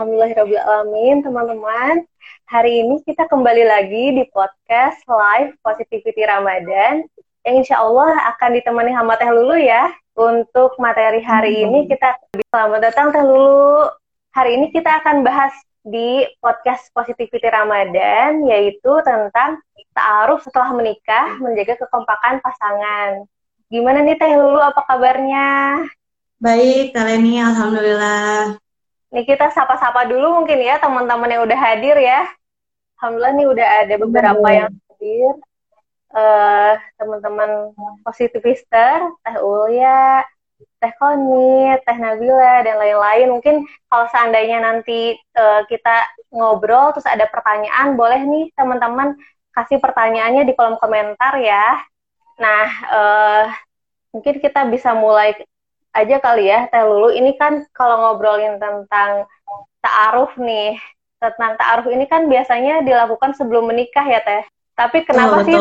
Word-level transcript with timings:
Alhamdulillahirrahmanirrahim 0.00 1.20
teman-teman. 1.20 2.08
Hari 2.48 2.72
ini 2.72 3.04
kita 3.04 3.28
kembali 3.28 3.68
lagi 3.68 4.16
di 4.16 4.24
podcast 4.32 4.96
live 5.04 5.52
Positivity 5.60 6.24
Ramadan 6.24 7.04
yang 7.44 7.60
insya 7.60 7.84
Allah 7.84 8.16
akan 8.32 8.56
ditemani 8.56 8.96
sama 8.96 9.20
Teh 9.20 9.28
Lulu 9.28 9.60
ya. 9.60 9.92
Untuk 10.16 10.72
materi 10.80 11.20
hari 11.20 11.68
ini 11.68 11.84
kita 11.84 12.16
selamat 12.48 12.80
datang 12.80 13.12
Teh 13.12 13.20
Lulu. 13.20 13.92
Hari 14.32 14.56
ini 14.56 14.72
kita 14.72 15.04
akan 15.04 15.20
bahas 15.20 15.52
di 15.84 16.24
podcast 16.40 16.88
Positivity 16.96 17.52
Ramadan 17.52 18.48
yaitu 18.48 19.04
tentang 19.04 19.60
ta'aruf 19.92 20.40
setelah 20.48 20.80
menikah 20.80 21.36
menjaga 21.44 21.76
kekompakan 21.76 22.40
pasangan. 22.40 23.28
Gimana 23.68 24.00
nih 24.00 24.16
Teh 24.16 24.32
Lulu 24.32 24.64
apa 24.64 24.80
kabarnya? 24.80 25.84
Baik, 26.40 26.96
Kaleni, 26.96 27.36
Alhamdulillah. 27.36 28.69
Nih 29.10 29.26
kita 29.26 29.50
sapa-sapa 29.50 30.06
dulu 30.06 30.42
mungkin 30.42 30.62
ya 30.62 30.78
teman-teman 30.78 31.30
yang 31.30 31.42
udah 31.42 31.58
hadir 31.58 31.98
ya. 31.98 32.30
Alhamdulillah 32.98 33.34
nih 33.34 33.46
udah 33.50 33.68
ada 33.86 33.94
beberapa 33.98 34.48
hmm. 34.48 34.58
yang 34.58 34.70
hadir. 34.70 35.32
Uh, 36.10 36.74
teman-teman 36.98 37.70
positivister, 38.02 38.98
Teh 39.22 39.38
Ulya, 39.38 40.26
Teh 40.82 40.92
Koni, 40.98 41.70
Teh 41.86 41.98
Nabila, 41.98 42.66
dan 42.66 42.82
lain-lain. 42.82 43.30
Mungkin 43.30 43.62
kalau 43.86 44.06
seandainya 44.10 44.58
nanti 44.62 45.14
uh, 45.38 45.62
kita 45.70 46.06
ngobrol 46.34 46.90
terus 46.94 47.06
ada 47.06 47.30
pertanyaan, 47.30 47.94
boleh 47.94 48.22
nih 48.26 48.44
teman-teman 48.58 49.14
kasih 49.54 49.78
pertanyaannya 49.82 50.46
di 50.46 50.54
kolom 50.54 50.78
komentar 50.78 51.38
ya. 51.38 51.78
Nah, 52.38 52.66
uh, 52.90 53.44
mungkin 54.14 54.38
kita 54.38 54.66
bisa 54.70 54.94
mulai 54.94 55.34
aja 55.90 56.16
kali 56.22 56.50
ya 56.50 56.70
Teh 56.70 56.82
Lulu. 56.86 57.14
Ini 57.14 57.34
kan 57.36 57.66
kalau 57.74 57.96
ngobrolin 57.98 58.58
tentang 58.62 59.26
ta'aruf 59.82 60.34
nih, 60.38 60.78
tentang 61.18 61.58
ta'aruf 61.58 61.86
ini 61.90 62.04
kan 62.06 62.30
biasanya 62.30 62.84
dilakukan 62.86 63.34
sebelum 63.34 63.70
menikah 63.70 64.06
ya 64.06 64.20
Teh. 64.22 64.44
Tapi 64.78 65.04
kenapa 65.04 65.42
oh, 65.42 65.44
sih 65.44 65.56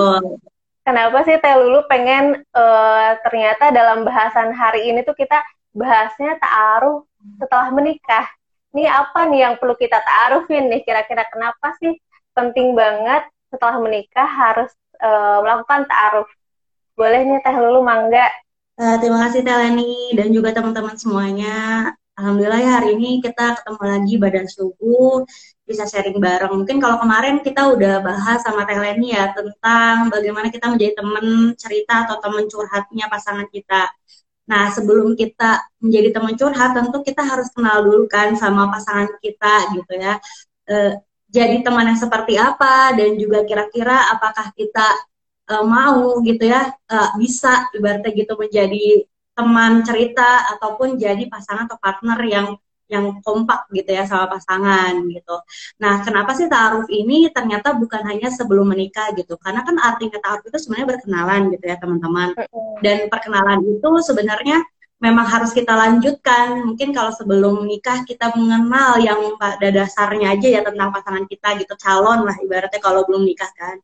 kenapa 0.86 1.18
sih 1.26 1.36
Teh 1.42 1.56
Lulu 1.58 1.86
pengen 1.90 2.40
uh, 2.54 3.12
ternyata 3.26 3.74
dalam 3.74 4.06
bahasan 4.06 4.54
hari 4.54 4.90
ini 4.90 5.02
tuh 5.04 5.18
kita 5.18 5.42
bahasnya 5.74 6.38
ta'aruf 6.38 7.06
setelah 7.42 7.70
menikah. 7.74 8.26
Ini 8.70 8.86
apa 8.86 9.26
nih 9.26 9.50
yang 9.50 9.56
perlu 9.58 9.74
kita 9.74 9.98
ta'arufin 9.98 10.70
nih? 10.70 10.86
Kira-kira 10.86 11.26
kenapa 11.26 11.74
sih 11.82 11.98
penting 12.38 12.78
banget 12.78 13.26
setelah 13.50 13.82
menikah 13.82 14.30
harus 14.30 14.70
uh, 15.02 15.42
melakukan 15.42 15.90
ta'aruf? 15.90 16.30
Boleh 16.94 17.26
nih 17.26 17.42
Teh 17.42 17.58
Lulu 17.58 17.82
mangga 17.82 18.30
Uh, 18.80 18.96
terima 18.96 19.28
kasih 19.28 19.44
Teleni 19.44 20.16
dan 20.16 20.32
juga 20.32 20.56
teman-teman 20.56 20.96
semuanya. 20.96 21.92
Alhamdulillah 22.16 22.64
ya 22.64 22.72
hari 22.80 22.96
ini 22.96 23.20
kita 23.20 23.60
ketemu 23.60 23.84
lagi 23.84 24.14
badan 24.16 24.48
subuh 24.48 25.28
bisa 25.68 25.84
sharing 25.84 26.16
bareng. 26.16 26.64
Mungkin 26.64 26.80
kalau 26.80 26.96
kemarin 27.04 27.44
kita 27.44 27.76
udah 27.76 28.00
bahas 28.00 28.40
sama 28.40 28.64
Teleni 28.64 29.12
ya 29.12 29.36
tentang 29.36 30.08
bagaimana 30.08 30.48
kita 30.48 30.72
menjadi 30.72 30.96
teman 30.96 31.52
cerita 31.60 32.08
atau 32.08 32.24
teman 32.24 32.48
curhatnya 32.48 33.12
pasangan 33.12 33.52
kita. 33.52 33.92
Nah, 34.48 34.72
sebelum 34.72 35.12
kita 35.20 35.60
menjadi 35.84 36.10
teman 36.16 36.40
curhat, 36.40 36.72
tentu 36.72 37.04
kita 37.04 37.22
harus 37.28 37.52
kenal 37.52 37.84
dulu 37.84 38.08
kan 38.08 38.32
sama 38.40 38.72
pasangan 38.72 39.12
kita 39.20 39.76
gitu 39.76 39.94
ya. 40.00 40.16
E, 40.72 40.96
jadi 41.28 41.68
teman 41.68 41.84
yang 41.84 42.00
seperti 42.00 42.40
apa 42.40 42.96
dan 42.96 43.20
juga 43.20 43.44
kira-kira 43.44 44.08
apakah 44.16 44.56
kita 44.56 44.88
uh, 45.50 45.66
mau 45.66 46.22
gitu 46.22 46.46
ya 46.46 46.70
uh, 46.70 47.10
bisa 47.18 47.68
ibaratnya 47.74 48.14
gitu 48.14 48.38
menjadi 48.38 49.10
teman 49.34 49.82
cerita 49.88 50.52
ataupun 50.58 51.00
jadi 51.00 51.26
pasangan 51.32 51.66
atau 51.66 51.80
partner 51.80 52.20
yang 52.28 52.48
yang 52.90 53.22
kompak 53.22 53.70
gitu 53.70 53.94
ya 53.94 54.04
sama 54.10 54.26
pasangan 54.26 54.98
gitu. 55.14 55.38
Nah, 55.78 56.02
kenapa 56.02 56.34
sih 56.34 56.50
taaruf 56.50 56.90
ini 56.90 57.30
ternyata 57.30 57.78
bukan 57.78 58.02
hanya 58.02 58.34
sebelum 58.34 58.74
menikah 58.74 59.14
gitu? 59.14 59.38
Karena 59.38 59.62
kan 59.62 59.78
artinya 59.78 60.18
taaruf 60.18 60.44
itu 60.50 60.58
sebenarnya 60.58 60.98
berkenalan 60.98 61.42
gitu 61.54 61.66
ya 61.70 61.78
teman-teman. 61.78 62.34
Dan 62.82 63.06
perkenalan 63.14 63.62
itu 63.62 63.90
sebenarnya 64.02 64.66
memang 64.98 65.22
harus 65.30 65.54
kita 65.54 65.70
lanjutkan. 65.78 66.66
Mungkin 66.66 66.90
kalau 66.90 67.14
sebelum 67.14 67.62
menikah 67.62 68.02
kita 68.10 68.34
mengenal 68.34 68.98
yang 68.98 69.38
pada 69.38 69.70
dasarnya 69.70 70.34
aja 70.34 70.48
ya 70.50 70.62
tentang 70.66 70.90
pasangan 70.90 71.30
kita 71.30 71.62
gitu, 71.62 71.78
calon 71.78 72.26
lah 72.26 72.36
ibaratnya 72.42 72.82
kalau 72.82 73.06
belum 73.06 73.22
nikah 73.22 73.54
kan 73.54 73.78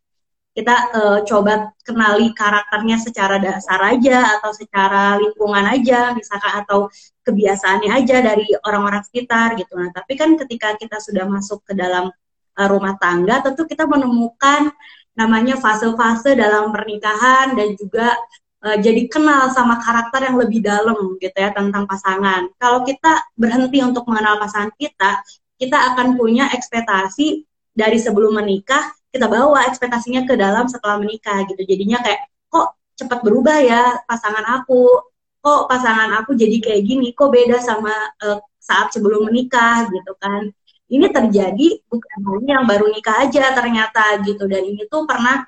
kita 0.56 0.76
uh, 0.96 1.20
coba 1.28 1.76
kenali 1.84 2.32
karakternya 2.32 2.96
secara 2.96 3.36
dasar 3.44 3.76
aja 3.92 4.40
atau 4.40 4.56
secara 4.56 5.20
lingkungan 5.20 5.68
aja 5.68 6.16
misalkan 6.16 6.64
atau 6.64 6.88
kebiasaannya 7.28 7.92
aja 7.92 8.24
dari 8.24 8.48
orang-orang 8.64 9.04
sekitar 9.04 9.60
gitu. 9.60 9.76
Nah 9.76 9.92
tapi 9.92 10.16
kan 10.16 10.40
ketika 10.40 10.80
kita 10.80 11.04
sudah 11.04 11.28
masuk 11.28 11.60
ke 11.68 11.76
dalam 11.76 12.08
uh, 12.56 12.68
rumah 12.72 12.96
tangga 12.96 13.44
tentu 13.44 13.68
kita 13.68 13.84
menemukan 13.84 14.72
namanya 15.20 15.60
fase-fase 15.60 16.40
dalam 16.40 16.72
pernikahan 16.72 17.52
dan 17.60 17.76
juga 17.76 18.16
uh, 18.64 18.80
jadi 18.80 19.12
kenal 19.12 19.52
sama 19.52 19.84
karakter 19.84 20.32
yang 20.32 20.40
lebih 20.40 20.64
dalam 20.64 21.20
gitu 21.20 21.36
ya 21.36 21.52
tentang 21.52 21.84
pasangan. 21.84 22.48
Kalau 22.56 22.88
kita 22.88 23.28
berhenti 23.36 23.84
untuk 23.84 24.08
mengenal 24.08 24.40
pasangan 24.40 24.72
kita 24.80 25.20
kita 25.60 25.78
akan 25.92 26.16
punya 26.16 26.48
ekspektasi 26.56 27.44
dari 27.76 28.00
sebelum 28.00 28.40
menikah 28.40 28.96
kita 29.16 29.32
bawa 29.32 29.72
ekspektasinya 29.72 30.28
ke 30.28 30.36
dalam 30.36 30.68
setelah 30.68 31.00
menikah 31.00 31.48
gitu. 31.48 31.64
Jadinya 31.64 32.04
kayak 32.04 32.28
kok 32.52 32.76
cepat 33.00 33.24
berubah 33.24 33.64
ya 33.64 34.04
pasangan 34.04 34.44
aku? 34.60 35.08
Kok 35.40 35.72
pasangan 35.72 36.12
aku 36.20 36.36
jadi 36.36 36.60
kayak 36.60 36.82
gini? 36.84 37.16
Kok 37.16 37.32
beda 37.32 37.64
sama 37.64 37.96
uh, 38.28 38.44
saat 38.60 38.92
sebelum 38.92 39.32
menikah? 39.32 39.88
gitu 39.88 40.12
kan. 40.20 40.52
Ini 40.92 41.08
terjadi 41.10 41.82
bukan 41.88 42.18
hanya 42.28 42.60
yang 42.60 42.66
baru 42.68 42.92
nikah 42.92 43.24
aja 43.24 43.56
ternyata 43.56 44.20
gitu. 44.28 44.44
Dan 44.52 44.68
ini 44.68 44.84
tuh 44.92 45.08
pernah 45.08 45.48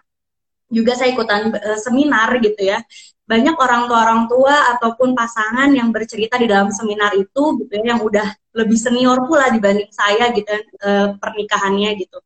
juga 0.71 0.95
saya 0.95 1.11
ikutan 1.11 1.51
uh, 1.51 1.79
seminar 1.83 2.39
gitu 2.39 2.63
ya. 2.63 2.79
Banyak 3.27 3.59
orang 3.59 3.91
tua 3.91 3.99
orang 4.07 4.23
tua 4.31 4.55
ataupun 4.79 5.11
pasangan 5.11 5.67
yang 5.75 5.91
bercerita 5.91 6.39
di 6.39 6.47
dalam 6.47 6.71
seminar 6.71 7.11
itu 7.19 7.59
gitu 7.59 7.71
ya 7.75 7.91
yang 7.91 7.99
udah 7.99 8.31
lebih 8.55 8.79
senior 8.79 9.27
pula 9.27 9.51
dibanding 9.51 9.91
saya 9.91 10.31
gitu 10.31 10.47
uh, 10.87 11.19
pernikahannya 11.19 11.91
gitu 11.99 12.23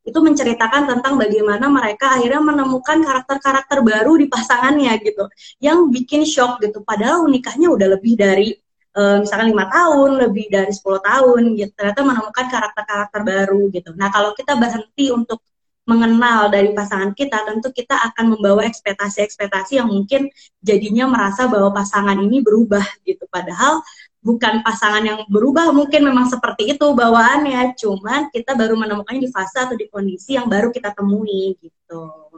itu 0.00 0.16
menceritakan 0.16 0.88
tentang 0.88 1.20
bagaimana 1.20 1.68
mereka 1.68 2.16
akhirnya 2.16 2.40
menemukan 2.40 3.04
karakter-karakter 3.04 3.84
baru 3.84 4.16
di 4.16 4.26
pasangannya 4.32 4.96
gitu 5.04 5.28
yang 5.60 5.92
bikin 5.92 6.24
shock 6.24 6.58
gitu. 6.64 6.80
Padahal 6.80 7.28
nikahnya 7.28 7.68
udah 7.68 7.88
lebih 8.00 8.16
dari 8.16 8.56
uh, 8.96 9.20
misalkan 9.20 9.52
lima 9.52 9.68
tahun 9.68 10.18
lebih 10.28 10.48
dari 10.48 10.72
10 10.72 10.82
tahun 11.04 11.42
gitu. 11.58 11.70
Ternyata 11.76 12.00
menemukan 12.00 12.46
karakter-karakter 12.48 13.20
baru 13.22 13.62
gitu. 13.68 13.90
Nah 13.94 14.08
kalau 14.08 14.32
kita 14.32 14.56
berhenti 14.56 15.12
untuk 15.12 15.44
mengenal 15.88 16.52
dari 16.54 16.70
pasangan 16.70 17.10
kita 17.16 17.42
tentu 17.42 17.74
kita 17.74 17.98
akan 18.12 18.38
membawa 18.38 18.62
ekspektasi-ekspektasi 18.68 19.82
yang 19.82 19.90
mungkin 19.90 20.30
jadinya 20.62 21.10
merasa 21.10 21.50
bahwa 21.50 21.74
pasangan 21.74 22.14
ini 22.20 22.38
berubah 22.44 22.84
gitu. 23.02 23.26
Padahal 23.26 23.82
bukan 24.20 24.60
pasangan 24.60 25.00
yang 25.00 25.20
berubah 25.32 25.72
mungkin 25.72 26.04
memang 26.04 26.28
seperti 26.28 26.76
itu 26.76 26.86
bawaannya 26.92 27.72
cuman 27.72 28.28
kita 28.28 28.52
baru 28.52 28.76
menemukannya 28.76 29.24
di 29.24 29.32
fase 29.32 29.64
atau 29.64 29.76
di 29.76 29.88
kondisi 29.88 30.36
yang 30.36 30.44
baru 30.44 30.68
kita 30.68 30.92
temui 30.92 31.56
gitu 31.56 32.30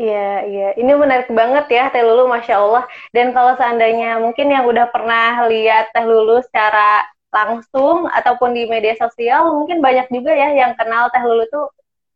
Iya, 0.00 0.48
iya. 0.48 0.68
Ini 0.80 0.96
menarik 0.96 1.28
banget 1.28 1.66
ya 1.68 1.92
Teh 1.92 2.00
Lulu, 2.00 2.24
Masya 2.24 2.56
Allah. 2.56 2.88
Dan 3.12 3.36
kalau 3.36 3.52
seandainya 3.60 4.16
mungkin 4.16 4.48
yang 4.48 4.64
udah 4.64 4.88
pernah 4.88 5.44
lihat 5.44 5.92
Teh 5.92 6.06
Lulu 6.08 6.40
secara 6.40 7.04
langsung 7.28 8.08
ataupun 8.08 8.56
di 8.56 8.64
media 8.64 8.96
sosial, 8.96 9.52
mungkin 9.52 9.84
banyak 9.84 10.08
juga 10.08 10.32
ya 10.32 10.56
yang 10.56 10.72
kenal 10.72 11.12
Teh 11.12 11.20
Lulu 11.20 11.44
tuh 11.52 11.68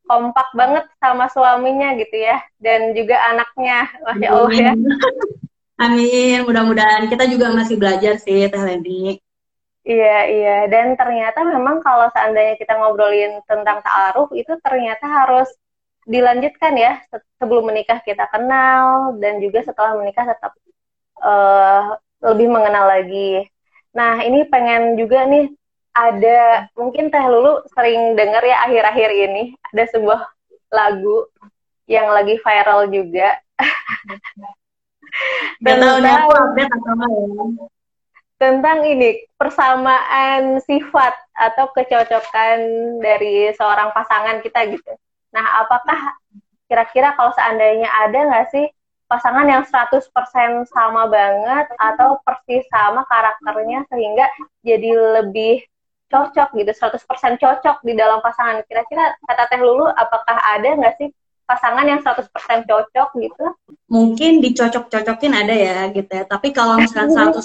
kompak 0.09 0.49
banget 0.57 0.89
sama 0.97 1.29
suaminya 1.29 1.93
gitu 2.01 2.25
ya. 2.25 2.41
Dan 2.57 2.97
juga 2.97 3.21
anaknya, 3.21 3.85
Masya 4.01 4.29
Allah 4.33 4.55
ya. 4.57 4.73
Amin, 5.75 6.47
mudah-mudahan 6.47 7.11
kita 7.11 7.27
juga 7.27 7.51
masih 7.51 7.75
belajar 7.75 8.15
sih 8.23 8.47
Teh 8.47 8.63
Leni. 8.63 9.19
Iya, 9.85 10.17
iya. 10.31 10.57
Dan 10.71 10.95
ternyata 10.95 11.45
memang 11.45 11.83
kalau 11.83 12.09
seandainya 12.15 12.55
kita 12.57 12.79
ngobrolin 12.79 13.43
tentang 13.45 13.83
ta'aruf 13.85 14.31
itu 14.33 14.55
ternyata 14.63 15.05
harus 15.05 15.51
dilanjutkan 16.07 16.73
ya 16.77 17.01
sebelum 17.41 17.69
menikah 17.69 18.01
kita 18.07 18.29
kenal 18.33 19.17
dan 19.19 19.41
juga 19.41 19.65
setelah 19.65 19.97
menikah 19.99 20.25
tetap 20.25 20.53
uh, 21.21 21.99
lebih 22.23 22.49
mengenal 22.49 22.87
lagi. 22.89 23.45
Nah, 23.93 24.23
ini 24.23 24.47
pengen 24.49 24.95
juga 24.95 25.27
nih 25.27 25.51
ada 25.95 26.71
mungkin 26.79 27.11
Teh 27.11 27.27
Lulu 27.27 27.67
sering 27.75 28.15
dengar 28.15 28.47
ya 28.47 28.63
akhir-akhir 28.67 29.11
ini 29.11 29.59
ada 29.75 29.85
sebuah 29.91 30.21
lagu 30.71 31.29
yang 31.91 32.09
lagi 32.15 32.39
viral 32.41 32.89
juga. 32.95 33.37
Gak 35.63 35.77
tahu 35.81 35.97
nih 36.03 36.13
aku 36.13 36.31
update 36.35 36.73
atau 36.73 36.95
ya. 36.95 37.67
Tentang 38.35 38.79
ini, 38.83 39.25
persamaan 39.39 40.59
sifat 40.67 41.15
atau 41.33 41.71
kecocokan 41.71 42.59
dari 42.99 43.55
seorang 43.55 43.95
pasangan 43.95 44.43
kita 44.43 44.69
gitu. 44.75 44.93
Nah, 45.31 45.65
apakah 45.65 46.19
kira-kira 46.67 47.15
kalau 47.15 47.31
seandainya 47.39 47.87
ada 47.87 48.19
nggak 48.27 48.49
sih 48.51 48.67
pasangan 49.07 49.47
yang 49.47 49.63
100% 49.63 50.67
sama 50.67 51.07
banget 51.07 51.67
atau 51.77 52.19
persis 52.25 52.65
sama 52.73 53.05
karakternya 53.07 53.85
sehingga 53.87 54.27
jadi 54.65 54.91
lebih 55.23 55.63
cocok 56.09 56.49
gitu 56.57 56.73
100% 56.73 57.39
cocok 57.39 57.77
di 57.85 57.93
dalam 57.95 58.19
pasangan 58.25 58.65
kira-kira 58.67 59.13
kata 59.29 59.45
Teh 59.51 59.61
Lulu 59.61 59.87
apakah 59.87 60.37
ada 60.57 60.69
nggak 60.79 60.95
sih 60.99 61.09
pasangan 61.45 61.85
yang 61.85 62.01
100% 62.01 62.29
cocok 62.65 63.09
gitu 63.21 63.45
mungkin 63.89 64.41
dicocok-cocokin 64.41 65.33
ada 65.33 65.55
ya 65.55 65.79
gitu 65.93 66.11
ya 66.11 66.25
tapi 66.25 66.51
kalau 66.51 66.81
misalnya 66.81 67.31
100% 67.33 67.45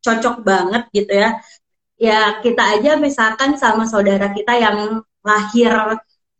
cocok 0.00 0.36
banget 0.42 0.82
gitu 0.92 1.12
ya 1.12 1.30
ya 1.96 2.40
kita 2.44 2.80
aja 2.80 2.96
misalkan 3.00 3.56
sama 3.56 3.88
saudara 3.88 4.32
kita 4.32 4.56
yang 4.56 5.00
lahir 5.24 5.72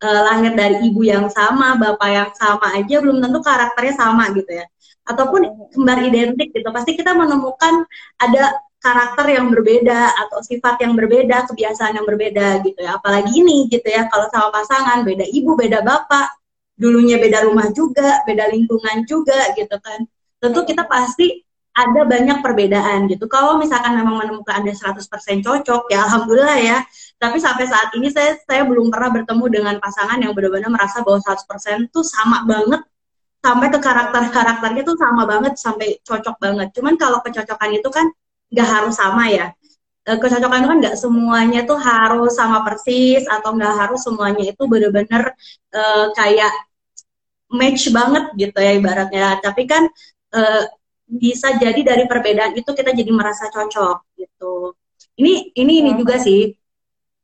uh, 0.03 0.21
lahir 0.31 0.53
dari 0.53 0.89
ibu 0.89 1.01
yang 1.05 1.27
sama, 1.31 1.77
bapak 1.77 2.09
yang 2.09 2.31
sama 2.37 2.77
aja 2.77 2.95
belum 3.01 3.17
tentu 3.21 3.39
karakternya 3.41 3.95
sama 3.97 4.29
gitu 4.33 4.51
ya. 4.51 4.65
Ataupun 5.07 5.71
kembar 5.71 6.03
identik 6.03 6.51
gitu. 6.51 6.67
Pasti 6.69 6.99
kita 6.99 7.15
menemukan 7.15 7.87
ada 8.19 8.59
karakter 8.77 9.33
yang 9.33 9.49
berbeda 9.49 10.13
atau 10.27 10.39
sifat 10.43 10.83
yang 10.83 10.93
berbeda, 10.93 11.47
kebiasaan 11.49 11.97
yang 11.97 12.05
berbeda 12.05 12.61
gitu 12.61 12.79
ya. 12.83 12.99
Apalagi 12.99 13.31
ini 13.39 13.71
gitu 13.71 13.87
ya, 13.87 14.05
kalau 14.11 14.27
sama 14.29 14.51
pasangan 14.53 15.01
beda 15.07 15.25
ibu, 15.25 15.55
beda 15.55 15.81
bapak, 15.81 16.27
dulunya 16.77 17.17
beda 17.17 17.49
rumah 17.49 17.73
juga, 17.73 18.21
beda 18.23 18.53
lingkungan 18.53 19.03
juga 19.09 19.51
gitu 19.57 19.75
kan. 19.81 20.05
Tentu 20.37 20.61
kita 20.63 20.85
pasti 20.85 21.41
ada 21.77 22.01
banyak 22.09 22.41
perbedaan 22.41 23.05
gitu. 23.05 23.29
Kalau 23.29 23.61
misalkan 23.61 23.93
memang 23.93 24.17
menemukan 24.17 24.65
ada 24.65 24.73
100% 24.73 25.45
cocok, 25.45 25.81
ya 25.93 26.09
alhamdulillah 26.09 26.57
ya. 26.57 26.77
Tapi 27.21 27.37
sampai 27.37 27.69
saat 27.69 27.93
ini 27.93 28.09
saya 28.09 28.33
saya 28.49 28.65
belum 28.65 28.89
pernah 28.89 29.13
bertemu 29.13 29.45
dengan 29.49 29.75
pasangan 29.77 30.17
yang 30.17 30.33
benar-benar 30.33 30.73
merasa 30.73 31.05
bahwa 31.05 31.21
100% 31.21 31.93
tuh 31.93 32.01
sama 32.01 32.45
banget 32.49 32.81
sampai 33.45 33.67
ke 33.69 33.79
karakter-karakternya 33.79 34.81
tuh 34.81 34.97
sama 34.97 35.23
banget 35.29 35.53
sampai 35.61 36.01
cocok 36.01 36.35
banget. 36.41 36.67
Cuman 36.73 36.97
kalau 36.97 37.21
kecocokan 37.21 37.71
itu 37.77 37.89
kan 37.93 38.09
nggak 38.49 38.67
harus 38.67 38.97
sama 38.97 39.29
ya. 39.29 39.53
E, 40.01 40.17
kecocokan 40.17 40.57
itu 40.65 40.69
kan 40.73 40.79
nggak 40.81 40.97
semuanya 40.97 41.61
tuh 41.69 41.77
harus 41.77 42.33
sama 42.33 42.65
persis 42.65 43.21
atau 43.29 43.53
nggak 43.53 43.73
harus 43.85 44.01
semuanya 44.01 44.49
itu 44.49 44.63
benar-benar 44.65 45.35
uh, 45.77 46.05
kayak 46.17 46.49
match 47.51 47.89
banget 47.91 48.23
gitu 48.35 48.57
ya 48.59 48.71
ibaratnya. 48.75 49.39
Tapi 49.39 49.63
kan 49.67 49.87
uh, 50.35 50.63
bisa 51.07 51.55
jadi 51.55 51.79
dari 51.79 52.03
perbedaan 52.03 52.51
itu 52.59 52.67
kita 52.75 52.91
jadi 52.91 53.11
merasa 53.15 53.47
cocok 53.47 54.19
gitu. 54.19 54.75
Ini 55.17 55.55
ini 55.55 55.73
ini 55.83 55.91
juga 55.95 56.19
sih. 56.19 56.51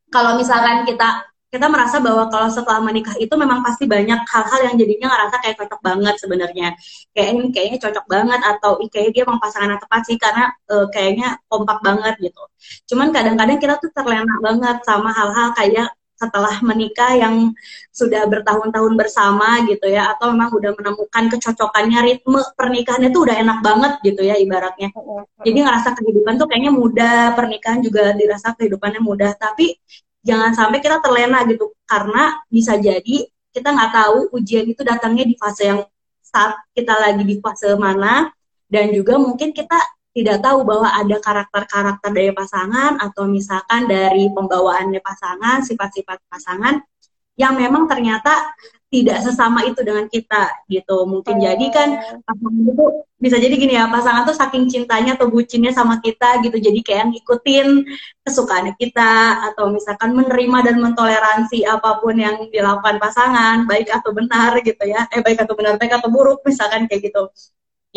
Kalau 0.08 0.40
misalkan 0.40 0.88
kita 0.88 1.34
kita 1.54 1.70
merasa 1.70 2.02
bahwa 2.02 2.34
kalau 2.34 2.50
setelah 2.50 2.82
menikah 2.82 3.14
itu 3.22 3.30
memang 3.38 3.62
pasti 3.62 3.86
banyak 3.86 4.26
hal-hal 4.26 4.60
yang 4.66 4.76
jadinya 4.82 5.14
ngerasa 5.14 5.36
kayak 5.38 5.56
cocok 5.62 5.80
banget 5.86 6.16
sebenarnya. 6.18 6.68
Kayak 7.14 7.28
ini 7.30 7.42
kayaknya 7.54 7.78
cocok 7.78 8.06
banget 8.10 8.42
atau 8.42 8.72
kayaknya 8.90 9.12
dia 9.14 9.24
memang 9.30 9.38
pasangan 9.38 9.70
yang 9.70 9.82
tepat 9.86 10.02
sih 10.10 10.18
karena 10.18 10.50
uh, 10.74 10.90
kayaknya 10.90 11.38
kompak 11.46 11.78
banget 11.86 12.18
gitu. 12.26 12.44
Cuman 12.90 13.14
kadang-kadang 13.14 13.62
kita 13.62 13.78
tuh 13.78 13.94
terlena 13.94 14.36
banget 14.42 14.82
sama 14.82 15.14
hal-hal 15.14 15.54
kayak 15.54 15.94
setelah 16.24 16.56
menikah 16.64 17.12
yang 17.20 17.52
sudah 17.92 18.24
bertahun-tahun 18.32 18.94
bersama 18.96 19.60
gitu 19.68 19.92
ya 19.92 20.16
atau 20.16 20.32
memang 20.32 20.56
udah 20.56 20.72
menemukan 20.80 21.28
kecocokannya 21.36 22.00
ritme 22.08 22.40
pernikahannya 22.56 23.12
tuh 23.12 23.28
udah 23.28 23.36
enak 23.44 23.60
banget 23.60 23.94
gitu 24.08 24.22
ya 24.24 24.40
ibaratnya. 24.40 24.96
Jadi 25.44 25.60
ngerasa 25.60 25.92
kehidupan 26.00 26.40
tuh 26.40 26.48
kayaknya 26.48 26.72
mudah 26.72 27.36
pernikahan 27.36 27.84
juga 27.84 28.16
dirasa 28.16 28.56
kehidupannya 28.56 29.04
mudah. 29.04 29.36
Tapi 29.36 29.76
jangan 30.24 30.56
sampai 30.56 30.80
kita 30.80 31.04
terlena 31.04 31.44
gitu 31.44 31.76
karena 31.84 32.40
bisa 32.48 32.80
jadi 32.80 33.28
kita 33.54 33.70
nggak 33.70 33.92
tahu 33.92 34.18
ujian 34.34 34.66
itu 34.66 34.82
datangnya 34.82 35.28
di 35.28 35.36
fase 35.38 35.70
yang 35.70 35.86
saat 36.24 36.58
kita 36.74 36.98
lagi 36.98 37.22
di 37.22 37.38
fase 37.38 37.70
mana 37.78 38.32
dan 38.66 38.90
juga 38.90 39.22
mungkin 39.22 39.54
kita 39.54 39.78
tidak 40.14 40.46
tahu 40.46 40.62
bahwa 40.62 40.94
ada 40.94 41.18
karakter-karakter 41.18 42.10
dari 42.14 42.32
pasangan 42.32 43.02
atau 43.02 43.26
misalkan 43.26 43.90
dari 43.90 44.30
pembawaannya 44.30 45.02
pasangan, 45.02 45.66
sifat-sifat 45.66 46.22
pasangan 46.30 46.86
yang 47.34 47.58
memang 47.58 47.90
ternyata 47.90 48.54
tidak 48.94 49.26
sesama 49.26 49.66
itu 49.66 49.82
dengan 49.82 50.06
kita 50.06 50.54
gitu. 50.70 51.10
Mungkin 51.10 51.42
oh. 51.42 51.42
jadi 51.42 51.66
kan 51.74 51.90
pasangan 52.22 52.62
itu 52.62 52.86
bisa 53.18 53.42
jadi 53.42 53.56
gini 53.58 53.74
ya, 53.74 53.90
pasangan 53.90 54.22
tuh 54.30 54.38
saking 54.38 54.70
cintanya 54.70 55.18
atau 55.18 55.34
bucinnya 55.34 55.74
sama 55.74 55.98
kita 55.98 56.46
gitu. 56.46 56.62
Jadi 56.62 56.86
kayak 56.86 57.10
ngikutin 57.10 57.90
kesukaannya 58.22 58.78
kita 58.78 59.50
atau 59.50 59.74
misalkan 59.74 60.14
menerima 60.14 60.58
dan 60.62 60.78
mentoleransi 60.78 61.66
apa 61.66 61.98
pun 62.06 62.22
yang 62.22 62.46
dilakukan 62.54 63.02
pasangan, 63.02 63.66
baik 63.66 63.90
atau 63.90 64.14
benar 64.14 64.62
gitu 64.62 64.84
ya. 64.86 65.10
Eh 65.10 65.26
baik 65.26 65.42
atau 65.42 65.58
benar, 65.58 65.82
baik 65.82 65.98
atau 65.98 66.14
buruk 66.14 66.46
misalkan 66.46 66.86
kayak 66.86 67.10
gitu. 67.10 67.34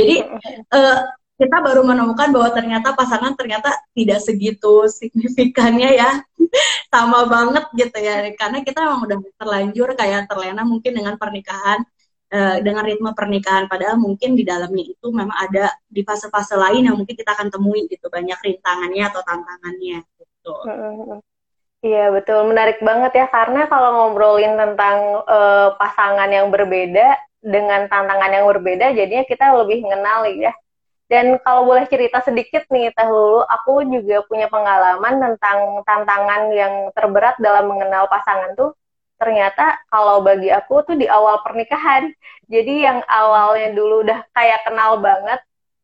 Jadi 0.00 0.24
uh, 0.72 1.00
kita 1.36 1.56
baru 1.60 1.84
menemukan 1.84 2.32
bahwa 2.32 2.48
ternyata 2.56 2.96
pasangan 2.96 3.36
ternyata 3.36 3.68
tidak 3.92 4.24
segitu 4.24 4.88
signifikannya 4.88 6.00
ya. 6.00 6.10
Sama 6.92 7.28
banget 7.28 7.68
gitu 7.76 7.98
ya. 8.00 8.32
Karena 8.32 8.64
kita 8.64 8.80
memang 8.80 9.04
udah 9.04 9.18
terlanjur 9.36 9.88
kayak 9.92 10.32
terlena 10.32 10.64
mungkin 10.64 10.96
dengan 10.96 11.14
pernikahan 11.20 11.84
uh, 12.32 12.56
dengan 12.64 12.88
ritme 12.88 13.12
pernikahan. 13.12 13.68
Padahal 13.68 14.00
mungkin 14.00 14.32
di 14.32 14.48
dalamnya 14.48 14.96
itu 14.96 15.06
memang 15.12 15.36
ada 15.36 15.76
di 15.84 16.00
fase-fase 16.00 16.56
lain 16.56 16.88
yang 16.88 16.96
mungkin 16.96 17.12
kita 17.12 17.36
akan 17.36 17.52
temui 17.52 17.84
gitu. 17.84 18.08
Banyak 18.08 18.40
rintangannya 18.40 19.04
atau 19.04 19.20
tantangannya 19.22 19.98
gitu. 20.16 20.52
Iya 21.84 22.10
betul. 22.10 22.50
Menarik 22.50 22.82
banget 22.82 23.14
ya. 23.14 23.26
Karena 23.30 23.68
kalau 23.70 24.10
ngobrolin 24.10 24.58
tentang 24.58 25.22
uh, 25.22 25.76
pasangan 25.78 26.26
yang 26.26 26.50
berbeda 26.50 27.14
dengan 27.46 27.86
tantangan 27.86 28.32
yang 28.32 28.46
berbeda 28.50 28.90
jadinya 28.90 29.22
kita 29.22 29.54
lebih 29.54 29.86
mengenal 29.86 30.26
ya 30.34 30.50
dan 31.06 31.38
kalau 31.46 31.62
boleh 31.70 31.86
cerita 31.86 32.18
sedikit 32.18 32.66
nih 32.66 32.90
Teh 32.90 33.06
Lulu, 33.06 33.46
aku 33.46 33.86
juga 33.86 34.26
punya 34.26 34.50
pengalaman 34.50 35.22
tentang 35.22 35.58
tantangan 35.86 36.50
yang 36.50 36.90
terberat 36.98 37.38
dalam 37.38 37.70
mengenal 37.70 38.10
pasangan 38.10 38.58
tuh 38.58 38.74
ternyata 39.16 39.80
kalau 39.88 40.20
bagi 40.20 40.52
aku 40.52 40.84
tuh 40.84 40.96
di 40.98 41.08
awal 41.08 41.40
pernikahan. 41.40 42.12
Jadi 42.46 42.86
yang 42.86 43.02
awalnya 43.10 43.74
dulu 43.74 44.06
udah 44.06 44.22
kayak 44.30 44.62
kenal 44.66 45.02
banget 45.02 45.40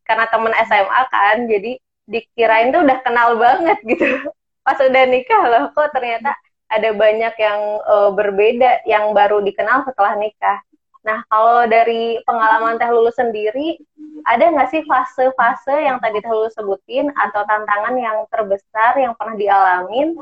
karena 0.06 0.26
temen 0.30 0.54
SMA 0.68 1.00
kan, 1.10 1.36
jadi 1.46 1.70
dikirain 2.06 2.74
tuh 2.74 2.82
udah 2.82 2.98
kenal 3.02 3.38
banget 3.38 3.78
gitu. 3.86 4.04
Pas 4.66 4.78
udah 4.78 5.04
nikah 5.10 5.42
loh, 5.50 5.64
kok 5.74 5.90
ternyata 5.90 6.34
ada 6.70 6.90
banyak 6.94 7.34
yang 7.34 7.60
uh, 7.82 8.10
berbeda 8.14 8.86
yang 8.86 9.10
baru 9.10 9.42
dikenal 9.42 9.86
setelah 9.86 10.14
nikah. 10.18 10.62
Nah, 11.02 11.18
kalau 11.26 11.66
dari 11.66 12.22
pengalaman 12.22 12.78
Teh 12.78 12.86
Lulu 12.86 13.10
sendiri, 13.10 13.74
ada 14.22 14.54
nggak 14.54 14.70
sih 14.70 14.82
fase-fase 14.86 15.74
yang 15.82 15.98
tadi 15.98 16.22
Teh 16.22 16.30
Lulu 16.30 16.46
sebutin 16.54 17.10
atau 17.18 17.42
tantangan 17.42 17.94
yang 17.98 18.22
terbesar 18.30 18.94
yang 19.02 19.18
pernah 19.18 19.34
dialamin 19.34 20.14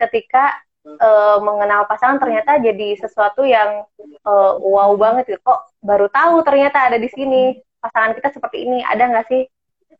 ketika 0.00 0.56
uh, 0.96 1.36
mengenal 1.44 1.84
pasangan 1.84 2.16
ternyata 2.16 2.56
jadi 2.56 2.96
sesuatu 2.96 3.44
yang 3.44 3.84
uh, 4.24 4.56
wow 4.56 4.96
banget 4.96 5.36
gitu. 5.36 5.40
Kok 5.44 5.60
baru 5.84 6.08
tahu 6.08 6.40
ternyata 6.40 6.88
ada 6.88 6.96
di 6.96 7.12
sini 7.12 7.60
pasangan 7.84 8.16
kita 8.16 8.32
seperti 8.32 8.64
ini. 8.64 8.80
Ada 8.88 9.12
nggak 9.12 9.26
sih 9.28 9.44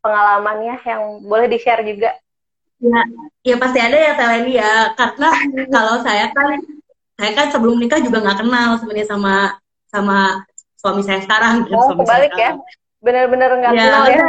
pengalamannya 0.01 0.81
yang 0.89 1.03
boleh 1.21 1.53
di-share 1.53 1.85
juga? 1.85 2.17
Ya, 2.79 3.03
ya 3.45 3.57
pasti 3.61 3.79
ada 3.83 3.97
ya 3.99 4.13
Teleni 4.17 4.57
ya. 4.57 4.97
Karena 4.97 5.29
kalau 5.77 6.01
saya 6.01 6.33
kan 6.33 6.57
saya 7.19 7.33
kan 7.37 7.53
sebelum 7.53 7.77
nikah 7.77 8.01
juga 8.01 8.25
nggak 8.25 8.41
kenal 8.47 8.81
sebenarnya 8.81 9.09
sama 9.11 9.35
sama 9.89 10.45
suami 10.79 11.03
saya 11.03 11.21
sekarang. 11.25 11.67
Oh, 11.73 11.91
suami 11.91 12.05
kebalik 12.05 12.33
ya? 12.39 12.51
Benar-benar 13.03 13.51
nggak 13.59 13.73
ya, 13.75 13.83
kenal 13.83 14.05
ya? 14.07 14.25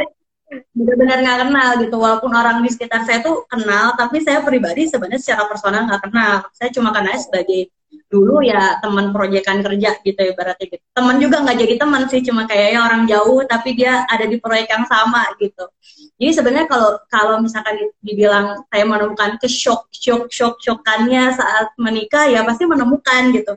Benar-benar 0.73 1.17
nggak 1.21 1.39
kenal 1.45 1.69
gitu. 1.85 1.95
Walaupun 1.99 2.31
orang 2.33 2.57
di 2.65 2.69
sekitar 2.73 3.05
saya 3.05 3.21
tuh 3.21 3.45
kenal, 3.45 3.93
tapi 3.93 4.23
saya 4.23 4.41
pribadi 4.41 4.89
sebenarnya 4.89 5.21
secara 5.21 5.45
personal 5.45 5.85
nggak 5.85 6.03
kenal. 6.09 6.33
Saya 6.57 6.69
cuma 6.73 6.89
kenal 6.89 7.13
sebagai 7.21 7.69
dulu 8.09 8.41
ya 8.41 8.81
teman 8.81 9.13
proyekan 9.13 9.61
kerja 9.61 10.01
gitu 10.01 10.17
ya 10.17 10.33
berarti 10.33 10.65
gitu. 10.65 10.81
Teman 10.93 11.21
juga 11.21 11.45
nggak 11.45 11.57
jadi 11.61 11.75
teman 11.77 12.09
sih, 12.09 12.21
cuma 12.25 12.49
kayaknya 12.49 12.81
orang 12.81 13.05
jauh 13.05 13.45
tapi 13.45 13.77
dia 13.77 14.05
ada 14.09 14.25
di 14.25 14.41
proyek 14.41 14.69
yang 14.69 14.85
sama 14.89 15.29
gitu. 15.37 15.69
Jadi 16.17 16.31
sebenarnya 16.33 16.67
kalau 16.69 16.97
kalau 17.09 17.35
misalkan 17.37 17.79
dibilang 18.01 18.65
saya 18.69 18.83
menemukan 18.85 19.37
ke 19.37 19.45
shock 19.45 19.87
shock 19.93 20.29
shock 20.33 20.57
shockannya 20.57 21.31
saat 21.31 21.73
menikah 21.77 22.25
ya 22.27 22.41
pasti 22.43 22.65
menemukan 22.65 23.29
gitu 23.33 23.53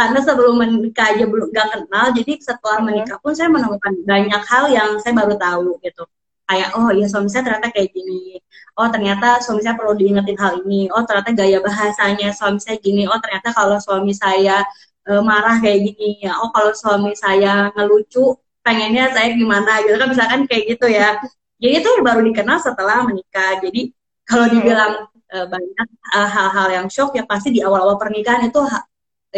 karena 0.00 0.20
sebelum 0.24 0.56
menikah 0.56 1.12
aja 1.12 1.28
belum 1.28 1.52
gak 1.52 1.68
kenal 1.76 2.06
jadi 2.16 2.32
setelah 2.40 2.80
hmm. 2.80 2.86
menikah 2.88 3.16
pun 3.20 3.36
saya 3.36 3.52
menemukan 3.52 3.92
banyak 4.08 4.42
hal 4.48 4.64
yang 4.72 4.90
saya 5.04 5.12
baru 5.12 5.36
tahu 5.36 5.76
gitu. 5.84 6.08
Kayak 6.48 6.68
oh 6.74 6.88
ya 6.90 7.06
suami 7.06 7.28
saya 7.28 7.44
ternyata 7.44 7.68
kayak 7.68 7.92
gini. 7.92 8.40
Oh 8.80 8.88
ternyata 8.88 9.44
suami 9.44 9.60
saya 9.60 9.76
perlu 9.76 9.92
diingetin 10.00 10.40
hal 10.40 10.64
ini. 10.64 10.88
Oh 10.88 11.04
ternyata 11.04 11.30
gaya 11.36 11.60
bahasanya 11.60 12.32
suami 12.32 12.58
saya 12.64 12.80
gini. 12.80 13.04
Oh 13.04 13.20
ternyata 13.20 13.52
kalau 13.52 13.76
suami 13.76 14.16
saya 14.16 14.64
e, 15.04 15.12
marah 15.20 15.60
kayak 15.60 15.78
gini 15.92 16.24
ya 16.24 16.32
oh 16.40 16.48
kalau 16.50 16.72
suami 16.72 17.12
saya 17.14 17.68
ngelucu 17.76 18.34
pengennya 18.64 19.12
saya 19.12 19.36
gimana 19.36 19.84
gitu 19.84 20.00
kan 20.00 20.08
misalkan 20.10 20.40
kayak 20.48 20.64
gitu 20.74 20.88
ya. 20.88 21.20
Jadi 21.60 21.74
itu 21.84 21.90
baru 22.00 22.24
dikenal 22.24 22.56
setelah 22.56 23.04
menikah. 23.04 23.60
Jadi 23.60 23.92
kalau 24.24 24.48
dibilang 24.48 25.12
e, 25.28 25.36
banyak 25.44 25.86
eh, 26.16 26.28
hal-hal 26.34 26.68
yang 26.72 26.86
shock 26.88 27.12
ya 27.14 27.22
pasti 27.28 27.52
di 27.52 27.60
awal-awal 27.60 28.00
pernikahan 28.00 28.48
itu 28.48 28.58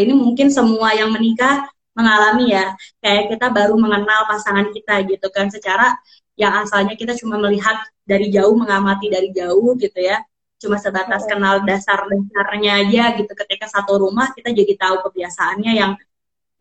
ini 0.00 0.16
mungkin 0.16 0.48
semua 0.48 0.96
yang 0.96 1.12
menikah 1.12 1.68
mengalami 1.92 2.56
ya. 2.56 2.72
Kayak 3.04 3.36
kita 3.36 3.46
baru 3.52 3.76
mengenal 3.76 4.28
pasangan 4.28 4.72
kita 4.72 5.04
gitu 5.08 5.28
kan. 5.28 5.52
Secara 5.52 5.96
yang 6.36 6.64
asalnya 6.64 6.96
kita 6.96 7.12
cuma 7.20 7.36
melihat 7.36 7.76
dari 8.08 8.32
jauh 8.32 8.56
mengamati 8.56 9.12
dari 9.12 9.28
jauh 9.30 9.76
gitu 9.76 10.00
ya. 10.00 10.20
Cuma 10.56 10.78
sebatas 10.78 11.26
kenal 11.28 11.62
dasar-dasarnya 11.66 12.72
aja 12.86 13.04
gitu. 13.20 13.32
Ketika 13.34 13.68
satu 13.68 14.00
rumah 14.00 14.32
kita 14.32 14.54
jadi 14.54 14.72
tahu 14.78 15.10
kebiasaannya 15.10 15.72
yang 15.76 15.92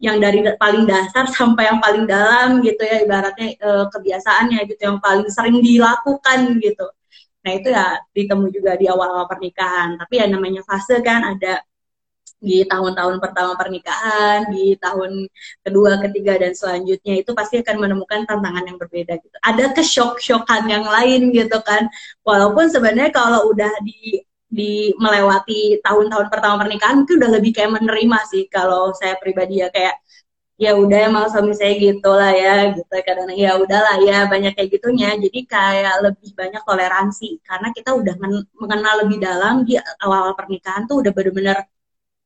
yang 0.02 0.18
dari 0.18 0.42
paling 0.58 0.90
dasar 0.90 1.30
sampai 1.38 1.72
yang 1.72 1.80
paling 1.80 2.04
dalam 2.10 2.60
gitu 2.60 2.82
ya. 2.84 3.06
Ibaratnya 3.06 3.56
e, 3.56 3.70
kebiasaannya 3.88 4.60
gitu 4.68 4.82
yang 4.84 4.98
paling 5.00 5.30
sering 5.32 5.64
dilakukan 5.64 6.60
gitu. 6.60 6.88
Nah 7.42 7.52
itu 7.58 7.74
ya 7.74 7.98
ditemu 8.14 8.46
juga 8.54 8.76
di 8.76 8.86
awal-awal 8.92 9.26
pernikahan. 9.30 9.96
Tapi 9.96 10.20
ya 10.20 10.26
namanya 10.28 10.62
fase 10.68 11.00
kan 11.00 11.38
ada 11.38 11.64
di 12.42 12.66
tahun-tahun 12.66 13.22
pertama 13.22 13.54
pernikahan, 13.54 14.50
di 14.50 14.74
tahun 14.82 15.30
kedua, 15.62 16.02
ketiga 16.10 16.42
dan 16.42 16.58
selanjutnya 16.58 17.22
itu 17.22 17.32
pasti 17.38 17.62
akan 17.62 17.78
menemukan 17.78 18.26
tantangan 18.26 18.66
yang 18.66 18.78
berbeda 18.82 19.14
gitu. 19.22 19.38
Ada 19.46 19.78
kesyok-syokan 19.78 20.64
yang 20.66 20.86
lain 20.90 21.30
gitu 21.32 21.58
kan. 21.62 21.86
Walaupun 22.26 22.66
sebenarnya 22.74 23.14
kalau 23.14 23.54
udah 23.54 23.72
di 23.86 24.26
di 24.52 24.92
melewati 25.00 25.80
tahun-tahun 25.80 26.28
pertama 26.28 26.60
pernikahan 26.60 27.00
mungkin 27.00 27.16
udah 27.24 27.32
lebih 27.40 27.52
kayak 27.56 27.72
menerima 27.72 28.20
sih 28.28 28.44
kalau 28.52 28.92
saya 28.92 29.16
pribadi 29.16 29.64
ya 29.64 29.72
kayak 29.72 29.96
ya 30.62 30.78
udah 30.78 31.00
emang 31.10 31.26
suami 31.32 31.58
saya 31.58 31.74
gitu 31.80 32.06
lah 32.12 32.36
ya 32.38 32.56
gitu 32.78 32.94
kadang 33.02 33.32
ya 33.34 33.58
udahlah 33.58 33.98
ya 34.04 34.30
banyak 34.30 34.54
kayak 34.54 34.70
gitunya 34.78 35.10
jadi 35.18 35.40
kayak 35.50 35.96
lebih 36.06 36.30
banyak 36.38 36.62
toleransi 36.68 37.42
karena 37.42 37.68
kita 37.74 37.90
udah 37.98 38.16
mengenal 38.62 38.94
lebih 39.02 39.18
dalam 39.24 39.66
di 39.66 39.74
awal-awal 40.04 40.38
pernikahan 40.38 40.86
tuh 40.86 41.02
udah 41.02 41.12
bener-bener 41.18 41.58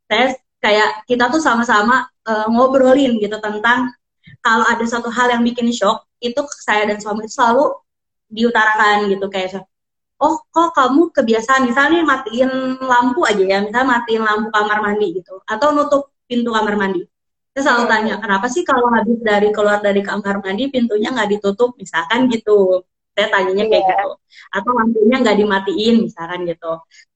saya 0.05 0.35
kayak 0.61 0.89
kita 1.05 1.29
tuh 1.29 1.41
sama-sama 1.41 2.09
uh, 2.25 2.47
ngobrolin 2.49 3.17
gitu 3.21 3.37
tentang 3.37 3.93
kalau 4.41 4.65
ada 4.65 4.85
satu 4.85 5.09
hal 5.13 5.29
yang 5.33 5.43
bikin 5.45 5.69
shock 5.69 6.05
itu 6.21 6.41
saya 6.61 6.89
dan 6.89 6.97
suami 6.97 7.25
itu 7.25 7.37
selalu 7.37 7.73
diutarakan 8.29 9.09
gitu 9.13 9.29
kayak 9.29 9.61
oh 10.17 10.41
kok 10.49 10.73
kamu 10.73 11.11
kebiasaan 11.13 11.67
misalnya 11.69 12.01
matiin 12.01 12.79
lampu 12.81 13.21
aja 13.27 13.43
ya 13.43 13.57
misalnya 13.61 13.99
matiin 13.99 14.23
lampu 14.23 14.47
kamar 14.49 14.79
mandi 14.81 15.21
gitu 15.21 15.43
atau 15.45 15.75
nutup 15.75 16.15
pintu 16.25 16.49
kamar 16.53 16.75
mandi. 16.77 17.05
Saya 17.55 17.71
selalu 17.71 17.85
tanya 17.87 18.13
kenapa 18.19 18.47
sih 18.51 18.67
kalau 18.67 18.91
habis 18.91 19.15
dari 19.23 19.49
keluar 19.55 19.79
dari 19.79 20.03
kamar 20.03 20.43
mandi 20.43 20.67
pintunya 20.67 21.13
nggak 21.15 21.39
ditutup? 21.39 21.77
Misalkan 21.79 22.27
gitu 22.27 22.83
saya 23.15 23.27
tanyanya 23.31 23.65
kayak 23.71 23.83
yeah. 23.87 23.95
gitu. 23.95 24.09
Atau 24.51 24.71
lampunya 24.75 25.15
nggak 25.23 25.37
dimatiin 25.39 25.95
misalkan 26.03 26.39
gitu. 26.43 26.73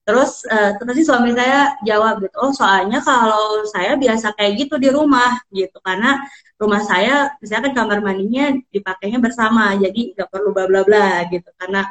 Terus 0.08 0.32
uh, 0.48 0.70
terus 0.80 0.94
sih 0.98 1.06
suami 1.06 1.30
saya 1.36 1.76
jawab 1.86 2.24
gitu 2.24 2.36
oh 2.40 2.50
soalnya 2.56 2.98
kalau 3.04 3.62
saya 3.68 3.94
biasa 4.00 4.32
kayak 4.34 4.52
gitu 4.66 4.74
di 4.80 4.88
rumah 4.88 5.38
gitu. 5.52 5.76
Karena 5.84 6.18
rumah 6.56 6.82
saya 6.82 7.36
misalkan 7.38 7.76
kamar 7.76 8.00
mandinya 8.00 8.56
dipakainya 8.72 9.20
bersama 9.20 9.76
jadi 9.76 10.16
nggak 10.16 10.28
perlu 10.32 10.50
bla 10.56 10.64
bla 10.66 10.82
bla 10.88 11.28
gitu. 11.28 11.46
Karena 11.60 11.84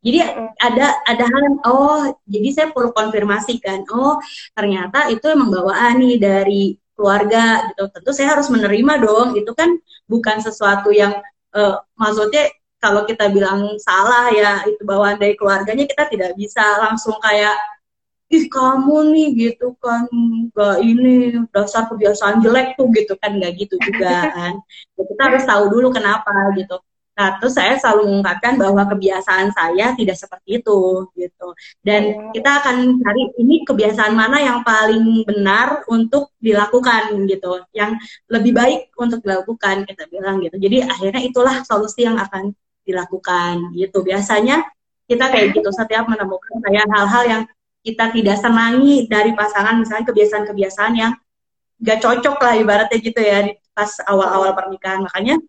jadi 0.00 0.32
ada 0.56 0.86
ada 1.04 1.24
hal 1.28 1.40
yang 1.44 1.58
oh 1.68 2.08
jadi 2.24 2.48
saya 2.56 2.66
perlu 2.72 2.90
konfirmasi 2.96 3.60
kan. 3.60 3.84
Oh 3.92 4.16
ternyata 4.56 5.12
itu 5.12 5.28
emang 5.28 5.52
bawaan 5.52 6.00
nih 6.00 6.16
dari 6.16 6.62
keluarga 6.96 7.68
gitu. 7.72 7.82
Tentu 7.92 8.10
saya 8.16 8.36
harus 8.36 8.48
menerima 8.48 8.92
dong. 9.04 9.28
Itu 9.36 9.52
kan 9.52 9.76
bukan 10.08 10.36
sesuatu 10.40 10.88
yang 10.92 11.16
uh, 11.56 11.80
maksudnya 11.96 12.48
kalau 12.80 13.04
kita 13.04 13.28
bilang 13.28 13.76
salah 13.76 14.32
ya 14.32 14.64
itu 14.64 14.82
bawaan 14.82 15.20
dari 15.20 15.36
keluarganya 15.36 15.84
kita 15.84 16.08
tidak 16.08 16.32
bisa 16.34 16.64
langsung 16.80 17.14
kayak 17.20 17.54
ih 18.30 18.46
kamu 18.46 18.96
nih 19.12 19.28
gitu 19.36 19.74
kan 19.82 20.06
gak 20.54 20.76
ini 20.80 21.34
dasar 21.50 21.90
kebiasaan 21.90 22.40
jelek 22.40 22.78
tuh 22.78 22.86
gitu 22.94 23.18
kan 23.18 23.36
nggak 23.36 23.52
gitu 23.58 23.74
juga 23.82 24.30
kan 24.30 24.54
ya, 24.96 25.02
kita 25.02 25.22
harus 25.28 25.44
tahu 25.44 25.64
dulu 25.66 25.90
kenapa 25.90 26.30
gitu 26.54 26.78
Nah, 27.20 27.36
terus 27.36 27.52
saya 27.52 27.76
selalu 27.76 28.08
mengungkapkan 28.08 28.56
bahwa 28.56 28.80
kebiasaan 28.88 29.52
saya 29.52 29.92
tidak 29.92 30.16
seperti 30.16 30.64
itu 30.64 31.04
gitu. 31.12 31.48
Dan 31.84 32.16
oh. 32.16 32.32
kita 32.32 32.64
akan 32.64 32.96
cari 32.96 33.22
ini 33.36 33.60
kebiasaan 33.68 34.16
mana 34.16 34.40
yang 34.40 34.64
paling 34.64 35.28
benar 35.28 35.84
untuk 35.92 36.32
dilakukan 36.40 37.28
gitu, 37.28 37.60
yang 37.76 37.92
lebih 38.32 38.56
baik 38.56 38.80
untuk 38.96 39.20
dilakukan 39.20 39.84
kita 39.84 40.08
bilang 40.08 40.40
gitu. 40.40 40.56
Jadi 40.56 40.80
akhirnya 40.80 41.20
itulah 41.20 41.56
solusi 41.68 42.08
yang 42.08 42.16
akan 42.16 42.56
dilakukan 42.90 43.72
gitu. 43.78 44.02
Biasanya 44.02 44.66
kita 45.10 45.26
kayak 45.26 45.58
gitu 45.58 45.70
setiap 45.74 46.06
menemukan 46.06 46.62
kayak 46.62 46.86
hal-hal 46.86 47.22
yang 47.26 47.42
kita 47.82 48.14
tidak 48.14 48.36
senangi 48.38 49.10
dari 49.10 49.34
pasangan 49.34 49.82
misalnya 49.82 50.06
kebiasaan-kebiasaan 50.06 50.92
yang 50.94 51.12
gak 51.80 51.98
cocok 52.04 52.36
lah 52.38 52.54
ibaratnya 52.60 52.98
gitu 53.00 53.18
ya 53.18 53.50
pas 53.72 53.90
awal-awal 54.06 54.54
pernikahan. 54.54 55.02
Makanya 55.02 55.40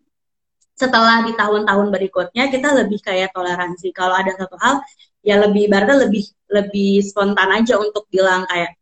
setelah 0.74 1.22
di 1.22 1.36
tahun-tahun 1.38 1.86
berikutnya 1.94 2.50
kita 2.50 2.68
lebih 2.74 2.98
kayak 3.04 3.30
toleransi. 3.30 3.94
Kalau 3.94 4.18
ada 4.18 4.34
satu 4.34 4.58
hal 4.58 4.82
ya 5.22 5.38
lebih 5.38 5.70
ibaratnya 5.70 6.08
lebih 6.08 6.26
lebih 6.50 7.04
spontan 7.06 7.62
aja 7.62 7.78
untuk 7.78 8.10
bilang 8.10 8.42
kayak 8.50 8.74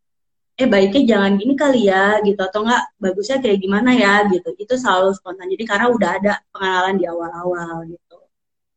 eh 0.61 0.69
baiknya 0.69 1.17
jangan 1.17 1.33
gini 1.37 1.55
kali 1.59 1.93
ya 1.93 2.23
gitu. 2.25 2.41
Atau 2.41 2.65
enggak 2.65 2.89
bagusnya 2.97 3.37
kayak 3.43 3.59
gimana 3.61 3.91
ya 3.99 4.25
gitu. 4.33 4.55
Itu 4.57 4.81
selalu 4.81 5.13
spontan. 5.13 5.51
Jadi 5.51 5.65
karena 5.69 5.93
udah 5.93 6.11
ada 6.17 6.33
pengenalan 6.55 6.97
di 6.97 7.05
awal-awal 7.05 7.85
gitu 7.85 8.10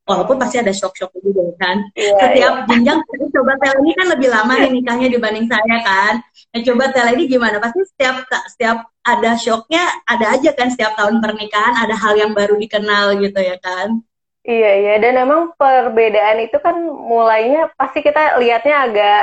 walaupun 0.03 0.35
pasti 0.35 0.59
ada 0.59 0.71
shock-shock 0.75 1.11
juga 1.23 1.55
kan. 1.59 1.83
Yeah, 1.95 2.19
Setiap 2.19 2.53
yeah. 2.53 2.67
jenjang, 2.67 2.99
coba 3.07 3.53
Tel 3.59 3.75
ini 3.83 3.91
kan 3.95 4.07
lebih 4.11 4.29
lama 4.29 4.53
nih 4.59 4.71
nikahnya 4.71 5.07
dibanding 5.09 5.47
saya 5.47 5.77
kan. 5.83 6.13
Nah, 6.53 6.61
coba 6.61 6.83
Tel 6.91 7.07
ini 7.15 7.23
gimana? 7.31 7.57
Pasti 7.63 7.79
setiap 7.87 8.15
setiap 8.51 8.77
ada 9.03 9.31
shocknya, 9.39 9.83
ada 10.07 10.25
aja 10.35 10.49
kan 10.55 10.71
setiap 10.71 10.95
tahun 10.99 11.23
pernikahan 11.23 11.75
ada 11.79 11.95
hal 11.95 12.13
yang 12.19 12.31
baru 12.35 12.59
dikenal 12.59 13.19
gitu 13.19 13.39
ya 13.39 13.57
kan. 13.59 14.03
Iya 14.43 14.71
iya 14.83 14.93
dan 14.99 15.23
memang 15.23 15.55
perbedaan 15.55 16.43
itu 16.43 16.59
kan 16.59 16.75
mulainya 16.83 17.71
pasti 17.79 18.03
kita 18.03 18.35
lihatnya 18.43 18.75
agak 18.75 19.21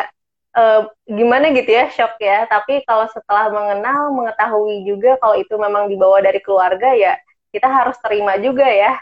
uh, 0.57 0.89
gimana 1.05 1.53
gitu 1.53 1.69
ya 1.69 1.93
shock 1.93 2.17
ya. 2.17 2.49
Tapi 2.49 2.89
kalau 2.89 3.05
setelah 3.13 3.53
mengenal 3.53 4.17
mengetahui 4.17 4.89
juga 4.89 5.21
kalau 5.21 5.37
itu 5.37 5.53
memang 5.61 5.93
dibawa 5.93 6.25
dari 6.25 6.41
keluarga 6.41 6.97
ya 6.97 7.21
kita 7.51 7.69
harus 7.69 7.99
terima 8.01 8.39
juga 8.41 8.65
ya 8.65 8.97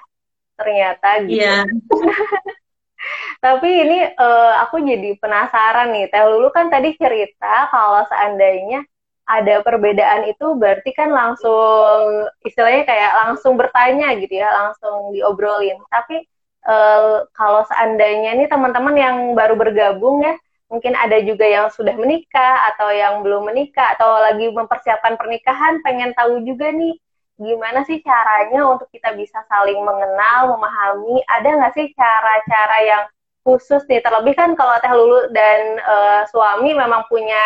ternyata 0.58 1.22
gitu. 1.22 1.38
Yeah. 1.38 1.62
Tapi 3.44 3.68
ini 3.86 3.98
uh, 4.18 4.52
aku 4.66 4.82
jadi 4.82 5.14
penasaran 5.22 5.94
nih, 5.94 6.10
Teh 6.10 6.26
Lulu 6.26 6.50
kan 6.50 6.66
tadi 6.66 6.98
cerita 6.98 7.70
kalau 7.70 8.02
seandainya 8.10 8.82
ada 9.28 9.60
perbedaan 9.62 10.26
itu 10.26 10.56
berarti 10.58 10.90
kan 10.96 11.12
langsung 11.12 12.26
istilahnya 12.42 12.82
kayak 12.88 13.12
langsung 13.22 13.54
bertanya 13.54 14.18
gitu 14.18 14.42
ya, 14.42 14.50
langsung 14.50 15.14
diobrolin. 15.14 15.78
Tapi 15.92 16.26
uh, 16.66 17.22
kalau 17.36 17.62
seandainya 17.70 18.34
nih 18.34 18.48
teman-teman 18.50 18.96
yang 18.98 19.16
baru 19.38 19.54
bergabung 19.54 20.26
ya, 20.26 20.34
mungkin 20.72 20.98
ada 20.98 21.22
juga 21.22 21.46
yang 21.46 21.70
sudah 21.70 21.94
menikah 21.94 22.72
atau 22.74 22.90
yang 22.90 23.22
belum 23.22 23.46
menikah 23.46 23.94
atau 23.94 24.18
lagi 24.18 24.50
mempersiapkan 24.50 25.14
pernikahan, 25.14 25.80
pengen 25.86 26.10
tahu 26.18 26.42
juga 26.42 26.74
nih 26.74 26.98
gimana 27.38 27.86
sih 27.86 28.02
caranya 28.02 28.66
untuk 28.66 28.90
kita 28.90 29.14
bisa 29.14 29.38
saling 29.46 29.78
mengenal, 29.78 30.58
memahami? 30.58 31.22
Ada 31.30 31.48
nggak 31.54 31.74
sih 31.78 31.86
cara-cara 31.94 32.78
yang 32.82 33.04
khusus 33.46 33.86
nih? 33.86 34.02
Terlebih 34.02 34.34
kan 34.34 34.58
kalau 34.58 34.74
Teh 34.82 34.90
Lulu 34.90 35.30
dan 35.30 35.78
uh, 35.86 36.22
suami 36.28 36.74
memang 36.74 37.06
punya 37.06 37.40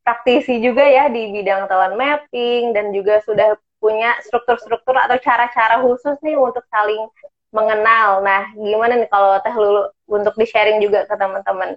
praktisi 0.00 0.58
juga 0.64 0.82
ya 0.82 1.12
di 1.12 1.30
bidang 1.36 1.68
talent 1.68 2.00
mapping 2.00 2.72
dan 2.72 2.90
juga 2.96 3.20
sudah 3.22 3.60
punya 3.76 4.16
struktur-struktur 4.24 4.96
atau 4.96 5.20
cara-cara 5.20 5.84
khusus 5.84 6.16
nih 6.24 6.40
untuk 6.40 6.64
saling 6.72 7.04
mengenal. 7.52 8.24
Nah, 8.24 8.48
gimana 8.56 8.96
nih 8.96 9.10
kalau 9.12 9.36
Teh 9.44 9.54
Lulu 9.54 9.92
untuk 10.08 10.34
di-sharing 10.40 10.80
juga 10.80 11.04
ke 11.04 11.14
teman-teman? 11.14 11.76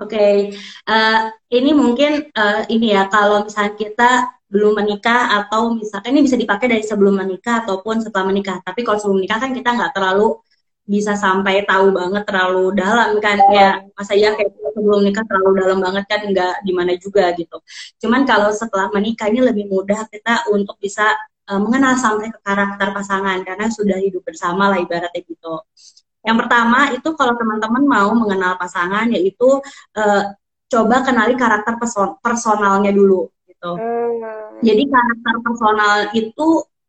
Oke, 0.00 0.18
okay. 0.18 0.36
uh, 0.90 1.30
eh, 1.30 1.60
ini 1.62 1.70
mungkin 1.76 2.26
uh, 2.34 2.66
ini 2.66 2.90
ya 2.90 3.06
kalau 3.06 3.46
misalnya 3.46 3.74
kita 3.78 4.10
belum 4.52 4.76
menikah 4.76 5.40
atau 5.40 5.72
misalkan 5.72 6.12
ini 6.12 6.28
bisa 6.28 6.36
dipakai 6.36 6.68
dari 6.68 6.84
sebelum 6.84 7.16
menikah 7.16 7.64
ataupun 7.64 8.04
setelah 8.04 8.28
menikah. 8.28 8.60
Tapi 8.60 8.84
kalau 8.84 9.00
sebelum 9.00 9.24
menikah 9.24 9.40
kan 9.40 9.56
kita 9.56 9.72
nggak 9.72 9.92
terlalu 9.96 10.36
bisa 10.84 11.14
sampai 11.16 11.64
tahu 11.64 11.96
banget 11.96 12.22
terlalu 12.28 12.76
dalam 12.76 13.16
kan. 13.16 13.40
Ya 13.48 13.80
masa 13.96 14.12
ya 14.12 14.36
kayak 14.36 14.52
sebelum 14.76 15.00
nikah 15.08 15.24
terlalu 15.24 15.50
dalam 15.56 15.78
banget 15.80 16.04
kan 16.04 16.20
nggak 16.28 16.54
gimana 16.68 16.92
juga 17.00 17.32
gitu. 17.32 17.56
Cuman 18.04 18.28
kalau 18.28 18.52
setelah 18.52 18.92
menikah 18.92 19.32
ini 19.32 19.40
lebih 19.40 19.72
mudah 19.72 20.04
kita 20.12 20.44
untuk 20.52 20.76
bisa 20.76 21.16
uh, 21.48 21.56
mengenal 21.56 21.96
sampai 21.96 22.28
ke 22.28 22.38
karakter 22.44 22.88
pasangan 22.92 23.40
karena 23.48 23.66
sudah 23.72 23.96
hidup 24.04 24.20
bersama 24.20 24.68
lah 24.68 24.78
ibaratnya 24.84 25.24
gitu. 25.24 25.64
Yang 26.22 26.36
pertama 26.44 26.92
itu 26.92 27.08
kalau 27.16 27.34
teman-teman 27.40 27.82
mau 27.88 28.10
mengenal 28.12 28.60
pasangan 28.60 29.08
yaitu 29.08 29.48
uh, 29.96 30.22
coba 30.68 31.04
kenali 31.04 31.40
karakter 31.40 31.80
person 31.80 32.20
personalnya 32.20 32.92
dulu 32.92 33.32
gitu. 33.62 33.78
Hmm. 33.78 34.58
Jadi 34.58 34.82
karakter 34.90 35.34
personal 35.46 35.96
itu 36.18 36.48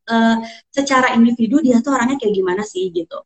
uh, 0.10 0.38
secara 0.74 1.14
individu 1.14 1.62
dia 1.62 1.78
tuh 1.86 1.94
orangnya 1.94 2.18
kayak 2.18 2.34
gimana 2.34 2.66
sih 2.66 2.90
gitu. 2.90 3.22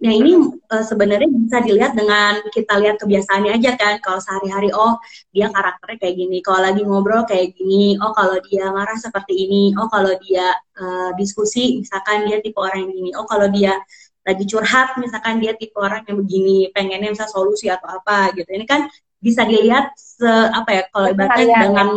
Nah 0.00 0.12
ini 0.16 0.32
uh, 0.72 0.84
sebenarnya 0.84 1.28
bisa 1.28 1.60
dilihat 1.60 1.92
dengan 1.92 2.40
kita 2.50 2.74
lihat 2.82 2.98
kebiasaannya 2.98 3.52
aja 3.54 3.78
kan. 3.78 3.94
Kalau 4.02 4.18
sehari-hari 4.18 4.74
oh 4.74 4.98
dia 5.30 5.52
karakternya 5.54 5.98
kayak 6.02 6.16
gini. 6.18 6.38
Kalau 6.42 6.60
lagi 6.66 6.82
ngobrol 6.82 7.22
kayak 7.30 7.54
gini. 7.54 7.94
Oh 8.02 8.10
kalau 8.10 8.42
dia 8.42 8.66
marah 8.74 8.98
seperti 8.98 9.46
ini. 9.46 9.76
Oh 9.78 9.86
kalau 9.86 10.10
dia 10.24 10.50
uh, 10.80 11.10
diskusi 11.14 11.78
misalkan 11.78 12.26
dia 12.26 12.42
tipe 12.42 12.58
orang 12.58 12.90
yang 12.90 12.92
gini. 12.96 13.10
Oh 13.14 13.28
kalau 13.28 13.46
dia 13.52 13.78
lagi 14.20 14.44
curhat 14.44 15.00
misalkan 15.00 15.40
dia 15.40 15.56
tipe 15.56 15.76
orang 15.80 16.04
yang 16.04 16.20
begini 16.20 16.68
pengennya 16.76 17.08
bisa 17.08 17.24
solusi 17.24 17.72
atau 17.72 17.88
apa 17.88 18.36
gitu 18.36 18.52
ini 18.52 18.68
kan 18.68 18.84
bisa 19.16 19.48
dilihat 19.48 19.96
se 19.96 20.28
apa 20.28 20.70
ya 20.76 20.82
kalau 20.92 21.08
ibaratnya 21.08 21.56
dengan 21.56 21.88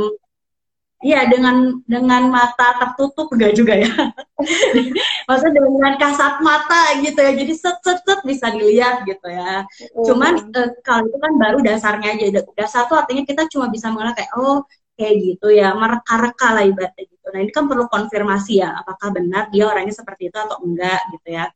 Iya 1.03 1.27
dengan 1.27 1.83
dengan 1.83 2.31
mata 2.31 2.79
tertutup 2.79 3.27
enggak 3.35 3.51
juga 3.59 3.75
ya. 3.75 3.91
Maksudnya 5.29 5.59
dengan 5.59 5.93
kasat 5.99 6.39
mata 6.39 6.95
gitu 7.03 7.19
ya. 7.19 7.35
Jadi 7.35 7.53
set 7.53 7.77
set 7.83 7.99
set 8.07 8.23
bisa 8.23 8.47
dilihat 8.55 9.03
gitu 9.03 9.27
ya. 9.27 9.67
Mm. 9.67 10.03
Cuman 10.07 10.33
uh, 10.55 10.69
kalau 10.79 11.03
itu 11.11 11.17
kan 11.19 11.31
baru 11.35 11.59
dasarnya 11.59 12.15
aja. 12.15 12.39
Dasar 12.55 12.87
tuh 12.87 12.95
artinya 12.95 13.27
kita 13.27 13.51
cuma 13.51 13.67
bisa 13.67 13.91
mengenal 13.91 14.15
kayak 14.15 14.31
oh 14.39 14.63
kayak 14.95 15.15
gitu 15.19 15.47
ya 15.51 15.75
mereka-reka 15.75 16.47
lah 16.55 16.63
ibaratnya 16.63 17.03
gitu. 17.03 17.27
Nah 17.35 17.39
ini 17.43 17.51
kan 17.51 17.65
perlu 17.67 17.85
konfirmasi 17.91 18.63
ya 18.63 18.71
apakah 18.71 19.11
benar 19.11 19.51
dia 19.51 19.67
orangnya 19.67 19.91
seperti 19.91 20.31
itu 20.31 20.37
atau 20.39 20.63
enggak 20.63 21.03
gitu 21.19 21.27
ya. 21.35 21.51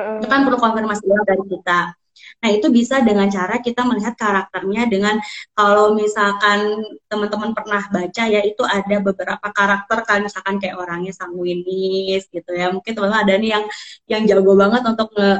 Mm. 0.00 0.24
Itu 0.24 0.26
kan 0.32 0.40
perlu 0.48 0.56
konfirmasi 0.56 1.04
dari 1.28 1.44
kita. 1.44 1.97
Nah, 2.42 2.50
itu 2.54 2.66
bisa 2.70 3.02
dengan 3.02 3.26
cara 3.36 3.58
kita 3.58 3.82
melihat 3.82 4.14
karakternya 4.14 4.86
dengan 4.86 5.16
kalau 5.58 5.94
misalkan 5.98 6.82
teman-teman 7.10 7.50
pernah 7.56 7.82
baca 7.90 8.22
ya 8.30 8.40
itu 8.46 8.62
ada 8.62 8.96
beberapa 9.02 9.46
karakter 9.50 9.98
kan 10.08 10.18
misalkan 10.26 10.56
kayak 10.62 10.76
orangnya 10.78 11.12
sanguinis 11.14 12.30
gitu 12.30 12.50
ya. 12.54 12.70
Mungkin 12.74 12.92
teman-teman 12.94 13.22
ada 13.26 13.34
nih 13.42 13.50
yang 13.54 13.64
yang 14.12 14.22
jago 14.30 14.52
banget 14.54 14.82
untuk 14.86 15.08
nge 15.16 15.30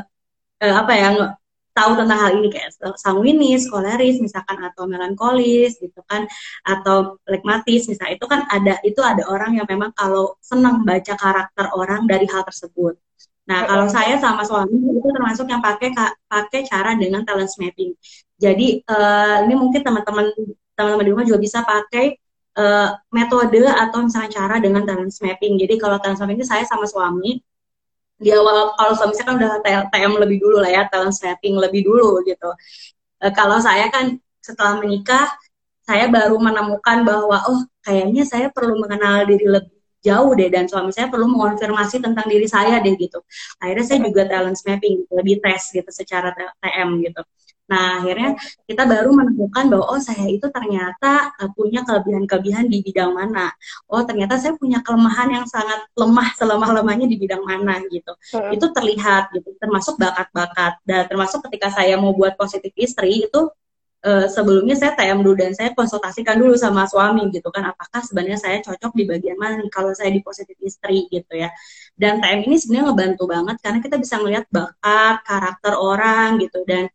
eh, 0.65 0.75
apa 0.75 0.93
ya 1.01 1.09
nge, 1.15 1.29
tahu 1.79 1.91
tentang 1.99 2.19
hal 2.23 2.31
ini. 2.39 2.49
Kayak 2.55 2.71
sanguinis, 3.05 3.63
koleris 3.71 4.17
misalkan 4.19 4.59
atau 4.69 4.85
melankolis 4.91 5.79
gitu 5.79 6.01
kan 6.11 6.27
atau 6.67 7.19
legmatis 7.31 7.87
misalnya 7.91 8.15
itu 8.19 8.27
kan 8.33 8.41
ada 8.51 8.75
itu 8.83 9.01
ada 9.03 9.23
orang 9.31 9.55
yang 9.59 9.67
memang 9.71 9.91
kalau 9.95 10.35
senang 10.43 10.83
baca 10.89 11.15
karakter 11.15 11.67
orang 11.79 12.11
dari 12.11 12.27
hal 12.27 12.43
tersebut 12.43 12.99
Nah, 13.49 13.65
kalau 13.65 13.89
saya 13.89 14.21
sama 14.21 14.45
suami 14.45 14.77
itu 14.77 15.09
termasuk 15.09 15.49
yang 15.49 15.65
pakai 15.65 15.89
pakai 16.29 16.61
cara 16.69 16.93
dengan 17.01 17.25
talent 17.25 17.49
mapping. 17.57 17.97
Jadi 18.37 18.85
uh, 18.85 19.49
ini 19.49 19.55
mungkin 19.57 19.81
teman-teman 19.81 20.29
teman-teman 20.77 21.05
di 21.09 21.11
rumah 21.17 21.25
juga 21.25 21.41
bisa 21.41 21.65
pakai 21.65 22.13
uh, 22.61 22.93
metode 23.09 23.65
atau 23.65 24.05
misalnya 24.05 24.31
cara 24.37 24.61
dengan 24.61 24.85
talent 24.85 25.17
mapping. 25.25 25.57
Jadi 25.57 25.75
kalau 25.81 25.97
talent 25.97 26.21
mapping 26.21 26.37
ini 26.37 26.47
saya 26.47 26.69
sama 26.69 26.85
suami 26.85 27.41
di 28.19 28.35
awal 28.35 28.75
kalau 28.75 28.93
suami 28.99 29.15
saya 29.15 29.27
kan 29.31 29.35
udah 29.39 29.51
TM 29.95 30.13
lebih 30.19 30.39
dulu 30.43 30.59
lah 30.59 30.71
ya 30.75 30.83
talent 30.93 31.17
mapping 31.17 31.57
lebih 31.57 31.89
dulu 31.89 32.21
gitu. 32.29 32.53
Uh, 33.25 33.33
kalau 33.33 33.57
saya 33.65 33.89
kan 33.89 34.21
setelah 34.45 34.77
menikah 34.77 35.25
saya 35.89 36.05
baru 36.13 36.37
menemukan 36.37 37.01
bahwa 37.01 37.41
oh 37.49 37.65
kayaknya 37.81 38.29
saya 38.29 38.53
perlu 38.53 38.77
mengenal 38.77 39.25
diri 39.25 39.49
lebih 39.49 39.78
jauh 40.09 40.33
deh 40.33 40.49
dan 40.49 40.65
suami 40.65 40.91
saya 40.97 41.13
perlu 41.13 41.27
mengonfirmasi 41.29 42.01
tentang 42.01 42.27
diri 42.33 42.49
saya 42.49 42.81
deh 42.81 42.95
gitu. 42.97 43.21
Akhirnya 43.61 43.85
saya 43.85 43.99
juga 44.01 44.23
talent 44.25 44.59
mapping 44.65 44.95
gitu, 45.05 45.13
di 45.21 45.35
tes 45.45 45.63
gitu 45.77 45.91
secara 45.93 46.33
TM 46.33 46.89
gitu. 47.05 47.23
Nah, 47.69 48.01
akhirnya 48.01 48.33
kita 48.65 48.89
baru 48.89 49.13
menemukan 49.13 49.69
bahwa 49.69 49.85
oh 49.93 50.01
saya 50.01 50.25
itu 50.25 50.49
ternyata 50.49 51.37
uh, 51.37 51.51
punya 51.53 51.85
kelebihan-kelebihan 51.85 52.65
di 52.65 52.81
bidang 52.81 53.13
mana. 53.13 53.53
Oh, 53.93 54.01
ternyata 54.09 54.41
saya 54.41 54.57
punya 54.57 54.81
kelemahan 54.81 55.29
yang 55.29 55.45
sangat 55.45 55.85
lemah 55.93 56.33
selemah-lemahnya 56.41 57.05
di 57.05 57.21
bidang 57.21 57.45
mana 57.45 57.85
gitu. 57.93 58.13
Hmm. 58.33 58.57
Itu 58.57 58.73
terlihat 58.73 59.37
gitu, 59.37 59.53
termasuk 59.61 60.01
bakat-bakat. 60.01 60.81
Dan 60.89 61.05
termasuk 61.13 61.45
ketika 61.45 61.69
saya 61.69 62.01
mau 62.01 62.17
buat 62.17 62.41
positif 62.41 62.73
istri 62.73 63.29
itu 63.29 63.41
uh, 64.09 64.27
sebelumnya 64.33 64.75
saya 64.81 64.97
TM 64.97 65.21
dulu 65.21 65.37
dan 65.37 65.53
saya 65.53 65.71
konsultasikan 65.77 66.41
dulu 66.41 66.57
sama 66.57 66.89
suami 66.89 67.29
gitu 67.29 67.53
kan 67.53 67.69
apakah 67.69 68.01
sebenarnya 68.01 68.41
saya 68.41 68.57
cocok 68.65 68.93
di 68.97 69.05
bagian 69.05 69.37
mana 69.37 69.61
kalau 69.69 69.93
saya 69.93 70.09
di 70.09 70.25
positif 70.25 70.57
istri 70.65 71.05
gitu 71.13 71.33
ya. 71.37 71.53
Dan 71.93 72.25
TM 72.25 72.49
ini 72.49 72.57
sebenarnya 72.57 72.85
ngebantu 72.93 73.25
banget 73.29 73.57
karena 73.61 73.79
kita 73.85 73.97
bisa 74.01 74.15
melihat 74.25 74.45
bakat 74.49 75.17
karakter 75.29 75.75
orang 75.77 76.41
gitu 76.41 76.65
dan 76.65 76.89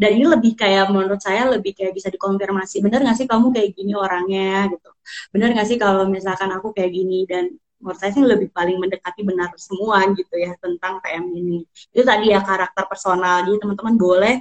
dan 0.00 0.10
ini 0.18 0.26
lebih 0.26 0.52
kayak 0.58 0.90
menurut 0.90 1.20
saya 1.22 1.46
lebih 1.52 1.78
kayak 1.78 1.92
bisa 1.94 2.08
dikonfirmasi 2.10 2.82
bener 2.82 3.06
gak 3.06 3.16
sih 3.22 3.28
kamu 3.30 3.54
kayak 3.54 3.70
gini 3.76 3.92
orangnya? 3.94 4.66
gitu. 4.72 4.90
Bener 5.30 5.48
gak 5.54 5.68
sih 5.68 5.78
kalau 5.78 6.08
misalkan 6.10 6.50
aku 6.50 6.74
kayak 6.74 6.90
gini? 6.90 7.22
Dan 7.28 7.54
menurut 7.82 7.98
saya 7.98 8.14
sih 8.14 8.22
lebih 8.22 8.48
paling 8.54 8.78
mendekati 8.78 9.26
benar 9.26 9.50
semua 9.58 10.06
gitu 10.14 10.38
ya 10.38 10.54
tentang 10.62 11.02
PM 11.02 11.26
ini. 11.34 11.66
Itu 11.90 12.06
tadi 12.06 12.30
ya 12.30 12.40
karakter 12.40 12.86
personal. 12.86 13.42
Jadi 13.42 13.58
teman-teman 13.58 13.94
boleh 13.98 14.34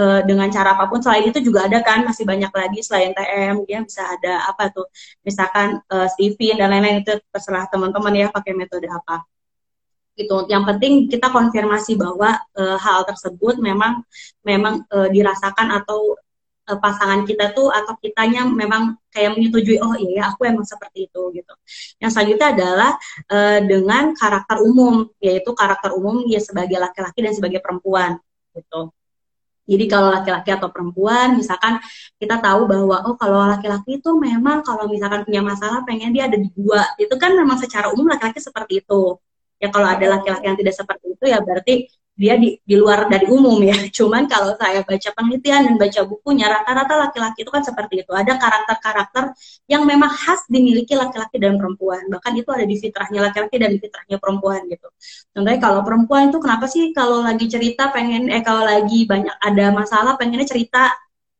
uh, 0.00 0.20
dengan 0.24 0.48
cara 0.48 0.72
apa 0.72 0.88
pun 0.88 1.04
selain 1.04 1.28
itu 1.28 1.38
juga 1.44 1.68
ada 1.68 1.84
kan 1.84 2.08
masih 2.08 2.24
banyak 2.24 2.48
lagi 2.48 2.80
selain 2.80 3.12
TM 3.12 3.68
dia 3.68 3.84
bisa 3.84 4.02
ada 4.02 4.48
apa 4.48 4.72
tuh 4.72 4.88
misalkan 5.20 5.78
uh, 5.92 6.08
Steven 6.08 6.56
dan 6.56 6.72
lain-lain 6.72 7.04
itu 7.04 7.12
terserah 7.28 7.68
teman-teman 7.68 8.12
ya 8.16 8.26
pakai 8.32 8.56
metode 8.56 8.88
apa 8.88 9.28
gitu. 10.16 10.48
Yang 10.48 10.64
penting 10.74 10.92
kita 11.12 11.28
konfirmasi 11.28 12.00
bahwa 12.00 12.40
uh, 12.56 12.76
hal 12.80 13.04
tersebut 13.04 13.60
memang 13.60 14.00
memang 14.40 14.82
uh, 14.88 15.08
dirasakan 15.12 15.76
atau 15.76 16.16
uh, 16.68 16.78
pasangan 16.78 17.22
kita 17.24 17.54
tuh 17.54 17.70
atau 17.70 17.94
kitanya 18.02 18.44
memang 18.46 18.98
kayak 19.14 19.38
menyetujui 19.38 19.78
oh 19.80 19.94
iya 19.96 20.10
ya 20.18 20.22
aku 20.34 20.46
emang 20.46 20.66
seperti 20.66 21.06
itu 21.08 21.22
gitu. 21.32 21.52
Yang 22.02 22.10
selanjutnya 22.14 22.48
adalah 22.52 22.90
uh, 23.30 23.60
dengan 23.64 24.04
karakter 24.12 24.58
umum 24.62 25.08
yaitu 25.22 25.50
karakter 25.54 25.94
umum 25.94 26.26
ya 26.26 26.42
sebagai 26.42 26.76
laki-laki 26.78 27.18
dan 27.24 27.32
sebagai 27.32 27.60
perempuan 27.62 28.18
gitu. 28.54 28.90
Jadi 29.66 29.84
kalau 29.90 30.14
laki-laki 30.14 30.50
atau 30.54 30.70
perempuan, 30.70 31.34
misalkan 31.34 31.82
kita 32.22 32.38
tahu 32.38 32.70
bahwa 32.70 33.02
oh 33.02 33.18
kalau 33.18 33.42
laki-laki 33.50 33.98
itu 33.98 34.14
memang 34.14 34.62
kalau 34.62 34.86
misalkan 34.86 35.26
punya 35.26 35.42
masalah 35.42 35.82
pengen 35.82 36.14
dia 36.14 36.30
ada 36.30 36.38
di 36.38 36.46
gua, 36.54 36.86
itu 37.02 37.10
kan 37.18 37.34
memang 37.34 37.58
secara 37.58 37.90
umum 37.90 38.06
laki-laki 38.06 38.38
seperti 38.38 38.86
itu. 38.86 39.18
Ya 39.58 39.68
kalau 39.74 39.90
ada 39.90 40.06
laki-laki 40.06 40.46
yang 40.46 40.58
tidak 40.58 40.74
seperti 40.78 41.06
itu 41.18 41.24
ya 41.26 41.42
berarti 41.42 41.90
dia 42.16 42.34
di, 42.40 42.56
di 42.64 42.74
luar 42.80 43.12
dari 43.12 43.28
umum 43.28 43.60
ya. 43.60 43.76
Cuman 43.96 44.24
kalau 44.24 44.56
saya 44.56 44.80
baca 44.80 45.08
penelitian 45.12 45.68
dan 45.68 45.74
baca 45.76 46.00
bukunya, 46.08 46.48
rata-rata 46.48 46.94
laki-laki 46.96 47.44
itu 47.44 47.52
kan 47.52 47.62
seperti 47.62 48.02
itu. 48.02 48.10
Ada 48.10 48.40
karakter-karakter 48.40 49.36
yang 49.68 49.84
memang 49.84 50.08
khas 50.08 50.48
dimiliki 50.48 50.96
laki-laki 50.96 51.36
dan 51.36 51.60
perempuan. 51.60 52.08
Bahkan 52.08 52.32
itu 52.40 52.48
ada 52.48 52.64
di 52.64 52.76
fitrahnya 52.80 53.20
laki-laki 53.20 53.56
dan 53.60 53.70
di 53.76 53.78
fitrahnya 53.78 54.16
perempuan 54.16 54.64
gitu. 54.66 54.88
Contohnya 55.36 55.60
kalau 55.60 55.80
perempuan 55.84 56.32
itu 56.32 56.38
kenapa 56.40 56.64
sih 56.66 56.90
kalau 56.96 57.20
lagi 57.20 57.46
cerita 57.52 57.92
pengen, 57.92 58.32
eh 58.32 58.40
kalau 58.40 58.64
lagi 58.64 59.04
banyak 59.04 59.36
ada 59.36 59.66
masalah 59.76 60.16
pengennya 60.16 60.48
cerita. 60.48 60.96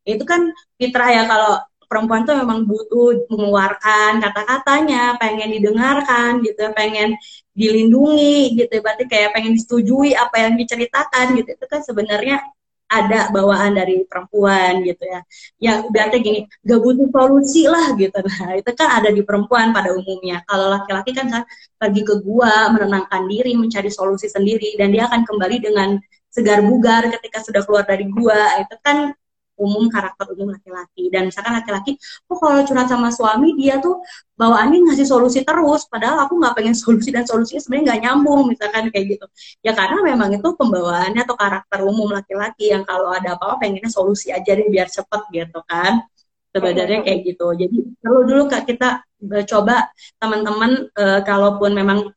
Itu 0.07 0.23
kan 0.23 0.53
fitrah 0.79 1.09
ya 1.11 1.23
kalau 1.27 1.59
perempuan 1.87 2.27
tuh 2.27 2.35
memang 2.35 2.67
butuh 2.67 3.25
mengeluarkan 3.31 4.19
kata-katanya, 4.19 5.15
pengen 5.17 5.49
didengarkan 5.55 6.43
gitu, 6.43 6.69
pengen 6.75 7.15
dilindungi 7.57 8.59
gitu, 8.59 8.75
berarti 8.83 9.09
kayak 9.09 9.33
pengen 9.33 9.55
disetujui 9.57 10.13
apa 10.13 10.35
yang 10.45 10.53
diceritakan 10.59 11.25
gitu. 11.39 11.49
Itu 11.57 11.65
kan 11.65 11.81
sebenarnya 11.81 12.43
ada 12.87 13.27
bawaan 13.35 13.75
dari 13.75 14.07
perempuan 14.07 14.79
gitu 14.87 15.03
ya. 15.03 15.19
Ya 15.59 15.73
berarti 15.83 16.23
gini, 16.23 16.39
gak 16.63 16.79
butuh 16.79 17.07
solusi 17.11 17.67
lah 17.67 17.93
gitu. 17.99 18.15
Nah, 18.15 18.55
itu 18.55 18.71
kan 18.71 18.87
ada 19.03 19.09
di 19.11 19.21
perempuan 19.27 19.75
pada 19.75 19.91
umumnya. 19.91 20.39
Kalau 20.47 20.71
laki-laki 20.71 21.11
kan 21.11 21.27
pergi 21.75 22.01
ke 22.07 22.15
gua, 22.23 22.71
menenangkan 22.71 23.27
diri, 23.27 23.59
mencari 23.59 23.91
solusi 23.91 24.31
sendiri 24.31 24.79
dan 24.79 24.95
dia 24.95 25.07
akan 25.11 25.27
kembali 25.27 25.57
dengan 25.59 25.99
segar 26.31 26.63
bugar 26.63 27.11
ketika 27.11 27.43
sudah 27.43 27.61
keluar 27.67 27.83
dari 27.83 28.07
gua. 28.07 28.55
Itu 28.63 28.79
kan 28.79 29.11
umum 29.57 29.89
karakter 29.89 30.25
umum 30.33 30.53
laki-laki. 30.53 31.09
Dan 31.09 31.29
misalkan 31.29 31.57
laki-laki 31.57 31.97
oh 32.29 32.37
kalau 32.37 32.61
curhat 32.63 32.87
sama 32.87 33.09
suami 33.09 33.57
dia 33.57 33.81
tuh 33.81 33.99
bawaannya 34.37 34.85
ngasih 34.87 35.09
solusi 35.09 35.41
terus 35.41 35.89
padahal 35.89 36.29
aku 36.29 36.37
nggak 36.37 36.53
pengen 36.55 36.75
solusi 36.83 37.09
dan 37.09 37.25
solusinya 37.25 37.61
sebenarnya 37.61 37.85
nggak 37.91 38.01
nyambung 38.05 38.41
misalkan 38.47 38.83
kayak 38.93 39.05
gitu. 39.17 39.25
Ya 39.65 39.73
karena 39.73 39.99
memang 40.05 40.29
itu 40.31 40.49
pembawaannya 40.55 41.21
atau 41.25 41.35
karakter 41.35 41.79
umum 41.83 42.09
laki-laki 42.13 42.71
yang 42.71 42.85
kalau 42.85 43.11
ada 43.11 43.35
apa-apa 43.35 43.65
pengennya 43.65 43.89
solusi 43.91 44.29
aja 44.31 44.51
deh 44.53 44.69
biar 44.69 44.87
cepet 44.87 45.21
gitu 45.33 45.59
kan. 45.65 46.05
Sebenarnya 46.53 47.05
kayak 47.05 47.19
gitu. 47.27 47.47
Jadi 47.53 47.77
perlu 48.01 48.21
dulu 48.23 48.43
kak 48.49 48.65
kita 48.65 49.03
eh, 49.35 49.45
coba 49.45 49.91
teman-teman 50.17 50.89
e, 50.89 51.05
kalaupun 51.21 51.69
memang 51.75 52.09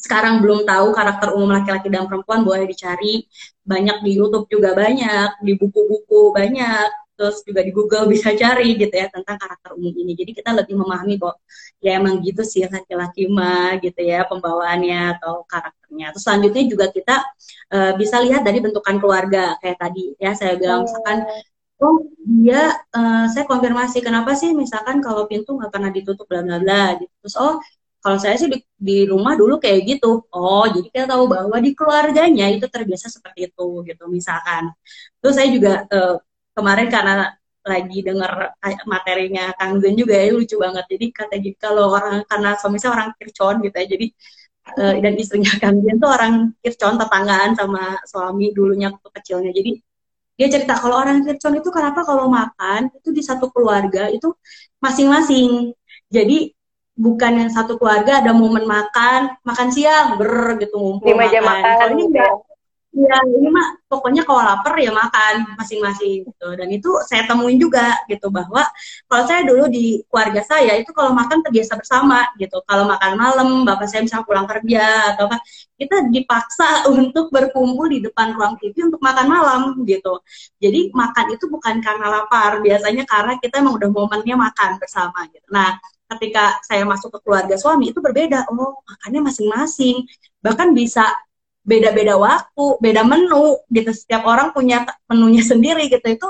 sekarang 0.00 0.40
belum 0.40 0.64
tahu 0.64 0.96
karakter 0.96 1.28
umum 1.36 1.52
laki-laki 1.52 1.92
dan 1.92 2.08
perempuan 2.08 2.40
boleh 2.42 2.64
dicari. 2.64 3.28
Banyak 3.60 4.00
di 4.00 4.10
YouTube 4.16 4.48
juga 4.48 4.72
banyak 4.72 5.44
di 5.44 5.52
buku-buku 5.60 6.32
banyak 6.32 6.88
terus 7.20 7.44
juga 7.44 7.60
di 7.60 7.68
Google 7.76 8.08
bisa 8.12 8.32
cari 8.32 8.80
gitu 8.80 8.94
ya 8.96 9.12
tentang 9.12 9.36
karakter 9.36 9.76
umum 9.76 9.92
ini. 9.92 10.16
Jadi 10.16 10.32
kita 10.32 10.50
lebih 10.56 10.74
memahami 10.80 11.20
kok. 11.20 11.36
Ya 11.84 12.00
emang 12.00 12.24
gitu 12.24 12.40
sih 12.44 12.64
laki-laki 12.64 13.28
mah 13.28 13.76
gitu 13.84 14.00
ya 14.00 14.24
pembawaannya 14.24 15.20
atau 15.20 15.44
karakternya. 15.44 16.16
Terus 16.16 16.24
selanjutnya 16.24 16.64
juga 16.64 16.86
kita 16.88 17.16
uh, 17.76 17.92
bisa 18.00 18.16
lihat 18.24 18.42
dari 18.42 18.58
bentukan 18.64 18.96
keluarga 18.96 19.60
kayak 19.60 19.78
tadi 19.80 20.16
ya 20.16 20.32
saya 20.32 20.56
bilang 20.56 20.88
misalkan 20.88 21.28
oh. 21.84 22.08
Dia 22.20 22.62
uh, 22.94 23.26
saya 23.32 23.44
konfirmasi 23.48 24.04
kenapa 24.04 24.36
sih 24.38 24.52
misalkan 24.52 25.00
kalau 25.00 25.24
pintu 25.26 25.56
nggak 25.56 25.72
pernah 25.72 25.90
ditutup 25.90 26.28
bla 26.30 26.40
bla 26.44 26.60
bla 26.62 26.94
gitu. 27.00 27.10
Terus 27.24 27.36
oh 27.40 27.58
kalau 28.00 28.16
saya 28.16 28.36
sih 28.40 28.48
di, 28.48 28.58
di 28.76 29.04
rumah 29.04 29.36
dulu 29.36 29.60
kayak 29.60 29.80
gitu. 29.84 30.24
Oh, 30.32 30.64
jadi 30.68 30.88
kita 30.88 31.06
tahu 31.12 31.24
bahwa 31.28 31.56
di 31.60 31.70
keluarganya 31.76 32.46
itu 32.48 32.66
terbiasa 32.66 33.12
seperti 33.12 33.52
itu 33.52 33.66
gitu 33.88 34.04
misalkan. 34.08 34.72
Terus 35.20 35.34
saya 35.36 35.48
juga 35.52 35.84
uh, 35.92 36.16
kemarin 36.56 36.88
karena 36.88 37.12
lagi 37.60 38.00
dengar 38.00 38.56
materinya 38.88 39.52
Kang 39.52 39.76
Zen 39.84 39.94
juga 40.00 40.16
ya 40.16 40.32
lucu 40.32 40.56
banget. 40.56 40.84
Jadi 40.88 41.06
kata 41.12 41.34
gitu 41.44 41.56
kalau 41.60 41.92
orang 41.92 42.24
karena 42.24 42.56
suami 42.56 42.76
saya 42.80 42.92
orang 42.96 43.08
Kircon 43.20 43.60
gitu 43.60 43.76
ya. 43.76 43.86
Jadi 43.92 44.06
uh, 44.80 44.94
dan 45.04 45.14
istrinya 45.20 45.52
Kambian 45.60 45.96
tuh 46.00 46.10
orang 46.10 46.34
Kircon 46.64 46.96
tetanggaan 46.96 47.50
sama 47.52 48.00
suami 48.08 48.52
dulunya 48.56 48.88
kecilnya. 48.96 49.52
Jadi 49.52 49.76
dia 50.40 50.48
cerita 50.48 50.72
kalau 50.80 50.96
orang 51.04 51.20
Kircon 51.20 51.60
itu 51.60 51.68
kenapa 51.68 52.00
kalau 52.00 52.32
makan 52.32 52.88
itu 52.96 53.12
di 53.12 53.20
satu 53.20 53.52
keluarga 53.52 54.08
itu 54.08 54.32
masing-masing. 54.80 55.76
Jadi 56.08 56.56
bukan 56.96 57.32
yang 57.46 57.50
satu 57.50 57.76
keluarga 57.80 58.20
ada 58.20 58.32
momen 58.34 58.64
makan, 58.64 59.34
makan 59.42 59.68
siang 59.72 60.18
ber 60.20 60.58
gitu 60.60 60.76
ngumpul 60.76 61.06
di 61.06 61.14
meja 61.16 61.40
makan. 61.40 61.62
makan. 61.62 61.76
Kalau 61.80 61.92
ini 61.96 62.04
enggak, 62.10 62.32
Iya, 62.90 63.22
ini 63.22 63.46
mah 63.54 63.78
pokoknya 63.86 64.26
kalau 64.26 64.42
lapar 64.42 64.74
ya 64.74 64.90
makan 64.90 65.54
masing-masing 65.54 66.26
gitu. 66.26 66.48
Dan 66.58 66.68
itu 66.74 66.90
saya 67.06 67.22
temuin 67.22 67.54
juga 67.54 67.94
gitu 68.10 68.34
bahwa 68.34 68.66
kalau 69.06 69.24
saya 69.30 69.46
dulu 69.46 69.70
di 69.70 70.02
keluarga 70.10 70.42
saya 70.42 70.74
itu 70.74 70.90
kalau 70.90 71.14
makan 71.14 71.38
terbiasa 71.46 71.78
bersama 71.78 72.26
gitu. 72.34 72.58
Kalau 72.66 72.90
makan 72.90 73.12
malam, 73.14 73.48
bapak 73.62 73.86
saya 73.86 74.02
misalnya 74.02 74.26
pulang 74.26 74.46
kerja 74.50 75.14
atau 75.14 75.30
apa, 75.30 75.38
kita 75.78 76.10
dipaksa 76.10 76.68
untuk 76.94 77.30
berkumpul 77.30 77.86
di 77.86 78.02
depan 78.02 78.34
ruang 78.34 78.58
TV 78.58 78.74
untuk 78.90 78.98
makan 78.98 79.26
malam 79.30 79.60
gitu. 79.86 80.18
Jadi 80.58 80.90
makan 80.90 81.26
itu 81.38 81.46
bukan 81.46 81.78
karena 81.78 82.06
lapar, 82.10 82.58
biasanya 82.58 83.06
karena 83.06 83.38
kita 83.38 83.62
emang 83.62 83.78
udah 83.78 83.90
momennya 83.94 84.34
makan 84.34 84.82
bersama 84.82 85.30
gitu. 85.30 85.46
Nah, 85.54 85.78
ketika 86.16 86.58
saya 86.66 86.82
masuk 86.82 87.14
ke 87.14 87.18
keluarga 87.22 87.54
suami 87.54 87.94
itu 87.94 88.02
berbeda. 88.02 88.50
Oh, 88.50 88.82
makannya 88.86 89.30
masing-masing. 89.30 90.04
Bahkan 90.42 90.74
bisa 90.74 91.06
beda-beda 91.60 92.18
waktu, 92.18 92.64
beda 92.82 93.02
menu 93.06 93.60
gitu. 93.70 93.90
Setiap 93.94 94.26
orang 94.26 94.50
punya 94.50 94.82
menunya 95.06 95.44
sendiri 95.46 95.86
gitu. 95.86 96.06
Itu 96.06 96.28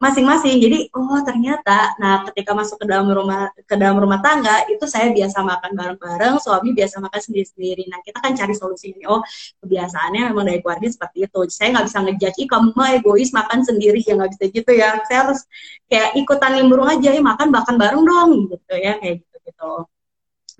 masing-masing. 0.00 0.56
Jadi 0.64 0.78
oh 0.96 1.20
ternyata 1.28 1.92
nah 2.00 2.24
ketika 2.24 2.56
masuk 2.56 2.80
ke 2.80 2.86
dalam 2.88 3.06
rumah 3.12 3.52
ke 3.68 3.74
dalam 3.76 4.00
rumah 4.00 4.18
tangga 4.24 4.64
itu 4.72 4.84
saya 4.88 5.12
biasa 5.12 5.44
makan 5.44 5.72
bareng-bareng, 5.76 6.34
suami 6.40 6.72
biasa 6.72 7.04
makan 7.04 7.20
sendiri-sendiri. 7.20 7.84
Nah, 7.92 8.00
kita 8.00 8.18
kan 8.24 8.32
cari 8.32 8.54
solusi 8.56 8.96
ini. 8.96 9.04
Oh, 9.04 9.20
kebiasaannya 9.60 10.32
memang 10.32 10.46
dari 10.48 10.58
keluarga 10.64 10.88
seperti 10.88 11.28
itu. 11.28 11.40
Saya 11.52 11.68
nggak 11.76 11.86
bisa 11.92 11.98
ngejudge, 12.00 12.38
ih 12.42 12.48
kamu 12.48 12.68
mah 12.72 12.90
egois 12.96 13.30
makan 13.36 13.60
sendiri 13.60 14.00
ya 14.00 14.16
nggak 14.16 14.30
bisa 14.34 14.44
gitu 14.48 14.70
ya. 14.72 14.88
Saya 15.04 15.18
harus 15.28 15.40
kayak 15.92 16.16
ikutan 16.16 16.50
nimbrung 16.56 16.88
aja, 16.88 17.08
ya 17.12 17.22
makan 17.22 17.48
makan 17.52 17.74
bareng 17.76 18.02
dong 18.08 18.30
gitu 18.48 18.74
ya 18.80 18.96
kayak 18.98 19.20
gitu 19.20 19.36
gitu. 19.46 19.70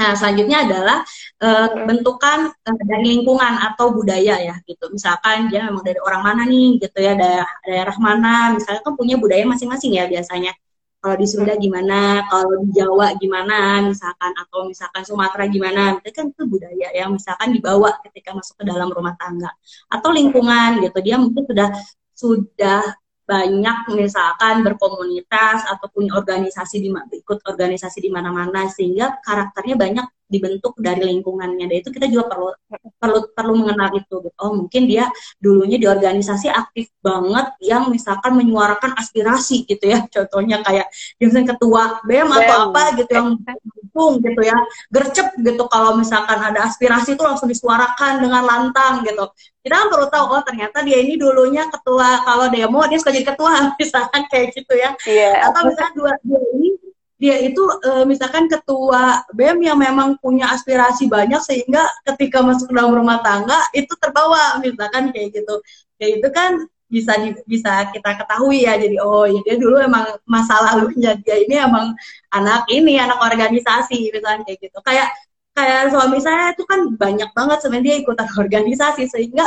Nah, 0.00 0.16
selanjutnya 0.16 0.64
adalah 0.64 1.04
uh, 1.44 1.68
bentukan 1.84 2.48
uh, 2.48 2.84
dari 2.88 3.20
lingkungan 3.20 3.60
atau 3.68 3.92
budaya 3.92 4.40
ya 4.40 4.56
gitu. 4.64 4.88
Misalkan 4.88 5.52
dia 5.52 5.68
memang 5.68 5.84
dari 5.84 6.00
orang 6.00 6.22
mana 6.24 6.42
nih 6.48 6.80
gitu 6.80 6.98
ya, 7.04 7.12
daerah 7.12 7.50
daerah 7.68 7.96
mana, 8.00 8.56
misalnya 8.56 8.80
kan 8.80 8.96
punya 8.96 9.20
budaya 9.20 9.44
masing-masing 9.44 10.00
ya 10.00 10.08
biasanya. 10.08 10.56
Kalau 11.00 11.16
di 11.16 11.24
Sunda 11.24 11.56
gimana, 11.56 12.28
kalau 12.28 12.60
di 12.60 12.76
Jawa 12.76 13.16
gimana, 13.16 13.80
misalkan 13.88 14.36
atau 14.36 14.68
misalkan 14.68 15.00
Sumatera 15.00 15.48
gimana, 15.48 15.96
itu 15.96 16.12
kan 16.12 16.28
itu 16.28 16.44
budaya 16.44 16.88
ya, 16.92 17.04
misalkan 17.08 17.56
dibawa 17.56 17.96
ketika 18.04 18.36
masuk 18.36 18.60
ke 18.60 18.64
dalam 18.68 18.88
rumah 18.92 19.16
tangga 19.16 19.48
atau 19.88 20.12
lingkungan 20.12 20.80
gitu. 20.84 20.98
Dia 21.00 21.16
mungkin 21.16 21.44
sudah 21.48 21.68
sudah 22.12 22.84
banyak 23.30 23.94
misalkan 23.94 24.66
berkomunitas 24.66 25.62
atau 25.70 25.86
punya 25.86 26.18
organisasi 26.18 26.82
di 26.82 26.90
ikut 26.90 27.38
organisasi 27.46 28.02
di 28.02 28.10
mana-mana 28.10 28.66
sehingga 28.66 29.22
karakternya 29.22 29.78
banyak 29.78 30.06
dibentuk 30.30 30.78
dari 30.78 31.02
lingkungannya. 31.02 31.66
Dan 31.66 31.76
itu 31.82 31.90
kita 31.90 32.06
juga 32.06 32.30
perlu 32.30 32.48
perlu 32.96 33.18
perlu 33.34 33.52
mengenal 33.58 33.90
itu. 33.98 34.14
Gitu. 34.22 34.36
Oh 34.38 34.54
mungkin 34.54 34.82
dia 34.86 35.10
dulunya 35.42 35.76
di 35.76 35.90
organisasi 35.90 36.46
aktif 36.46 36.94
banget 37.02 37.58
yang 37.66 37.90
misalkan 37.90 38.38
menyuarakan 38.38 38.94
aspirasi 38.94 39.66
gitu 39.66 39.90
ya. 39.90 40.06
Contohnya 40.14 40.62
kayak 40.62 40.86
dia 41.18 41.26
misalnya 41.26 41.58
ketua 41.58 41.98
BEM 42.06 42.30
atau 42.30 42.56
apa 42.70 42.82
gitu 42.94 43.10
yang 43.10 43.28
dukung 43.76 44.22
gitu 44.22 44.40
ya. 44.46 44.56
Gercep 44.94 45.34
gitu 45.42 45.66
kalau 45.66 45.98
misalkan 45.98 46.38
ada 46.38 46.70
aspirasi 46.70 47.18
itu 47.18 47.22
langsung 47.26 47.50
disuarakan 47.50 48.22
dengan 48.22 48.46
lantang 48.46 49.02
gitu. 49.02 49.26
Kita 49.60 49.74
kan 49.76 49.88
perlu 49.92 50.06
tahu 50.08 50.24
oh 50.30 50.42
ternyata 50.46 50.80
dia 50.80 51.02
ini 51.02 51.20
dulunya 51.20 51.68
ketua 51.68 52.24
kalau 52.24 52.48
demo 52.48 52.80
dia 52.88 52.96
suka 52.96 53.12
jadi 53.12 53.26
ketua 53.34 53.52
misalkan 53.82 54.22
kayak 54.30 54.54
gitu 54.54 54.72
ya. 54.78 54.94
Yeah. 55.04 55.50
Atau 55.50 55.68
misalnya 55.68 55.92
dua 55.98 56.12
dia 56.22 56.40
ini 56.54 56.89
dia 57.20 57.36
itu 57.36 57.60
e, 57.84 57.90
misalkan 58.08 58.48
ketua 58.48 59.20
BEM 59.36 59.60
yang 59.60 59.76
memang 59.76 60.16
punya 60.24 60.56
aspirasi 60.56 61.04
banyak 61.04 61.36
sehingga 61.44 61.84
ketika 62.08 62.40
masuk 62.40 62.72
ke 62.72 62.74
dalam 62.74 62.96
rumah 62.96 63.20
tangga 63.20 63.60
itu 63.76 63.92
terbawa 64.00 64.56
misalkan 64.64 65.12
kayak 65.12 65.36
gitu. 65.36 65.60
Kayak 66.00 66.12
itu 66.16 66.28
kan 66.32 66.52
bisa 66.88 67.12
di, 67.20 67.36
bisa 67.44 67.92
kita 67.92 68.24
ketahui 68.24 68.64
ya. 68.64 68.80
Jadi 68.80 68.96
oh 69.04 69.28
ya 69.28 69.36
dia 69.44 69.56
dulu 69.60 69.76
emang 69.84 70.16
masa 70.24 70.64
lalunya 70.64 71.12
dia 71.20 71.36
ini 71.44 71.60
emang 71.60 71.92
anak 72.32 72.64
ini 72.72 72.96
anak 72.96 73.20
organisasi 73.20 74.08
misalkan 74.16 74.48
kayak 74.48 74.58
gitu. 74.64 74.80
Kayak 74.80 75.12
kayak 75.52 75.92
suami 75.92 76.18
saya 76.24 76.56
itu 76.56 76.64
kan 76.64 76.96
banyak 76.96 77.30
banget 77.36 77.58
sebenarnya 77.60 77.84
dia 77.84 77.96
ikutan 78.00 78.28
organisasi 78.48 79.02
sehingga 79.12 79.44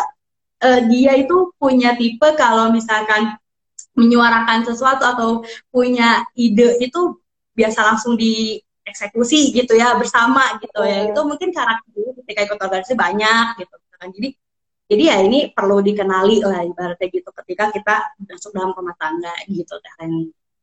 uh, 0.62 0.80
dia 0.94 1.18
itu 1.18 1.50
punya 1.58 1.98
tipe 1.98 2.30
kalau 2.38 2.70
misalkan 2.70 3.34
menyuarakan 3.98 4.62
sesuatu 4.66 5.06
atau 5.06 5.30
punya 5.70 6.26
ide 6.38 6.78
itu 6.82 7.18
biasa 7.54 7.80
langsung 7.94 8.18
dieksekusi 8.18 9.54
gitu 9.54 9.78
ya 9.78 9.96
bersama 9.98 10.58
gitu 10.62 10.82
ya. 10.84 11.10
Itu 11.10 11.22
mungkin 11.26 11.50
karakter 11.54 12.18
ketika 12.24 12.40
ikut 12.50 12.60
organisasi 12.60 12.98
banyak 12.98 13.62
gitu 13.62 13.76
kan 14.04 14.12
jadi 14.12 14.30
jadi 14.92 15.04
ya 15.10 15.18
ini 15.24 15.40
perlu 15.56 15.80
dikenali 15.80 16.44
lah 16.44 16.68
ibaratnya 16.68 17.08
gitu 17.08 17.30
ketika 17.32 17.72
kita 17.72 17.96
masuk 18.28 18.52
dalam 18.52 18.76
rumah 18.76 18.94
tangga 19.00 19.32
gitu 19.48 19.80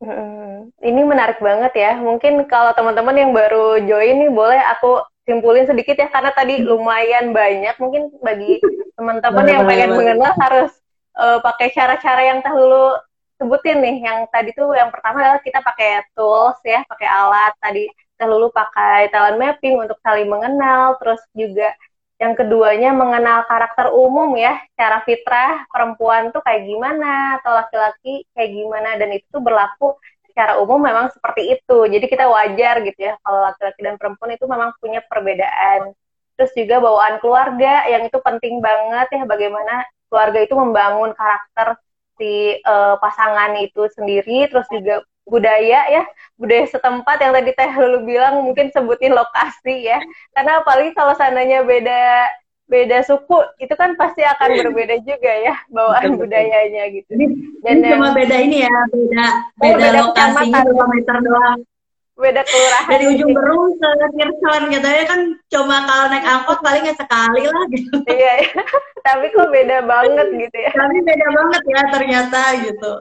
Hmm, 0.00 0.72
ini 0.81 1.05
menarik 1.05 1.44
banget 1.44 1.76
ya. 1.76 1.92
Mungkin 2.00 2.48
kalau 2.48 2.72
teman-teman 2.72 3.12
yang 3.20 3.37
baru 3.37 3.85
join 3.85 4.16
nih 4.16 4.33
boleh 4.33 4.57
aku 4.72 5.05
simpulin 5.29 5.68
sedikit 5.68 5.92
ya 5.92 6.09
karena 6.09 6.33
tadi 6.33 6.64
lumayan 6.64 7.37
banyak. 7.37 7.76
Mungkin 7.76 8.09
bagi 8.24 8.64
teman-teman 8.96 9.44
yang 9.44 9.68
pengen 9.68 9.92
mengenal 9.92 10.33
harus 10.40 10.72
uh, 11.20 11.44
pakai 11.44 11.68
cara-cara 11.76 12.33
yang 12.33 12.40
dahulu 12.40 12.96
sebutin 13.40 13.81
nih 13.81 13.96
yang 14.05 14.18
tadi 14.29 14.53
tuh 14.53 14.76
yang 14.76 14.92
pertama 14.92 15.24
adalah 15.24 15.40
kita 15.40 15.64
pakai 15.64 16.05
tools 16.12 16.61
ya 16.61 16.85
pakai 16.85 17.09
alat. 17.09 17.57
Tadi 17.57 17.88
dulu 18.20 18.53
pakai 18.53 19.09
talent 19.09 19.40
mapping 19.40 19.81
untuk 19.81 19.96
saling 20.05 20.29
mengenal 20.29 21.00
terus 21.00 21.24
juga 21.33 21.72
yang 22.20 22.37
keduanya 22.37 22.92
mengenal 22.92 23.48
karakter 23.48 23.88
umum 23.96 24.37
ya 24.37 24.61
cara 24.76 25.00
fitrah 25.09 25.64
perempuan 25.72 26.29
tuh 26.29 26.44
kayak 26.44 26.68
gimana 26.68 27.40
atau 27.40 27.57
laki-laki 27.57 28.29
kayak 28.37 28.50
gimana 28.53 29.00
dan 29.00 29.09
itu 29.16 29.24
tuh 29.33 29.40
berlaku 29.40 29.96
secara 30.29 30.61
umum 30.61 30.76
memang 30.85 31.09
seperti 31.16 31.57
itu. 31.57 31.79
Jadi 31.88 32.07
kita 32.12 32.29
wajar 32.29 32.85
gitu 32.85 33.00
ya 33.00 33.16
kalau 33.24 33.40
laki-laki 33.48 33.81
dan 33.81 33.96
perempuan 33.96 34.37
itu 34.37 34.44
memang 34.44 34.76
punya 34.76 35.00
perbedaan. 35.09 35.96
Terus 36.37 36.53
juga 36.53 36.76
bawaan 36.85 37.16
keluarga 37.24 37.88
yang 37.88 38.05
itu 38.05 38.20
penting 38.20 38.61
banget 38.61 39.09
ya 39.16 39.24
bagaimana 39.24 39.88
keluarga 40.12 40.38
itu 40.44 40.55
membangun 40.57 41.16
karakter 41.16 41.81
si 42.20 42.61
uh, 42.68 43.00
pasangan 43.00 43.56
itu 43.56 43.88
sendiri 43.96 44.44
terus 44.52 44.68
juga 44.68 45.00
budaya 45.24 45.80
ya 45.88 46.02
budaya 46.37 46.68
setempat 46.68 47.16
yang 47.24 47.33
tadi 47.33 47.56
teh 47.56 47.72
lu 47.80 48.04
bilang 48.04 48.44
mungkin 48.44 48.68
sebutin 48.68 49.16
lokasi 49.16 49.88
ya. 49.88 49.96
Karena 50.37 50.61
apalagi 50.61 50.92
kalau 50.92 51.16
seandainya 51.16 51.64
beda 51.64 52.28
beda 52.70 53.02
suku 53.02 53.35
itu 53.59 53.74
kan 53.74 53.98
pasti 53.98 54.22
akan 54.22 54.70
berbeda 54.70 55.02
juga 55.02 55.33
ya 55.42 55.54
bawaan 55.72 56.14
betul, 56.14 56.28
budayanya 56.28 56.85
gitu. 56.92 57.12
Dan 57.64 57.83
ini 57.83 57.88
cuma 57.88 58.12
beda 58.12 58.37
ini 58.37 58.56
ya 58.68 58.70
beda 58.92 59.26
oh, 59.26 59.33
beda, 59.59 59.74
beda 59.74 59.88
lokasi 60.04 60.44
kilometer 60.52 61.16
doang 61.24 61.59
beda 62.20 62.44
kelurahan 62.44 62.90
dari 62.92 63.04
ujung 63.16 63.33
berung 63.33 63.74
ke 63.80 63.88
Kirson 64.14 64.62
gitu 64.68 64.88
ya 64.88 65.04
kan 65.09 65.20
cuma 65.48 65.76
kalau 65.88 66.04
naik 66.12 66.26
angkot 66.28 66.59
paling 66.61 66.85
ya 66.85 66.94
sekali 66.94 67.42
lah 67.48 67.64
gitu. 67.72 67.94
Iya, 68.06 68.33
iya. 68.44 68.62
Tapi 69.00 69.26
kok 69.33 69.48
beda 69.48 69.78
banget 69.88 70.28
gitu 70.37 70.56
ya. 70.61 70.70
tapi 70.76 70.96
beda 71.00 71.26
banget 71.33 71.62
ya 71.64 71.83
ternyata 71.88 72.40
gitu. 72.61 72.92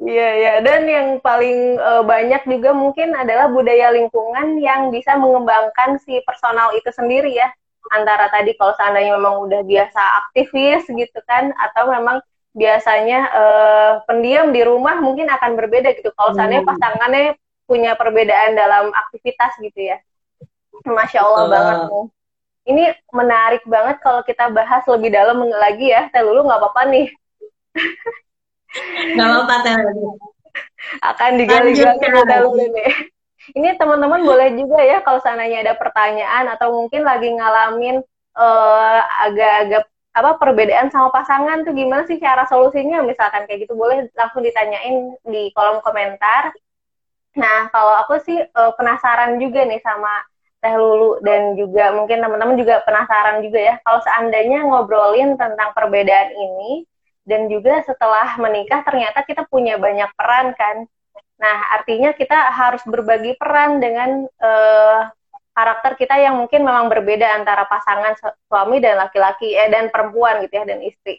Iya 0.00 0.28
ya 0.40 0.54
dan 0.64 0.88
yang 0.88 1.08
paling 1.20 1.76
uh, 1.76 2.00
banyak 2.00 2.48
juga 2.48 2.72
mungkin 2.72 3.12
adalah 3.12 3.52
budaya 3.52 3.92
lingkungan 3.92 4.56
yang 4.56 4.88
bisa 4.88 5.20
mengembangkan 5.20 6.00
si 6.00 6.24
personal 6.24 6.72
itu 6.72 6.88
sendiri 6.88 7.28
ya. 7.36 7.52
Antara 7.92 8.32
tadi 8.32 8.56
kalau 8.56 8.72
seandainya 8.80 9.20
memang 9.20 9.44
udah 9.44 9.60
biasa 9.60 10.00
aktivis 10.24 10.88
gitu 10.88 11.20
kan 11.28 11.52
atau 11.60 11.92
memang 11.92 12.24
biasanya 12.56 13.20
uh, 13.34 13.92
pendiam 14.08 14.54
di 14.54 14.64
rumah 14.64 14.96
mungkin 15.02 15.28
akan 15.28 15.52
berbeda 15.58 15.92
gitu. 16.00 16.08
Kalau 16.16 16.32
seandainya 16.32 16.64
hmm. 16.64 16.72
pasangannya 16.72 17.36
punya 17.64 17.96
perbedaan 17.96 18.56
dalam 18.56 18.92
aktivitas 18.92 19.56
gitu 19.60 19.92
ya 19.92 19.96
masya 20.84 21.24
allah 21.24 21.44
uh. 21.44 21.50
banget 21.50 21.78
nih 21.88 22.06
ini 22.64 22.84
menarik 23.12 23.62
banget 23.68 24.00
kalau 24.00 24.24
kita 24.24 24.48
bahas 24.48 24.84
lebih 24.88 25.12
dalam 25.12 25.44
lagi 25.44 25.92
ya. 25.92 26.08
Teh 26.08 26.24
Lulu 26.24 26.48
nggak 26.48 26.60
apa-apa 26.60 26.82
nih. 26.88 27.06
Nggak 29.14 29.28
apa-apa 29.28 29.54
Teh 29.62 29.74
Akan 31.04 31.30
digali-gali 31.36 32.00
Teh 32.00 32.40
Lulu 32.40 32.64
nih. 32.72 32.92
Ini 33.52 33.76
teman-teman 33.76 34.24
boleh 34.24 34.56
juga 34.56 34.80
ya 34.80 35.04
kalau 35.04 35.20
seandainya 35.20 35.60
ada 35.60 35.74
pertanyaan 35.76 36.48
atau 36.56 36.72
mungkin 36.72 37.04
lagi 37.04 37.28
ngalamin 37.28 38.00
uh, 38.40 39.00
agak-agak 39.28 39.84
apa 40.14 40.30
perbedaan 40.40 40.88
sama 40.88 41.12
pasangan 41.12 41.66
tuh 41.66 41.76
gimana 41.76 42.08
sih 42.08 42.16
cara 42.16 42.48
solusinya 42.48 43.04
misalkan 43.04 43.44
kayak 43.44 43.68
gitu 43.68 43.76
boleh 43.76 44.08
langsung 44.16 44.40
ditanyain 44.40 45.12
di 45.28 45.52
kolom 45.52 45.84
komentar. 45.84 46.56
Nah 47.34 47.68
kalau 47.74 47.94
aku 48.02 48.22
sih 48.22 48.38
uh, 48.38 48.72
penasaran 48.78 49.38
juga 49.42 49.66
nih 49.66 49.82
sama 49.82 50.22
Teh 50.64 50.74
Lulu 50.80 51.20
dan 51.20 51.58
juga 51.60 51.92
mungkin 51.92 52.24
teman-teman 52.24 52.56
juga 52.56 52.80
penasaran 52.88 53.44
juga 53.44 53.60
ya 53.60 53.74
kalau 53.84 54.00
seandainya 54.00 54.64
ngobrolin 54.64 55.36
tentang 55.36 55.76
perbedaan 55.76 56.32
ini 56.32 56.88
dan 57.24 57.48
juga 57.48 57.80
setelah 57.84 58.36
menikah 58.40 58.84
ternyata 58.84 59.24
kita 59.24 59.48
punya 59.48 59.80
banyak 59.80 60.08
peran 60.14 60.52
kan. 60.54 60.84
Nah, 61.40 61.56
artinya 61.76 62.14
kita 62.14 62.36
harus 62.52 62.84
berbagi 62.86 63.34
peran 63.40 63.80
dengan 63.82 64.28
uh, 64.28 65.00
karakter 65.56 65.98
kita 65.98 66.14
yang 66.20 66.38
mungkin 66.38 66.62
memang 66.62 66.86
berbeda 66.92 67.26
antara 67.42 67.64
pasangan 67.66 68.14
suami 68.46 68.78
dan 68.78 69.00
laki-laki 69.00 69.56
eh 69.56 69.68
dan 69.72 69.88
perempuan 69.88 70.44
gitu 70.46 70.62
ya 70.62 70.64
dan 70.68 70.80
istri. 70.84 71.18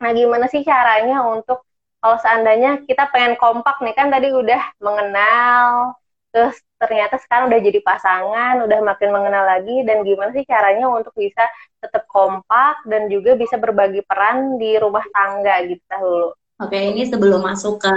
Nah, 0.00 0.10
gimana 0.16 0.48
sih 0.48 0.64
caranya 0.64 1.22
untuk 1.28 1.68
kalau 2.00 2.16
seandainya 2.18 2.80
kita 2.88 3.12
pengen 3.12 3.36
kompak 3.36 3.76
nih 3.84 3.92
kan 3.92 4.08
tadi 4.08 4.32
udah 4.32 4.62
mengenal 4.80 5.94
terus 6.30 6.56
ternyata 6.80 7.20
sekarang 7.20 7.52
udah 7.52 7.60
jadi 7.60 7.80
pasangan, 7.84 8.54
udah 8.64 8.78
makin 8.80 9.10
mengenal 9.12 9.44
lagi 9.44 9.84
dan 9.84 10.00
gimana 10.00 10.32
sih 10.32 10.46
caranya 10.48 10.88
untuk 10.88 11.12
bisa 11.12 11.44
tetap 11.76 12.08
kompak 12.08 12.80
dan 12.88 13.10
juga 13.12 13.36
bisa 13.36 13.60
berbagi 13.60 14.00
peran 14.06 14.56
di 14.56 14.80
rumah 14.80 15.04
tangga 15.12 15.60
gitu 15.68 15.84
dulu. 16.00 16.30
Oke, 16.60 16.78
ini 16.78 17.04
sebelum 17.04 17.44
masuk 17.44 17.82
ke 17.84 17.94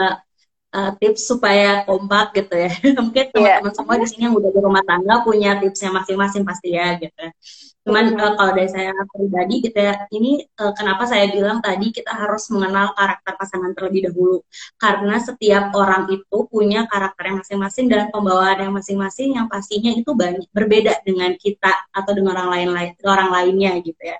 uh, 0.74 0.92
tips 1.00 1.30
supaya 1.30 1.88
kompak 1.88 2.36
gitu 2.44 2.56
ya. 2.58 2.72
Mungkin 3.00 3.26
iya. 3.40 3.64
teman-teman 3.64 3.70
yeah. 3.70 3.76
semua 3.76 3.96
di 4.02 4.08
sini 4.10 4.24
yang 4.28 4.36
udah 4.36 4.52
di 4.52 4.60
rumah 4.60 4.84
tangga 4.84 5.16
punya 5.24 5.52
tipsnya 5.62 5.90
masing-masing 5.94 6.44
pasti 6.44 6.76
ya 6.76 6.98
gitu. 7.00 7.24
Cuman 7.84 8.16
uh, 8.16 8.34
kalau 8.40 8.52
dari 8.56 8.72
saya 8.72 8.96
pribadi 9.12 9.60
gitu 9.60 9.76
ya, 9.76 10.08
ini 10.16 10.40
uh, 10.56 10.72
kenapa 10.72 11.04
saya 11.04 11.28
bilang 11.28 11.60
tadi 11.60 11.92
kita 11.92 12.16
harus 12.16 12.48
mengenal 12.48 12.96
karakter 12.96 13.36
pasangan 13.36 13.76
terlebih 13.76 14.08
dahulu. 14.08 14.40
Karena 14.80 15.20
setiap 15.20 15.76
orang 15.76 16.08
itu 16.08 16.38
punya 16.48 16.88
karakter 16.88 17.24
yang 17.28 17.38
masing-masing 17.44 17.86
dan 17.92 18.08
pembawaan 18.08 18.58
yang 18.64 18.74
masing-masing 18.74 19.36
yang 19.36 19.52
pastinya 19.52 19.92
itu 19.92 20.16
banyak 20.16 20.48
berbeda 20.56 21.04
dengan 21.04 21.36
kita 21.36 21.92
atau 21.92 22.12
dengan 22.16 22.40
orang 22.40 22.50
lain 22.56 22.70
lain 22.72 22.92
orang 23.04 23.30
lainnya 23.36 23.72
gitu 23.84 24.00
ya. 24.00 24.18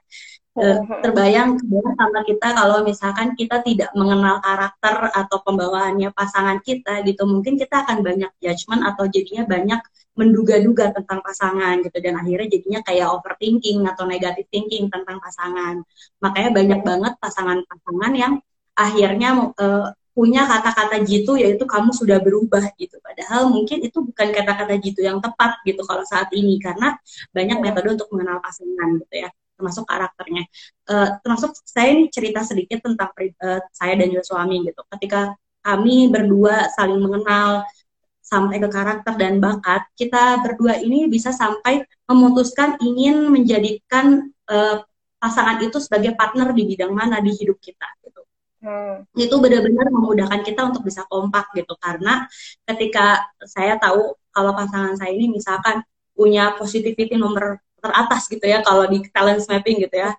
Uh, 0.54 0.86
terbayang 1.02 1.58
sama 1.98 2.22
kita 2.30 2.54
kalau 2.54 2.86
misalkan 2.86 3.34
kita 3.34 3.66
tidak 3.66 3.90
mengenal 3.98 4.38
karakter 4.38 5.10
atau 5.10 5.42
pembawaannya 5.42 6.14
pasangan 6.14 6.62
kita 6.62 7.02
gitu 7.10 7.26
mungkin 7.26 7.58
kita 7.58 7.82
akan 7.82 8.06
banyak 8.06 8.30
judgement 8.38 8.86
atau 8.86 9.10
jadinya 9.10 9.50
banyak 9.50 9.82
menduga-duga 10.14 10.94
tentang 10.94 11.26
pasangan 11.26 11.82
gitu 11.82 11.98
dan 11.98 12.22
akhirnya 12.22 12.48
jadinya 12.54 12.80
kayak 12.86 13.08
overthinking 13.10 13.82
atau 13.90 14.06
negative 14.06 14.48
thinking 14.54 14.86
tentang 14.90 15.18
pasangan. 15.18 15.82
Makanya 16.22 16.50
banyak 16.54 16.80
banget 16.86 17.14
pasangan-pasangan 17.18 18.12
yang 18.14 18.34
akhirnya 18.78 19.54
uh, 19.58 19.90
punya 20.14 20.46
kata-kata 20.46 21.02
jitu 21.02 21.34
yaitu 21.42 21.66
kamu 21.66 21.90
sudah 21.90 22.22
berubah 22.22 22.62
gitu. 22.78 23.02
Padahal 23.02 23.50
mungkin 23.50 23.82
itu 23.82 23.98
bukan 24.06 24.30
kata-kata 24.30 24.78
jitu 24.78 25.02
yang 25.02 25.18
tepat 25.18 25.58
gitu 25.66 25.82
kalau 25.82 26.06
saat 26.06 26.30
ini 26.38 26.62
karena 26.62 26.94
banyak 27.34 27.58
metode 27.58 27.98
untuk 27.98 28.14
mengenal 28.14 28.38
pasangan 28.38 29.02
gitu 29.02 29.16
ya 29.26 29.30
termasuk 29.58 29.86
karakternya. 29.86 30.44
Uh, 30.90 31.18
termasuk 31.22 31.56
saya 31.66 31.94
ini 31.94 32.10
cerita 32.10 32.42
sedikit 32.46 32.84
tentang 32.86 33.10
uh, 33.16 33.62
saya 33.74 33.94
dan 33.98 34.12
juga 34.14 34.26
suami 34.26 34.66
gitu. 34.66 34.82
Ketika 34.98 35.34
kami 35.64 36.12
berdua 36.12 36.68
saling 36.76 37.00
mengenal 37.00 37.64
sampai 38.24 38.58
ke 38.64 38.72
karakter 38.72 39.14
dan 39.20 39.44
bakat, 39.44 39.84
kita 40.00 40.40
berdua 40.40 40.80
ini 40.80 41.12
bisa 41.12 41.36
sampai 41.36 41.84
memutuskan 42.08 42.80
ingin 42.80 43.28
menjadikan 43.28 44.32
uh, 44.48 44.80
pasangan 45.20 45.60
itu 45.60 45.76
sebagai 45.84 46.16
partner 46.16 46.56
di 46.56 46.64
bidang 46.64 46.96
mana 46.96 47.20
di 47.20 47.36
hidup 47.36 47.60
kita 47.60 47.86
gitu. 48.08 48.22
Hmm. 48.64 49.04
Itu 49.12 49.44
benar-benar 49.44 49.92
memudahkan 49.92 50.40
kita 50.48 50.72
untuk 50.72 50.88
bisa 50.88 51.04
kompak 51.12 51.52
gitu 51.52 51.76
karena 51.84 52.24
ketika 52.64 53.28
saya 53.44 53.76
tahu 53.76 54.16
kalau 54.32 54.56
pasangan 54.56 54.96
saya 54.96 55.12
ini 55.12 55.28
misalkan 55.28 55.84
punya 56.16 56.56
positivity 56.56 57.20
nomor 57.20 57.60
teratas 57.84 58.32
gitu 58.32 58.48
ya 58.48 58.64
kalau 58.64 58.88
di 58.88 59.04
talent 59.12 59.44
mapping 59.44 59.84
gitu 59.84 59.96
ya 60.00 60.16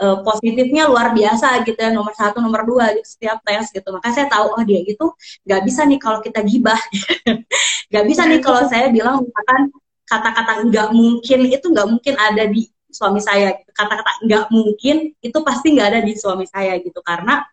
uh, 0.00 0.18
positifnya 0.26 0.90
luar 0.90 1.14
biasa 1.14 1.62
gitu 1.62 1.78
ya 1.78 1.90
nomor 1.94 2.14
satu 2.14 2.42
nomor 2.42 2.66
dua 2.66 2.94
gitu 2.94 3.06
setiap 3.06 3.38
tes 3.46 3.70
gitu. 3.70 3.88
Maka 3.94 4.10
saya 4.10 4.26
tahu 4.26 4.54
oh 4.54 4.62
dia 4.66 4.80
gitu 4.82 5.14
nggak 5.46 5.60
bisa 5.62 5.86
nih 5.86 5.98
kalau 6.00 6.18
kita 6.24 6.40
gibah. 6.42 6.78
Nggak 7.92 8.04
bisa 8.10 8.22
nih 8.26 8.40
kalau 8.42 8.64
saya 8.66 8.90
bilang 8.90 9.22
misalkan 9.22 9.70
kata-kata 10.08 10.66
nggak 10.66 10.88
mungkin 10.90 11.38
itu 11.46 11.66
nggak 11.68 11.86
mungkin 11.86 12.14
ada 12.18 12.44
di 12.48 12.66
suami 12.90 13.20
saya 13.22 13.54
gitu. 13.54 13.70
kata-kata 13.70 14.10
nggak 14.26 14.44
mungkin 14.50 14.96
itu 15.18 15.38
pasti 15.46 15.66
nggak 15.78 15.88
ada 15.94 16.00
di 16.02 16.12
suami 16.18 16.48
saya 16.48 16.74
gitu. 16.82 16.98
Karena 17.04 17.44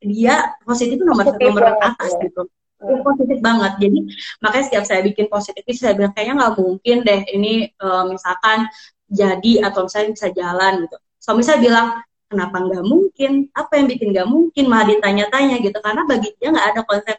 dia 0.00 0.54
positif 0.64 0.96
itu 0.96 1.04
nomor 1.04 1.28
satu 1.28 1.40
nomor 1.44 1.76
atas 1.76 2.16
gitu. 2.24 2.48
Itu 2.80 2.94
positif 3.04 3.38
banget. 3.44 3.72
Jadi 3.84 3.98
makanya 4.40 4.64
setiap 4.64 4.84
saya 4.88 5.00
bikin 5.04 5.26
positif 5.28 5.74
saya 5.76 5.92
bilang 5.92 6.14
kayaknya 6.16 6.34
nggak 6.40 6.54
mungkin 6.56 6.96
deh 7.04 7.20
ini 7.36 7.68
uh, 7.84 8.08
misalkan 8.08 8.70
jadi 9.12 9.52
atau 9.66 9.86
misalnya 9.86 10.10
bisa 10.16 10.28
jalan 10.32 10.88
gitu 10.88 10.96
suami 11.26 11.42
saya 11.42 11.58
bilang 11.58 11.98
kenapa 12.30 12.62
nggak 12.62 12.84
mungkin? 12.86 13.50
Apa 13.50 13.82
yang 13.82 13.86
bikin 13.90 14.14
nggak 14.14 14.28
mungkin? 14.30 14.64
Malah 14.70 14.86
ditanya-tanya 14.94 15.58
gitu 15.58 15.78
karena 15.82 16.06
bagi 16.06 16.30
dia 16.38 16.54
nggak 16.54 16.68
ada 16.70 16.80
konsep 16.86 17.18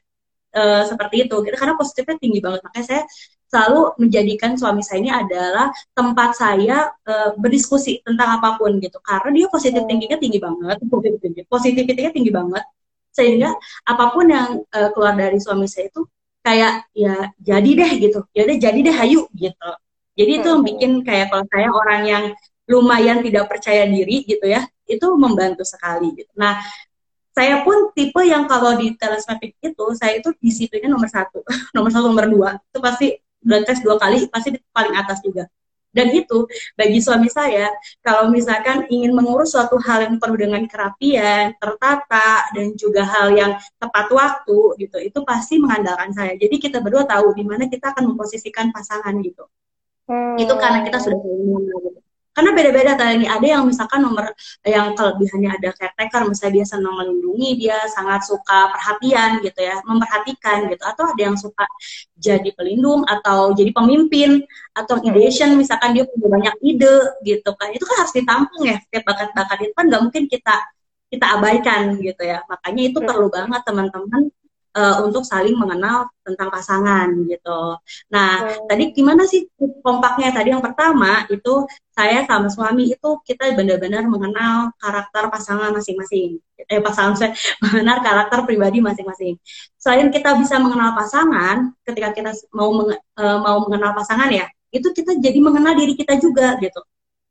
uh, 0.56 0.84
seperti 0.88 1.28
itu 1.28 1.36
gitu 1.44 1.56
karena 1.60 1.76
positifnya 1.76 2.16
tinggi 2.16 2.40
banget. 2.40 2.64
Makanya 2.64 2.86
saya 2.88 3.04
selalu 3.48 3.96
menjadikan 4.00 4.52
suami 4.60 4.84
saya 4.84 5.00
ini 5.04 5.12
adalah 5.12 5.72
tempat 5.92 6.36
saya 6.40 6.92
uh, 7.04 7.36
berdiskusi 7.36 8.00
tentang 8.08 8.40
apa 8.40 8.56
pun 8.56 8.80
gitu. 8.80 8.96
Karena 9.04 9.30
dia 9.36 9.48
positif 9.52 9.84
tingginya 9.84 10.16
tinggi 10.16 10.40
banget 10.40 10.78
positifnya 11.52 12.12
tinggi 12.16 12.32
banget. 12.32 12.64
Sehingga 13.12 13.50
apa 13.88 14.06
pun 14.16 14.26
yang 14.32 14.64
uh, 14.72 14.90
keluar 14.96 15.20
dari 15.20 15.36
suami 15.44 15.68
saya 15.68 15.92
itu 15.92 16.08
kayak 16.48 16.88
ya 16.96 17.36
jadi 17.44 17.70
deh 17.76 17.92
gitu. 18.08 18.20
Ya 18.32 18.48
udah 18.48 18.58
jadi 18.60 18.80
deh 18.88 18.96
hayu 18.96 19.28
gitu. 19.36 19.72
Jadi 20.18 20.32
itu 20.42 20.50
hmm. 20.50 20.64
bikin 20.66 20.92
kayak 21.06 21.30
kalau 21.30 21.46
saya 21.52 21.70
orang 21.70 22.02
yang 22.08 22.24
lumayan 22.68 23.24
tidak 23.24 23.48
percaya 23.48 23.88
diri 23.88 24.28
gitu 24.28 24.44
ya, 24.44 24.68
itu 24.88 25.08
membantu 25.16 25.64
sekali 25.64 26.12
gitu. 26.14 26.32
Nah, 26.36 26.60
saya 27.38 27.62
pun 27.62 27.94
tipe 27.94 28.22
yang 28.26 28.50
kalau 28.50 28.76
di 28.76 28.98
telesmapik 28.98 29.56
itu, 29.62 29.86
saya 29.94 30.18
itu 30.18 30.34
disiplinnya 30.42 30.90
nomor 30.92 31.06
satu, 31.06 31.46
nomor 31.76 31.90
satu, 31.94 32.06
nomor 32.10 32.26
dua, 32.28 32.50
itu 32.58 32.80
pasti 32.82 33.08
blood 33.40 33.64
test 33.64 33.86
dua 33.86 33.96
kali, 34.02 34.26
pasti 34.28 34.58
di 34.58 34.60
paling 34.74 34.98
atas 34.98 35.22
juga. 35.22 35.46
Dan 35.88 36.14
itu 36.14 36.46
bagi 36.78 37.00
suami 37.02 37.26
saya, 37.32 37.74
kalau 38.06 38.30
misalkan 38.30 38.86
ingin 38.92 39.18
mengurus 39.18 39.56
suatu 39.56 39.82
hal 39.82 40.06
yang 40.06 40.16
penuh 40.22 40.38
dengan 40.38 40.62
kerapian, 40.70 41.58
tertata, 41.58 42.54
dan 42.54 42.76
juga 42.78 43.02
hal 43.02 43.34
yang 43.34 43.58
tepat 43.82 44.06
waktu 44.14 44.58
gitu, 44.78 44.98
itu 45.02 45.20
pasti 45.26 45.58
mengandalkan 45.58 46.14
saya. 46.14 46.38
Jadi 46.38 46.62
kita 46.62 46.86
berdua 46.86 47.08
tahu 47.08 47.34
di 47.34 47.42
mana 47.48 47.66
kita 47.66 47.98
akan 47.98 48.14
memposisikan 48.14 48.70
pasangan 48.70 49.16
gitu. 49.26 49.48
Hmm. 50.06 50.38
Itu 50.38 50.54
karena 50.60 50.86
kita 50.86 51.02
sudah 51.02 51.18
mengenal 51.18 51.78
gitu 51.82 52.07
karena 52.38 52.54
beda-beda 52.54 52.94
tadi 52.94 53.26
ada 53.26 53.42
yang 53.42 53.66
misalkan 53.66 53.98
nomor 53.98 54.30
yang 54.62 54.94
kelebihannya 54.94 55.58
ada 55.58 55.74
caretaker 55.74 56.22
misalnya 56.30 56.62
dia 56.62 56.66
senang 56.70 56.94
melindungi 56.94 57.50
dia 57.66 57.82
sangat 57.90 58.30
suka 58.30 58.70
perhatian 58.78 59.42
gitu 59.42 59.58
ya 59.58 59.82
memperhatikan 59.82 60.70
gitu 60.70 60.84
atau 60.86 61.10
ada 61.10 61.18
yang 61.18 61.34
suka 61.34 61.66
jadi 62.14 62.54
pelindung 62.54 63.02
atau 63.10 63.58
jadi 63.58 63.74
pemimpin 63.74 64.46
atau 64.78 65.02
hmm. 65.02 65.10
ideation 65.10 65.58
misalkan 65.58 65.98
dia 65.98 66.06
punya 66.06 66.30
banyak 66.30 66.56
ide 66.62 67.18
gitu 67.26 67.58
kan 67.58 67.74
itu 67.74 67.82
kan 67.90 68.06
harus 68.06 68.14
ditampung 68.14 68.64
ya 68.70 68.78
setiap 68.86 69.10
bakat-bakat 69.10 69.58
itu 69.66 69.74
kan 69.74 69.86
nggak 69.90 70.02
mungkin 70.06 70.24
kita 70.30 70.56
kita 71.10 71.26
abaikan 71.42 71.98
gitu 71.98 72.22
ya 72.22 72.46
makanya 72.46 72.82
itu 72.86 73.00
hmm. 73.02 73.08
perlu 73.10 73.28
banget 73.34 73.62
teman-teman 73.66 74.30
uh, 74.78 74.96
untuk 75.02 75.26
saling 75.26 75.58
mengenal 75.58 76.06
tentang 76.22 76.54
pasangan 76.54 77.10
gitu. 77.26 77.62
Nah, 78.14 78.30
hmm. 78.46 78.70
tadi 78.70 78.84
gimana 78.94 79.26
sih 79.26 79.50
kompaknya? 79.82 80.30
Tadi 80.30 80.54
yang 80.54 80.62
pertama 80.62 81.26
itu 81.34 81.66
saya 81.90 82.22
sama 82.30 82.48
suami 82.54 82.94
itu 82.94 83.10
kita 83.26 83.58
benar-benar 83.58 84.06
mengenal 84.06 84.70
karakter 84.78 85.34
pasangan 85.34 85.74
masing-masing. 85.74 86.38
Eh 86.70 86.78
pasangan 86.78 87.18
saya 87.18 87.32
mengenal 87.66 88.06
karakter 88.06 88.46
pribadi 88.46 88.78
masing-masing. 88.78 89.42
Selain 89.82 90.08
kita 90.14 90.38
bisa 90.38 90.62
mengenal 90.62 90.94
pasangan, 90.94 91.74
ketika 91.82 92.14
kita 92.14 92.32
mau 92.54 92.70
menge, 92.78 93.02
uh, 93.18 93.38
mau 93.42 93.66
mengenal 93.66 93.98
pasangan 93.98 94.30
ya, 94.30 94.46
itu 94.70 94.94
kita 94.94 95.18
jadi 95.18 95.40
mengenal 95.42 95.74
diri 95.74 95.98
kita 95.98 96.22
juga 96.22 96.60
gitu 96.62 96.82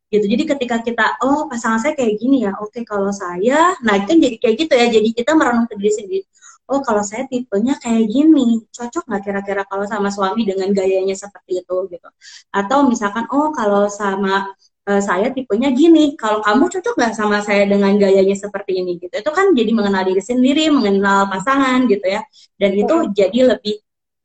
gitu 0.06 0.22
jadi 0.30 0.44
ketika 0.54 0.76
kita 0.86 1.18
oh 1.26 1.50
pasangan 1.50 1.82
saya 1.82 1.98
kayak 1.98 2.14
gini 2.22 2.46
ya 2.46 2.54
oke 2.62 2.78
kalau 2.86 3.10
saya 3.10 3.74
nah 3.82 3.98
itu 3.98 4.06
kan 4.06 4.18
jadi 4.22 4.36
kayak 4.38 4.54
gitu 4.62 4.72
ya 4.78 4.86
jadi 4.86 5.08
kita 5.10 5.34
merenung 5.34 5.66
ke 5.66 5.74
diri 5.74 5.90
sendiri 5.90 6.26
oh 6.70 6.80
kalau 6.82 7.02
saya 7.06 7.24
tipenya 7.30 7.74
kayak 7.78 8.06
gini, 8.10 8.62
cocok 8.74 9.04
nggak 9.08 9.22
kira-kira 9.26 9.62
kalau 9.70 9.84
sama 9.86 10.08
suami 10.10 10.42
dengan 10.46 10.70
gayanya 10.74 11.14
seperti 11.14 11.62
itu 11.62 11.76
gitu. 11.92 12.08
Atau 12.50 12.86
misalkan 12.90 13.24
oh 13.30 13.54
kalau 13.54 13.86
sama 13.86 14.50
uh, 14.88 15.02
saya 15.02 15.30
tipenya 15.30 15.70
gini, 15.70 16.18
kalau 16.18 16.42
kamu 16.42 16.66
cocok 16.72 16.94
nggak 16.98 17.14
sama 17.14 17.38
saya 17.42 17.64
dengan 17.70 17.94
gayanya 17.98 18.34
seperti 18.34 18.82
ini 18.82 18.98
gitu. 18.98 19.14
Itu 19.14 19.30
kan 19.30 19.54
jadi 19.54 19.70
mengenal 19.70 20.02
diri 20.06 20.22
sendiri, 20.22 20.70
mengenal 20.74 21.30
pasangan 21.30 21.86
gitu 21.86 22.06
ya. 22.06 22.22
Dan 22.58 22.72
itu 22.74 22.94
hmm. 22.94 23.10
jadi 23.14 23.38
lebih 23.56 23.76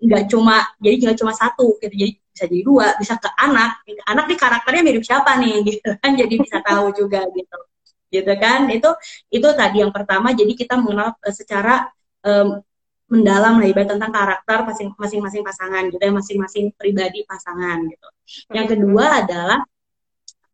nggak 0.02 0.24
cuma 0.34 0.66
jadi 0.82 0.96
nggak 0.98 1.18
cuma 1.22 1.34
satu 1.38 1.78
gitu 1.78 1.94
jadi 1.94 2.12
bisa 2.18 2.46
jadi 2.50 2.64
dua 2.66 2.88
bisa 2.98 3.22
ke 3.22 3.30
anak 3.38 3.86
anak 4.10 4.26
nih 4.34 4.40
karakternya 4.42 4.82
mirip 4.82 5.04
siapa 5.06 5.38
nih 5.38 5.62
gitu 5.70 5.90
kan 6.02 6.12
jadi 6.18 6.34
bisa 6.42 6.58
tahu 6.66 6.90
juga 6.98 7.22
gitu 7.30 7.58
gitu 8.12 8.34
kan 8.42 8.68
itu 8.74 8.90
itu 9.30 9.48
tadi 9.54 9.78
yang 9.86 9.94
pertama 9.94 10.34
jadi 10.34 10.52
kita 10.58 10.76
mengenal 10.82 11.16
uh, 11.16 11.34
secara 11.34 11.88
um, 12.26 12.62
mendalam 13.12 13.60
lah 13.60 13.68
ibarat 13.68 13.92
tentang 13.92 14.12
karakter 14.16 14.58
masing-masing 14.96 15.44
pasangan 15.44 15.84
gitu 15.92 16.00
ya 16.00 16.16
masing-masing 16.16 16.72
pribadi 16.80 17.28
pasangan 17.28 17.84
gitu. 17.92 18.08
Yang 18.56 18.68
kedua 18.80 19.06
adalah 19.20 19.60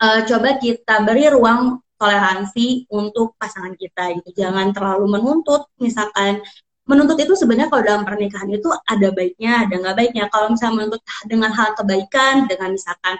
uh, 0.01 0.25
coba 0.25 0.57
kita 0.57 1.05
beri 1.05 1.29
ruang 1.29 1.77
toleransi 2.01 2.89
untuk 2.89 3.37
pasangan 3.37 3.77
kita 3.77 4.17
gitu. 4.21 4.41
Jangan 4.41 4.73
terlalu 4.73 5.05
menuntut 5.05 5.69
misalkan 5.77 6.41
menuntut 6.87 7.19
itu 7.19 7.37
sebenarnya 7.37 7.69
kalau 7.69 7.83
dalam 7.83 8.03
pernikahan 8.07 8.49
itu 8.49 8.71
ada 8.71 9.07
baiknya, 9.13 9.67
ada 9.67 9.75
nggak 9.77 9.95
baiknya. 9.97 10.23
Kalau 10.33 10.47
misalnya 10.49 10.75
menuntut 10.81 11.01
dengan 11.29 11.51
hal 11.53 11.77
kebaikan, 11.77 12.49
dengan 12.49 12.69
misalkan 12.73 13.15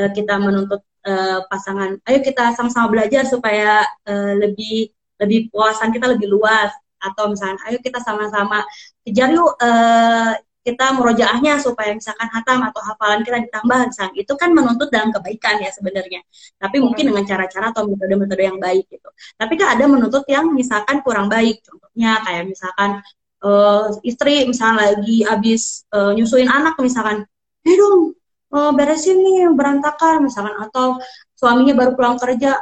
uh, 0.00 0.10
kita 0.16 0.34
menuntut 0.40 0.80
uh, 1.04 1.44
pasangan, 1.50 2.00
ayo 2.08 2.18
kita 2.24 2.56
sama-sama 2.56 2.88
belajar 2.88 3.28
supaya 3.28 3.84
uh, 4.08 4.32
lebih 4.32 4.94
lebih 5.18 5.50
puasan 5.50 5.90
kita 5.90 6.08
lebih 6.14 6.30
luas, 6.30 6.70
atau 6.98 7.30
misalnya 7.32 7.58
ayo 7.70 7.78
kita 7.80 8.02
sama-sama 8.02 8.62
kejar 9.06 9.30
yuk 9.32 9.54
uh, 9.58 10.34
kita 10.68 10.92
murojaahnya 10.92 11.64
supaya 11.64 11.96
misalkan 11.96 12.28
hatam 12.28 12.60
atau 12.60 12.84
hafalan 12.84 13.24
kita 13.24 13.40
ditambah. 13.48 13.88
Misalnya 13.88 14.14
itu 14.20 14.32
kan 14.36 14.52
menuntut 14.52 14.92
dalam 14.92 15.08
kebaikan 15.16 15.64
ya 15.64 15.72
sebenarnya. 15.72 16.20
Tapi 16.60 16.76
mungkin 16.84 17.08
dengan 17.08 17.24
cara-cara 17.24 17.72
atau 17.72 17.88
metode-metode 17.88 18.42
yang 18.44 18.60
baik 18.60 18.84
gitu. 18.92 19.08
Tapi 19.40 19.54
kan 19.56 19.80
ada 19.80 19.84
menuntut 19.88 20.28
yang 20.28 20.52
misalkan 20.52 21.00
kurang 21.00 21.32
baik 21.32 21.64
contohnya 21.64 22.20
kayak 22.20 22.52
misalkan 22.52 23.00
uh, 23.42 23.88
istri 24.04 24.44
misalnya 24.44 24.92
lagi 24.92 25.24
habis 25.24 25.88
uh, 25.94 26.12
nyusuin 26.12 26.50
anak 26.50 26.76
misalkan 26.84 27.24
eh 27.64 27.74
dong 27.74 28.14
uh, 28.54 28.72
beresin 28.74 29.18
nih 29.24 29.48
berantakan 29.54 30.26
misalkan 30.26 30.54
atau 30.58 30.98
suaminya 31.38 31.74
baru 31.74 31.92
pulang 31.94 32.16
kerja 32.18 32.58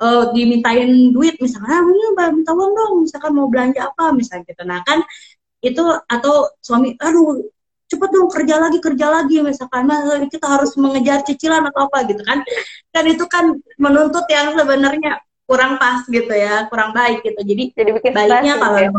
uh, 0.00 0.30
dimintain 0.34 1.12
duit 1.14 1.38
misalkan 1.38 1.70
ah 1.70 1.82
ini 1.84 2.06
minta 2.34 2.50
uang 2.50 2.72
dong 2.74 2.92
misalkan 3.06 3.32
mau 3.36 3.46
belanja 3.46 3.90
apa 3.90 4.10
misalnya 4.10 4.44
gitu. 4.50 4.62
Nah 4.66 4.80
kan 4.82 5.04
itu 5.64 5.84
atau 6.10 6.50
suami 6.60 6.96
aduh 7.00 7.40
cepet 7.88 8.10
dong 8.10 8.28
kerja 8.32 8.56
lagi 8.58 8.78
kerja 8.80 9.06
lagi 9.12 9.36
misalkan 9.44 9.86
nah, 9.86 10.18
kita 10.26 10.46
harus 10.48 10.74
mengejar 10.80 11.22
cicilan 11.22 11.62
atau 11.68 11.86
apa 11.86 12.08
gitu 12.08 12.22
kan. 12.24 12.42
Kan 12.90 13.04
itu 13.06 13.24
kan 13.30 13.54
menuntut 13.78 14.26
yang 14.32 14.56
sebenarnya 14.56 15.20
kurang 15.44 15.76
pas 15.76 16.02
gitu 16.08 16.32
ya 16.32 16.66
kurang 16.72 16.96
baik 16.96 17.20
gitu. 17.22 17.40
Jadi, 17.44 17.64
jadi 17.76 17.90
bikin 18.00 18.12
baiknya 18.16 18.54
kalau 18.56 18.78
ya. 18.80 18.90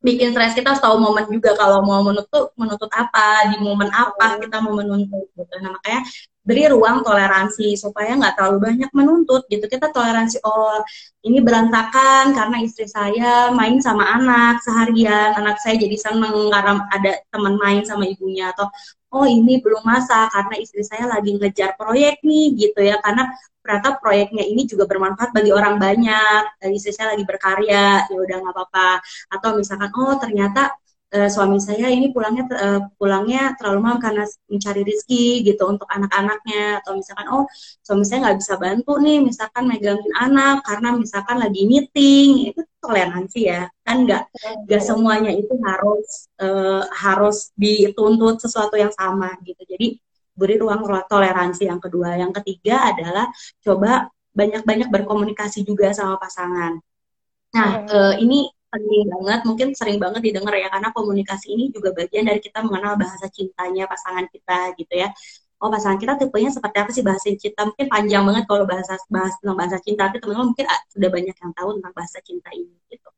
bikin 0.00 0.32
stres 0.32 0.56
kita 0.56 0.72
harus 0.72 0.80
tahu 0.80 0.96
momen 0.96 1.28
juga 1.28 1.52
kalau 1.60 1.84
mau 1.84 2.00
menuntut 2.00 2.56
menuntut 2.56 2.88
apa 2.88 3.52
di 3.52 3.60
momen 3.60 3.92
apa 3.92 4.40
kita 4.40 4.56
mau 4.64 4.72
menuntut 4.72 5.28
gitu. 5.36 5.54
Nah 5.60 5.76
makanya 5.76 6.00
beri 6.50 6.66
ruang 6.66 7.06
toleransi 7.06 7.78
supaya 7.78 8.18
nggak 8.18 8.34
terlalu 8.34 8.58
banyak 8.74 8.90
menuntut 8.90 9.46
gitu. 9.46 9.70
Kita 9.70 9.94
toleransi 9.94 10.42
oh 10.42 10.82
ini 11.22 11.38
berantakan 11.38 12.34
karena 12.34 12.56
istri 12.66 12.90
saya 12.90 13.54
main 13.54 13.78
sama 13.78 14.02
anak 14.18 14.58
seharian 14.66 15.30
anak 15.38 15.62
saya 15.62 15.78
jadi 15.78 15.94
seneng 15.94 16.50
karena 16.50 16.82
ada 16.90 17.12
teman 17.30 17.54
main 17.62 17.86
sama 17.86 18.02
ibunya. 18.10 18.50
Atau 18.50 18.66
oh 19.14 19.26
ini 19.30 19.62
belum 19.62 19.86
masa 19.86 20.26
karena 20.34 20.54
istri 20.58 20.82
saya 20.82 21.06
lagi 21.06 21.38
ngejar 21.38 21.78
proyek 21.78 22.18
nih 22.26 22.46
gitu 22.58 22.80
ya. 22.82 22.98
Karena 22.98 23.30
ternyata 23.62 24.02
proyeknya 24.02 24.42
ini 24.42 24.66
juga 24.66 24.90
bermanfaat 24.90 25.30
bagi 25.30 25.54
orang 25.54 25.78
banyak. 25.78 26.58
Istri 26.66 26.90
saya 26.90 27.14
lagi 27.14 27.22
berkarya 27.22 28.10
ya 28.10 28.18
udah 28.18 28.36
nggak 28.42 28.54
apa-apa. 28.58 28.90
Atau 29.30 29.54
misalkan 29.54 29.90
oh 29.94 30.18
ternyata 30.18 30.74
uh, 31.14 31.28
suami 31.30 31.58
saya 31.58 31.90
ini 31.90 32.14
pulangnya 32.14 32.44
uh, 32.54 32.80
pulangnya 32.94 33.54
terlalu 33.58 33.78
malam 33.82 34.00
karena 34.02 34.24
mencari 34.46 34.82
rezeki 34.86 35.46
gitu 35.46 35.62
untuk 35.66 35.86
anak-anaknya. 35.90 36.82
Atau 36.82 36.98
misalkan 36.98 37.26
oh 37.34 37.44
suami 37.82 38.04
saya 38.06 38.18
nggak 38.30 38.38
bisa 38.38 38.54
bantu 38.56 38.92
nih 39.02 39.18
misalkan 39.22 39.64
megangin 39.66 40.12
anak 40.18 40.62
karena 40.66 40.88
misalkan 40.94 41.36
lagi 41.42 41.62
meeting. 41.66 42.54
Itu 42.54 42.60
toleransi 42.80 43.40
ya 43.44 43.68
kan 43.84 44.06
nggak 44.06 44.22
nggak 44.66 44.82
semuanya 44.82 45.32
itu 45.34 45.52
harus 45.60 46.30
uh, 46.40 46.86
harus 46.94 47.50
dituntut 47.58 48.38
sesuatu 48.40 48.78
yang 48.78 48.94
sama 48.94 49.34
gitu. 49.42 49.62
Jadi 49.66 49.98
beri 50.34 50.56
ruang 50.56 50.80
toleransi 51.10 51.68
yang 51.68 51.82
kedua. 51.82 52.16
Yang 52.16 52.40
ketiga 52.40 52.88
adalah 52.94 53.28
coba 53.60 54.08
banyak-banyak 54.30 54.88
berkomunikasi 54.88 55.66
juga 55.66 55.90
sama 55.90 56.16
pasangan. 56.16 56.78
Nah 57.50 57.70
uh, 57.90 58.14
ini 58.16 58.46
penting 58.70 59.04
banget, 59.10 59.40
mungkin 59.44 59.68
sering 59.74 59.98
banget 59.98 60.22
didengar 60.22 60.54
ya, 60.54 60.70
karena 60.70 60.88
komunikasi 60.94 61.46
ini 61.52 61.74
juga 61.74 61.90
bagian 61.92 62.24
dari 62.30 62.40
kita 62.40 62.62
mengenal 62.62 62.94
bahasa 62.96 63.26
cintanya 63.28 63.84
pasangan 63.90 64.26
kita 64.30 64.58
gitu 64.78 64.94
ya. 64.94 65.10
Oh 65.60 65.68
pasangan 65.68 66.00
kita 66.00 66.16
tipenya 66.16 66.48
seperti 66.48 66.76
apa 66.80 66.90
sih 66.96 67.04
bahasa 67.04 67.28
cinta? 67.36 67.68
Mungkin 67.68 67.86
panjang 67.92 68.24
banget 68.24 68.44
kalau 68.48 68.64
bahasa 68.64 68.96
bahas 69.12 69.36
tentang 69.42 69.56
bahasa 69.60 69.76
cinta, 69.84 70.08
tapi 70.08 70.16
teman-teman 70.24 70.56
mungkin 70.56 70.66
ah, 70.72 70.80
sudah 70.88 71.08
banyak 71.12 71.36
yang 71.36 71.52
tahu 71.52 71.68
tentang 71.76 71.92
bahasa 71.92 72.18
cinta 72.24 72.48
ini 72.56 72.74
gitu. 72.88 73.08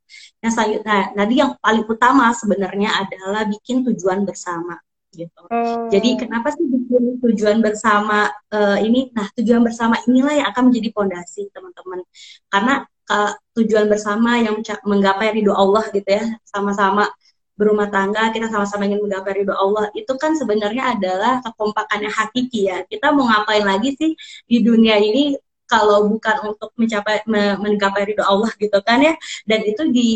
Nah 0.42 0.50
selanjutnya, 0.50 0.98
nanti 1.14 1.34
yang 1.38 1.54
paling 1.62 1.84
utama 1.86 2.34
sebenarnya 2.34 2.90
adalah 2.98 3.46
bikin 3.46 3.86
tujuan 3.86 4.26
bersama 4.26 4.74
gitu. 5.14 5.42
Hmm. 5.52 5.86
Jadi 5.92 6.08
kenapa 6.18 6.50
sih 6.50 6.64
bikin 6.66 7.20
tujuan 7.22 7.62
bersama 7.62 8.26
uh, 8.50 8.78
ini? 8.80 9.12
Nah 9.14 9.28
tujuan 9.38 9.62
bersama 9.62 10.00
inilah 10.08 10.42
yang 10.42 10.48
akan 10.50 10.72
menjadi 10.72 10.88
fondasi 10.90 11.46
teman-teman. 11.52 12.00
Karena 12.48 12.74
uh, 13.12 13.32
tujuan 13.60 13.86
bersama 13.92 14.40
yang 14.40 14.56
menggapai 14.88 15.36
ridho 15.36 15.52
Allah 15.52 15.84
gitu 15.92 16.08
ya. 16.08 16.24
Sama-sama 16.48 17.12
berumah 17.52 17.92
tangga 17.92 18.32
kita 18.32 18.48
sama-sama 18.48 18.88
ingin 18.88 19.04
menggapai 19.04 19.44
ridho 19.44 19.52
Allah. 19.52 19.92
Itu 19.92 20.16
kan 20.16 20.32
sebenarnya 20.32 20.96
adalah 20.96 21.44
kekompakan 21.44 22.08
yang 22.08 22.14
hakiki 22.14 22.60
ya. 22.72 22.78
Kita 22.88 23.12
mau 23.12 23.28
ngapain 23.28 23.64
lagi 23.68 23.92
sih 24.00 24.16
di 24.48 24.58
dunia 24.64 24.96
ini 24.96 25.36
kalau 25.68 26.08
bukan 26.08 26.52
untuk 26.52 26.72
mencapai 26.80 27.24
menggapai 27.60 28.02
ridho 28.08 28.24
Allah 28.24 28.50
gitu 28.56 28.78
kan 28.80 29.04
ya. 29.04 29.14
Dan 29.44 29.60
itu 29.68 29.84
di 29.92 30.08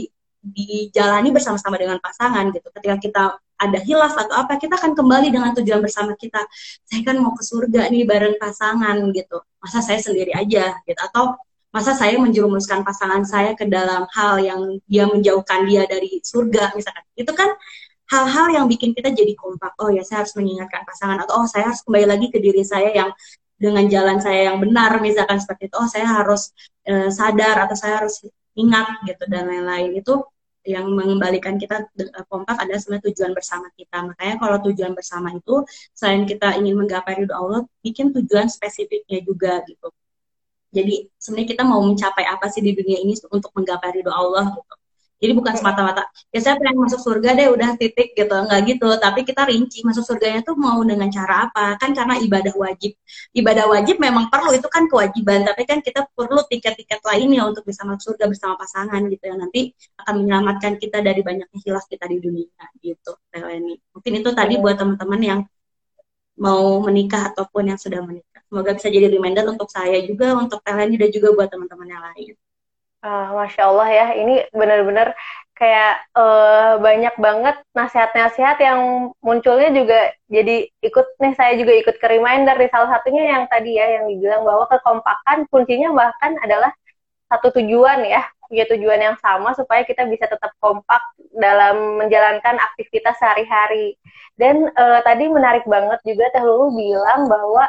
dijalani 0.46 1.34
bersama-sama 1.34 1.76
dengan 1.76 1.98
pasangan 2.00 2.48
gitu. 2.54 2.68
Ketika 2.72 2.96
kita 3.02 3.24
ada 3.56 3.78
hilaf 3.80 4.12
atau 4.14 4.36
apa 4.36 4.60
kita 4.60 4.76
akan 4.76 4.92
kembali 4.92 5.32
dengan 5.32 5.50
tujuan 5.56 5.80
bersama 5.80 6.12
kita. 6.14 6.44
Saya 6.84 7.00
kan 7.02 7.16
mau 7.20 7.32
ke 7.32 7.42
surga 7.42 7.88
nih 7.88 8.04
bareng 8.04 8.36
pasangan 8.36 9.00
gitu. 9.16 9.40
Masa 9.60 9.80
saya 9.80 10.00
sendiri 10.00 10.36
aja 10.36 10.76
gitu? 10.84 11.00
Atau 11.00 11.40
masa 11.76 11.92
saya 11.92 12.16
menjerumuskan 12.16 12.80
pasangan 12.88 13.20
saya 13.28 13.52
ke 13.52 13.68
dalam 13.68 14.08
hal 14.16 14.40
yang 14.40 14.80
dia 14.88 15.04
menjauhkan 15.04 15.68
dia 15.68 15.84
dari 15.84 16.24
surga 16.24 16.72
misalkan. 16.72 17.04
Itu 17.12 17.36
kan 17.36 17.52
hal-hal 18.08 18.46
yang 18.56 18.64
bikin 18.64 18.96
kita 18.96 19.12
jadi 19.12 19.36
kompak. 19.36 19.76
Oh 19.76 19.92
ya 19.92 20.00
saya 20.00 20.24
harus 20.24 20.32
mengingatkan 20.40 20.88
pasangan. 20.88 21.20
Atau 21.20 21.36
oh 21.36 21.44
saya 21.44 21.68
harus 21.68 21.84
kembali 21.84 22.06
lagi 22.08 22.26
ke 22.32 22.40
diri 22.40 22.64
saya 22.64 22.96
yang 22.96 23.12
dengan 23.60 23.84
jalan 23.92 24.16
saya 24.24 24.52
yang 24.52 24.56
benar 24.64 25.04
misalkan 25.04 25.36
seperti 25.36 25.68
itu. 25.68 25.76
Oh 25.76 25.84
saya 25.84 26.08
harus 26.08 26.48
uh, 26.88 27.12
sadar 27.12 27.68
atau 27.68 27.76
saya 27.76 28.00
harus 28.00 28.24
ingat 28.56 29.04
gitu 29.04 29.28
dan 29.28 29.44
lain-lain. 29.44 30.00
Itu 30.00 30.24
yang 30.66 30.88
mengembalikan 30.90 31.60
kita 31.60 31.92
eh, 31.94 32.24
kompak 32.26 32.56
adalah 32.58 32.80
sebenarnya 32.80 33.04
tujuan 33.12 33.32
bersama 33.36 33.68
kita. 33.76 34.00
Makanya 34.00 34.34
kalau 34.40 34.58
tujuan 34.64 34.92
bersama 34.96 35.28
itu 35.36 35.62
selain 35.92 36.24
kita 36.24 36.56
ingin 36.56 36.74
menggapai 36.80 37.20
ridho 37.20 37.36
Allah, 37.36 37.68
bikin 37.84 38.16
tujuan 38.16 38.48
spesifiknya 38.48 39.20
juga 39.22 39.60
gitu. 39.68 39.92
Jadi 40.76 40.94
sebenarnya 41.16 41.48
kita 41.56 41.62
mau 41.64 41.80
mencapai 41.80 42.24
apa 42.28 42.46
sih 42.52 42.60
di 42.60 42.76
dunia 42.76 42.98
ini 43.00 43.16
untuk 43.32 43.50
menggapai 43.56 43.96
ridho 43.96 44.12
Allah 44.12 44.52
gitu. 44.52 44.74
Jadi 45.16 45.32
bukan 45.32 45.56
semata-mata 45.56 46.04
ya 46.28 46.44
saya 46.44 46.60
pengen 46.60 46.76
masuk 46.76 47.00
surga 47.00 47.32
deh 47.32 47.48
udah 47.48 47.80
titik 47.80 48.12
gitu 48.12 48.36
nggak 48.36 48.60
gitu. 48.68 48.88
Tapi 49.00 49.24
kita 49.24 49.48
rinci 49.48 49.80
masuk 49.80 50.04
surganya 50.04 50.44
tuh 50.44 50.52
mau 50.60 50.76
dengan 50.84 51.08
cara 51.08 51.48
apa? 51.48 51.80
Kan 51.80 51.96
karena 51.96 52.20
ibadah 52.20 52.52
wajib. 52.52 52.92
Ibadah 53.32 53.64
wajib 53.72 53.96
memang 53.96 54.28
perlu 54.28 54.52
itu 54.52 54.68
kan 54.68 54.84
kewajiban. 54.92 55.48
Tapi 55.48 55.62
kan 55.64 55.80
kita 55.80 56.04
perlu 56.12 56.44
tiket-tiket 56.44 57.00
lainnya 57.00 57.48
untuk 57.48 57.64
bisa 57.64 57.88
masuk 57.88 58.12
surga 58.12 58.28
bersama 58.28 58.60
pasangan 58.60 59.00
gitu 59.08 59.24
ya 59.24 59.34
nanti 59.40 59.72
akan 60.04 60.14
menyelamatkan 60.20 60.76
kita 60.76 61.00
dari 61.00 61.24
banyaknya 61.24 61.58
hilaf 61.64 61.88
kita 61.88 62.04
di 62.12 62.20
dunia 62.20 62.64
gitu. 62.84 63.16
Teleni. 63.32 63.80
Mungkin 63.96 64.12
itu 64.20 64.30
tadi 64.36 64.54
buat 64.60 64.76
teman-teman 64.76 65.20
yang 65.24 65.40
mau 66.36 66.84
menikah 66.84 67.32
ataupun 67.32 67.72
yang 67.72 67.80
sudah 67.80 68.04
menikah. 68.04 68.40
Semoga 68.46 68.76
bisa 68.76 68.88
jadi 68.92 69.10
reminder 69.10 69.48
untuk 69.48 69.66
saya 69.72 69.98
juga, 70.04 70.36
untuk 70.36 70.62
Teleni 70.62 71.00
dan 71.00 71.10
juga 71.10 71.34
buat 71.34 71.48
teman-teman 71.50 71.88
yang 71.88 72.02
lain. 72.12 72.34
Uh, 73.04 73.28
Masya 73.36 73.62
Allah 73.68 73.88
ya, 73.92 74.06
ini 74.16 74.34
benar-benar 74.52 75.16
kayak 75.56 76.04
uh, 76.12 76.76
banyak 76.78 77.16
banget 77.16 77.56
nasihat-nasihat 77.72 78.60
yang 78.60 79.10
munculnya 79.24 79.72
juga 79.72 80.12
jadi 80.28 80.68
ikut 80.84 81.06
nih 81.16 81.32
saya 81.32 81.56
juga 81.56 81.72
ikut 81.80 81.96
ke 81.96 82.06
reminder 82.12 82.60
di 82.60 82.68
salah 82.68 82.92
satunya 82.92 83.24
yang 83.32 83.48
tadi 83.48 83.80
ya 83.80 84.00
yang 84.00 84.04
dibilang 84.04 84.44
bahwa 84.44 84.68
kekompakan 84.68 85.48
kuncinya 85.48 85.96
bahkan 85.96 86.36
adalah 86.44 86.68
satu 87.32 87.56
tujuan 87.56 88.04
ya 88.04 88.20
punya 88.46 88.64
tujuan 88.70 89.00
yang 89.02 89.16
sama 89.20 89.52
supaya 89.52 89.82
kita 89.82 90.06
bisa 90.06 90.26
tetap 90.30 90.54
kompak 90.62 91.02
dalam 91.36 92.00
menjalankan 92.00 92.56
aktivitas 92.72 93.18
sehari-hari 93.18 93.98
dan 94.36 94.68
uh, 94.76 95.00
tadi 95.00 95.32
menarik 95.32 95.64
banget 95.64 96.00
juga 96.04 96.28
Teh 96.32 96.44
Lulu 96.44 96.76
bilang 96.76 97.26
bahwa 97.26 97.64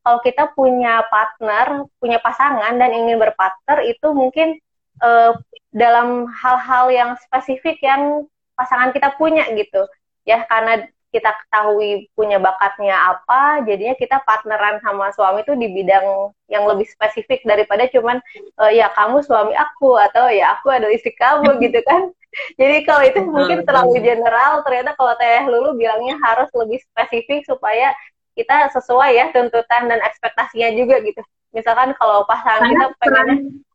kalau 0.00 0.20
kita 0.24 0.52
punya 0.56 1.04
partner, 1.12 1.84
punya 2.00 2.20
pasangan 2.20 2.76
dan 2.76 2.90
ingin 2.92 3.20
berpartner 3.20 3.84
itu 3.84 4.08
mungkin 4.12 4.56
uh, 5.04 5.36
dalam 5.72 6.28
hal-hal 6.28 6.88
yang 6.92 7.10
spesifik 7.20 7.80
yang 7.84 8.24
pasangan 8.56 8.92
kita 8.92 9.12
punya 9.16 9.48
gitu. 9.56 9.84
Ya 10.28 10.44
karena 10.48 10.88
kita 11.10 11.34
ketahui 11.44 12.06
punya 12.14 12.38
bakatnya 12.38 12.94
apa, 13.14 13.66
jadinya 13.66 13.98
kita 13.98 14.22
partneran 14.22 14.78
sama 14.82 15.10
suami 15.10 15.42
itu 15.42 15.58
di 15.58 15.68
bidang 15.70 16.30
yang 16.46 16.64
lebih 16.70 16.86
spesifik 16.86 17.42
daripada 17.42 17.90
cuman 17.90 18.22
uh, 18.62 18.70
ya 18.70 18.90
kamu 18.94 19.22
suami 19.26 19.54
aku 19.54 19.98
atau 19.98 20.30
ya 20.30 20.54
aku 20.58 20.70
adalah 20.70 20.94
istri 20.94 21.14
kamu 21.18 21.58
gitu 21.66 21.82
kan. 21.82 22.14
Jadi 22.54 22.86
kalau 22.86 23.02
itu 23.02 23.20
mungkin 23.26 23.66
terlalu 23.66 24.06
general, 24.06 24.62
ternyata 24.62 24.94
kalau 24.94 25.18
Teh 25.18 25.50
Lulu 25.50 25.74
bilangnya 25.74 26.14
harus 26.22 26.46
lebih 26.54 26.78
spesifik 26.78 27.42
supaya 27.42 27.90
kita 28.38 28.70
sesuai 28.70 29.10
ya 29.18 29.26
tuntutan 29.34 29.90
dan 29.90 29.98
ekspektasinya 29.98 30.70
juga 30.78 31.02
gitu. 31.02 31.18
Misalkan 31.50 31.90
kalau 31.98 32.22
pasangan 32.30 32.70
kita 32.70 32.86
pengen 33.02 33.66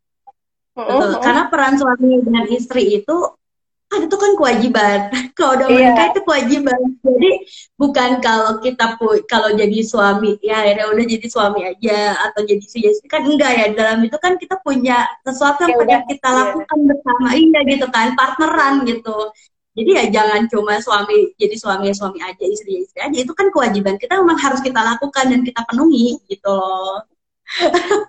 Betul. 0.76 1.24
Karena 1.24 1.48
peran 1.48 1.74
suami 1.80 2.20
dan 2.20 2.44
istri 2.52 3.00
itu 3.00 3.16
kan 3.86 4.00
itu 4.02 4.16
kan 4.18 4.32
kewajiban. 4.34 4.98
kalau 5.38 5.52
udah 5.56 5.68
iya. 5.70 5.74
menikah 5.78 5.96
yeah. 6.02 6.12
itu 6.12 6.20
kewajiban. 6.26 6.80
Jadi 7.06 7.30
bukan 7.78 8.10
kalau 8.18 8.52
kita 8.58 8.86
pu 8.98 9.06
kalau 9.30 9.50
jadi 9.54 9.78
suami 9.86 10.36
ya 10.42 10.66
akhirnya 10.66 10.86
udah 10.90 11.04
jadi 11.06 11.26
suami 11.30 11.60
aja 11.64 11.98
atau 12.30 12.40
jadi 12.42 12.64
istri 12.64 13.06
kan 13.06 13.22
enggak 13.22 13.52
ya. 13.54 13.66
Dalam 13.72 14.02
itu 14.02 14.16
kan 14.18 14.34
kita 14.36 14.58
punya 14.60 15.06
sesuatu 15.22 15.64
yang 15.64 15.70
ya 15.70 15.78
pengen 15.78 16.02
kita 16.10 16.28
iya. 16.28 16.38
lakukan 16.42 16.78
bersama 16.90 17.28
iya 17.34 17.60
gitu 17.64 17.86
kan, 17.88 18.06
partneran 18.18 18.74
gitu. 18.84 19.16
Jadi 19.76 19.90
ya 19.92 20.04
jangan 20.08 20.48
cuma 20.48 20.80
suami 20.80 21.36
jadi 21.36 21.56
suami 21.60 21.92
suami 21.92 22.18
aja, 22.24 22.44
istri 22.48 22.82
istri 22.82 22.98
aja. 22.98 23.16
Itu 23.16 23.36
kan 23.36 23.52
kewajiban 23.52 24.00
kita 24.00 24.18
memang 24.18 24.40
harus 24.40 24.64
kita 24.64 24.80
lakukan 24.80 25.30
dan 25.30 25.40
kita 25.44 25.62
penuhi 25.68 26.16
gitu 26.26 26.48
loh. 26.48 27.04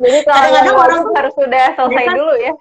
Jadi 0.02 0.20
kadang-kadang 0.28 0.78
orang 0.80 1.02
harus 1.14 1.34
sudah 1.38 1.66
selesai 1.78 2.06
kan, 2.08 2.16
dulu 2.18 2.34
ya. 2.40 2.54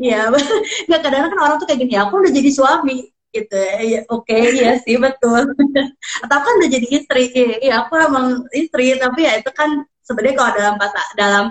Iya, 0.00 0.32
nggak 0.88 1.00
kadang-kadang 1.04 1.32
kan 1.36 1.40
orang 1.44 1.56
tuh 1.60 1.66
kayak 1.68 1.80
gini, 1.84 1.94
aku 2.00 2.14
udah 2.24 2.32
jadi 2.32 2.50
suami 2.50 2.98
gitu 3.30 3.54
ya, 3.54 4.00
oke 4.10 4.26
okay, 4.26 4.42
iya 4.58 4.72
sih 4.82 4.96
betul. 4.98 5.54
Atau 6.24 6.38
kan 6.40 6.52
udah 6.58 6.70
jadi 6.72 6.86
istri, 6.88 7.24
iya 7.62 7.84
aku 7.84 7.94
emang 8.00 8.48
istri, 8.50 8.96
tapi 8.96 9.28
ya 9.28 9.38
itu 9.38 9.50
kan 9.54 9.84
sebenarnya 10.02 10.34
kalau 10.40 10.50
dalam 10.56 10.74
fase 10.80 11.00
dalam 11.14 11.44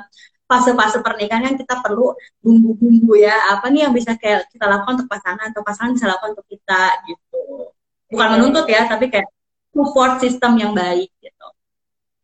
fase-fase 0.50 0.98
pernikahan 1.06 1.54
yang 1.54 1.58
kita 1.62 1.78
perlu 1.78 2.18
bumbu-bumbu 2.42 3.14
ya, 3.22 3.54
apa 3.54 3.70
nih 3.70 3.86
yang 3.86 3.94
bisa 3.94 4.18
kayak 4.18 4.50
kita 4.50 4.66
lakukan 4.66 4.98
untuk 4.98 5.10
pasangan 5.14 5.54
atau 5.54 5.62
pasangan 5.62 5.94
bisa 5.94 6.10
lakukan 6.10 6.34
untuk 6.34 6.48
kita 6.50 6.82
gitu. 7.06 7.42
Bukan 8.10 8.28
iya. 8.28 8.34
menuntut 8.34 8.66
ya, 8.66 8.82
tapi 8.90 9.14
kayak 9.14 9.30
support 9.70 10.18
system 10.18 10.58
yang 10.58 10.74
baik 10.74 11.14
gitu. 11.22 11.39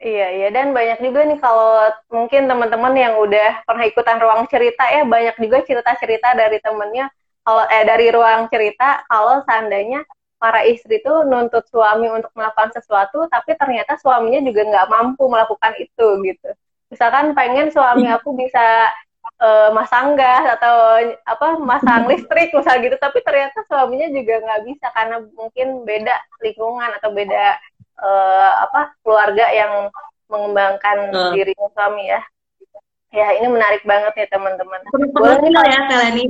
Iya, 0.06 0.26
iya. 0.38 0.48
Dan 0.54 0.68
banyak 0.78 1.02
juga 1.02 1.20
nih 1.26 1.40
kalau 1.42 1.82
mungkin 2.14 2.46
teman-teman 2.46 2.94
yang 2.94 3.14
udah 3.18 3.66
pernah 3.66 3.86
ikutan 3.90 4.22
ruang 4.22 4.46
cerita 4.46 4.86
ya, 4.86 5.02
banyak 5.02 5.36
juga 5.42 5.66
cerita-cerita 5.66 6.38
dari 6.38 6.62
temennya, 6.62 7.10
kalau 7.42 7.66
eh 7.74 7.84
dari 7.90 8.14
ruang 8.14 8.46
cerita, 8.54 9.02
kalau 9.10 9.42
seandainya 9.50 10.06
para 10.38 10.62
istri 10.70 11.02
tuh 11.02 11.26
nuntut 11.26 11.66
suami 11.74 12.06
untuk 12.14 12.30
melakukan 12.38 12.70
sesuatu, 12.78 13.26
tapi 13.34 13.58
ternyata 13.58 13.98
suaminya 13.98 14.46
juga 14.46 14.62
nggak 14.70 14.88
mampu 14.94 15.26
melakukan 15.26 15.74
itu 15.82 16.08
gitu. 16.22 16.50
Misalkan 16.94 17.34
pengen 17.34 17.74
suami 17.74 18.06
aku 18.06 18.30
bisa 18.38 18.94
uh, 19.42 19.70
masang 19.74 20.14
gas 20.14 20.46
atau 20.62 21.02
apa 21.26 21.48
masang 21.58 22.06
listrik 22.14 22.54
misal 22.54 22.78
gitu, 22.78 22.94
tapi 23.02 23.26
ternyata 23.26 23.66
suaminya 23.66 24.06
juga 24.14 24.38
nggak 24.38 24.62
bisa 24.70 24.88
karena 24.94 25.18
mungkin 25.34 25.82
beda 25.82 26.14
lingkungan 26.46 26.94
atau 27.02 27.10
beda 27.10 27.58
uh, 28.00 28.52
apa 28.68 28.96
keluarga 29.04 29.46
yang 29.52 29.72
mengembangkan 30.32 30.98
uh. 31.14 31.32
dirinya 31.36 31.68
suami 31.74 32.04
ya. 32.10 32.22
Ya 33.16 33.28
ini 33.40 33.48
menarik 33.48 33.88
banget 33.88 34.14
ya 34.16 34.28
teman-teman. 34.28 34.80
Boleh 35.16 35.40
ya 35.48 35.80
Teleni. 35.88 36.26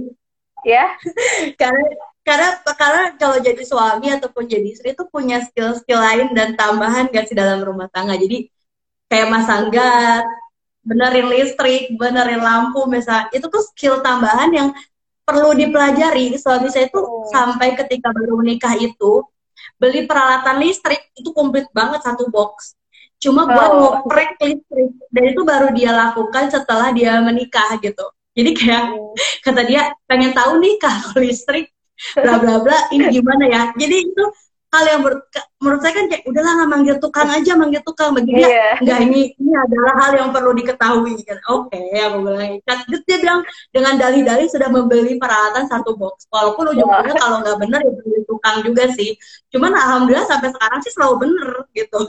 Ya. 0.62 0.86
karena 1.62 1.86
karena 2.26 2.50
karena 2.62 3.04
kalau 3.18 3.38
jadi 3.42 3.64
suami 3.66 4.14
ataupun 4.14 4.46
jadi 4.50 4.66
istri 4.70 4.94
itu 4.94 5.06
punya 5.10 5.42
skill-skill 5.46 6.02
lain 6.02 6.34
dan 6.34 6.54
tambahan 6.58 7.10
gak 7.10 7.30
sih 7.30 7.38
dalam 7.38 7.62
rumah 7.66 7.90
tangga. 7.90 8.14
Jadi 8.18 8.50
kayak 9.10 9.30
masang 9.34 9.74
gas, 9.74 10.26
benerin 10.86 11.30
listrik, 11.30 11.94
benerin 11.98 12.42
lampu 12.42 12.86
misalnya. 12.86 13.34
Itu 13.34 13.50
tuh 13.50 13.66
skill 13.74 14.06
tambahan 14.06 14.54
yang 14.54 14.70
perlu 15.26 15.58
dipelajari. 15.58 16.38
Suami 16.38 16.70
saya 16.70 16.86
itu 16.86 17.02
oh. 17.02 17.26
sampai 17.34 17.74
ketika 17.74 18.14
baru 18.14 18.38
menikah 18.38 18.78
itu 18.78 19.26
beli 19.76 20.08
peralatan 20.08 20.64
listrik 20.64 21.12
itu 21.16 21.30
komplit 21.36 21.68
banget 21.76 22.04
satu 22.04 22.32
box 22.32 22.76
cuma 23.20 23.48
buat 23.48 23.72
oh. 23.72 23.78
ngoprek 23.80 24.38
listrik 24.40 24.92
dan 25.12 25.24
itu 25.32 25.42
baru 25.42 25.72
dia 25.72 25.92
lakukan 25.92 26.52
setelah 26.52 26.92
dia 26.92 27.20
menikah 27.24 27.76
gitu 27.80 28.06
jadi 28.36 28.52
kayak 28.52 28.84
oh. 28.96 29.16
kata 29.44 29.62
dia 29.68 29.92
pengen 30.06 30.36
tahu 30.36 30.60
nih 30.60 30.76
kalau 30.80 31.24
listrik 31.24 31.72
bla 32.16 32.40
bla 32.40 32.60
bla 32.60 32.78
ini 32.92 33.08
gimana 33.12 33.44
ya 33.48 33.62
jadi 33.76 33.96
itu 34.04 34.24
hal 34.76 34.84
yang 34.92 35.02
ber, 35.08 35.24
menurut 35.66 35.82
saya 35.82 35.94
kan 35.98 36.06
kayak 36.06 36.24
udahlah 36.30 36.52
nggak 36.62 36.70
manggil 36.70 36.96
tukang 37.02 37.30
aja 37.34 37.52
manggil 37.58 37.82
tukang. 37.82 38.14
Bagi 38.14 38.32
dia 38.38 38.46
yeah. 38.46 38.74
enggak 38.78 39.00
ini 39.10 39.22
ini 39.42 39.54
adalah 39.58 39.94
hal 39.98 40.12
yang 40.14 40.30
perlu 40.30 40.54
diketahui. 40.54 41.18
Kan 41.26 41.42
oke 41.50 41.74
okay, 41.74 42.06
aku 42.06 42.18
bilang 42.22 42.62
kan 42.62 42.78
dia 42.86 43.18
bilang 43.18 43.40
dengan 43.74 43.94
dalih-dalih 43.98 44.46
sudah 44.46 44.70
membeli 44.70 45.18
peralatan 45.18 45.66
satu 45.66 45.98
box. 45.98 46.30
Walaupun 46.30 46.78
ujung-ujungnya 46.78 47.18
yeah. 47.18 47.24
kalau 47.26 47.42
nggak 47.42 47.58
benar 47.58 47.80
ya 47.82 47.92
beli 47.98 48.22
tukang 48.30 48.62
juga 48.62 48.84
sih. 48.94 49.18
Cuman 49.50 49.72
alhamdulillah 49.72 50.28
sampai 50.28 50.52
sekarang 50.52 50.80
sih 50.84 50.92
selalu 50.92 51.16
bener 51.26 51.50
gitu. 51.72 52.00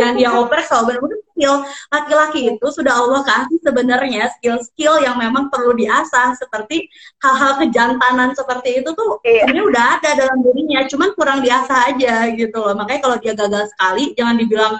Yang 0.00 0.10
dia 0.16 0.28
oper 0.32 0.60
selalu 0.64 1.04
bener. 1.04 1.18
Skill 1.34 1.66
laki-laki 1.90 2.40
itu 2.46 2.66
sudah 2.70 2.94
Allah 2.94 3.26
kasih 3.26 3.58
sebenarnya 3.58 4.30
skill-skill 4.38 5.02
yang 5.02 5.18
memang 5.18 5.50
perlu 5.50 5.74
diasah. 5.74 6.38
Seperti 6.38 6.86
hal-hal 7.18 7.58
kejantanan 7.58 8.38
seperti 8.38 8.78
itu 8.78 8.94
tuh 8.94 9.18
yeah. 9.26 9.42
sebenarnya 9.42 9.64
udah 9.66 9.84
ada 9.98 10.10
dalam 10.14 10.38
dirinya. 10.46 10.86
Cuman 10.86 11.10
kurang 11.18 11.42
diasah 11.42 11.90
aja 11.90 12.30
gitu 12.30 12.54
loh. 12.54 12.78
Makanya 12.78 12.93
kalau 12.98 13.16
dia 13.18 13.32
gagal 13.32 13.70
sekali 13.72 14.12
jangan 14.18 14.36
dibilang 14.38 14.74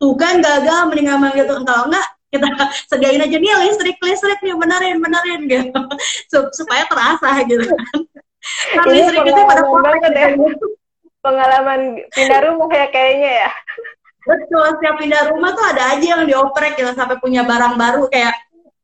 tuh 0.00 0.14
kan 0.16 0.40
gagal 0.40 0.88
mendingan 0.88 1.18
manggil 1.20 1.44
tuh 1.44 1.60
kalau 1.62 1.88
enggak 1.90 2.06
kita 2.30 2.46
sediain 2.90 3.22
aja 3.22 3.36
nih 3.36 3.54
listrik 3.68 3.96
listrik 4.00 4.40
nih 4.40 4.54
benerin 4.56 4.98
benerin 5.02 5.40
gitu 5.46 5.80
supaya 6.58 6.86
terasa 6.86 7.44
gitu 7.44 7.64
kan 7.66 7.96
nah, 8.78 8.84
listrik 8.88 9.24
itu 9.26 9.40
pada 9.44 9.62
banget 9.66 10.12
ya. 10.14 10.28
pengalaman 11.20 11.80
pindah 12.16 12.40
rumah 12.48 12.70
ya 12.72 12.86
kayaknya 12.88 13.30
ya 13.44 13.50
betul 14.24 14.64
setiap 14.78 14.96
pindah 15.00 15.22
rumah 15.32 15.52
tuh 15.52 15.64
ada 15.68 15.96
aja 15.96 16.06
yang 16.16 16.22
dioprek 16.24 16.76
gitu 16.80 16.92
sampai 16.96 17.20
punya 17.20 17.44
barang 17.44 17.76
baru 17.76 18.08
kayak 18.08 18.36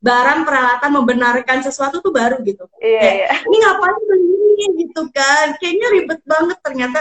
barang 0.07 0.41
peralatan 0.47 0.91
membenarkan 0.93 1.59
sesuatu 1.67 1.99
tuh 1.99 2.15
baru 2.15 2.39
gitu. 2.47 2.63
Iya, 2.79 3.01
kayak, 3.01 3.17
iya. 3.17 3.29
Ini 3.43 3.57
ngapain 3.59 3.97
begini 4.07 4.65
gitu 4.87 5.03
kan? 5.11 5.47
Kayaknya 5.59 5.87
ribet 5.99 6.21
banget 6.23 6.59
ternyata 6.63 7.01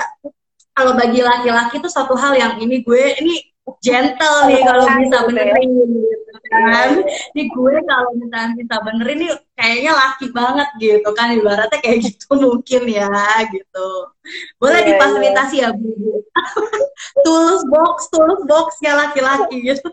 kalau 0.76 0.91
bagi 0.99 1.23
laki-laki 1.23 1.80
itu 1.80 1.88
satu 1.88 2.19
hal 2.19 2.36
yang 2.36 2.59
ini 2.59 2.84
gue 2.84 3.03
ini 3.23 3.36
gentle 3.82 4.45
nih 4.45 4.61
kalau 4.61 4.86
bisa 4.86 5.01
gitu 5.01 5.15
ya. 5.15 5.21
benerin 5.26 5.69
gitu 5.73 6.32
kan. 6.51 6.89
Ini 7.34 7.43
gue 7.49 7.76
kalau 7.88 8.09
misalnya 8.13 8.51
bisa 8.59 8.76
benerin 8.86 9.17
nih 9.23 9.32
kayaknya 9.57 9.91
laki 9.95 10.26
banget 10.36 10.69
gitu 10.78 11.09
kan 11.17 11.28
ibaratnya 11.34 11.80
kayak 11.82 11.99
gitu 12.05 12.30
mungkin 12.45 12.82
ya 12.86 13.09
gitu. 13.49 13.88
Boleh 14.61 14.80
yeah, 14.84 14.88
difasilitasi 14.93 15.55
yeah. 15.63 15.71
ya 15.73 15.80
Bu. 15.80 16.21
tools 17.26 17.63
box, 17.71 17.95
tools 18.11 18.41
box 18.45 18.67
ya 18.84 18.93
laki-laki 18.99 19.63
gitu. 19.63 19.89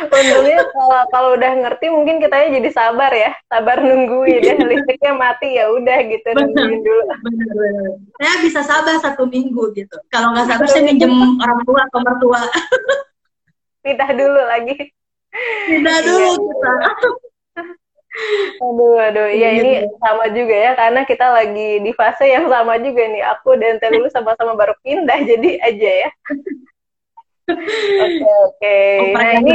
Untungnya 0.00 0.60
kalau 0.70 1.00
kalau 1.10 1.30
udah 1.36 1.52
ngerti 1.66 1.86
mungkin 1.92 2.16
kita 2.22 2.48
jadi 2.48 2.70
sabar 2.70 3.12
ya, 3.12 3.34
sabar 3.50 3.82
nungguin 3.82 4.42
ya 4.42 4.54
listriknya 4.56 5.12
mati 5.18 5.58
ya 5.58 5.68
udah 5.68 5.98
gitu 6.08 6.28
nungguin 6.36 6.80
dulu. 6.80 7.04
Bener, 7.26 7.48
bener. 7.52 7.90
Saya 8.16 8.34
bisa 8.40 8.60
sabar 8.64 8.96
satu 9.02 9.26
minggu 9.26 9.74
gitu. 9.76 9.96
Kalau 10.08 10.32
nggak 10.32 10.46
sabar 10.48 10.66
saya 10.70 10.86
minjem 10.88 11.12
orang 11.40 11.60
tua 11.66 11.80
atau 11.90 12.00
mertua. 12.00 12.40
Pindah 13.84 14.10
dulu 14.12 14.40
lagi. 14.44 14.74
Pindah 15.68 15.96
iya. 16.00 16.06
dulu 16.06 16.30
kita. 16.36 16.72
Aduh, 18.60 18.98
aduh, 18.98 19.28
ya 19.30 19.54
ini 19.54 19.86
sama 20.02 20.26
juga 20.34 20.52
ya, 20.52 20.72
karena 20.74 21.00
kita 21.06 21.26
lagi 21.30 21.78
di 21.80 21.92
fase 21.94 22.26
yang 22.26 22.50
sama 22.50 22.76
juga 22.82 23.06
nih. 23.06 23.22
Aku 23.38 23.54
dan 23.56 23.78
Telu 23.78 24.10
sama-sama 24.10 24.58
baru 24.58 24.74
pindah, 24.82 25.18
jadi 25.30 25.62
aja 25.62 25.90
ya. 26.06 26.10
Oke 28.04 28.30
oke. 28.46 28.78
Nah 29.14 29.30
ini 29.40 29.52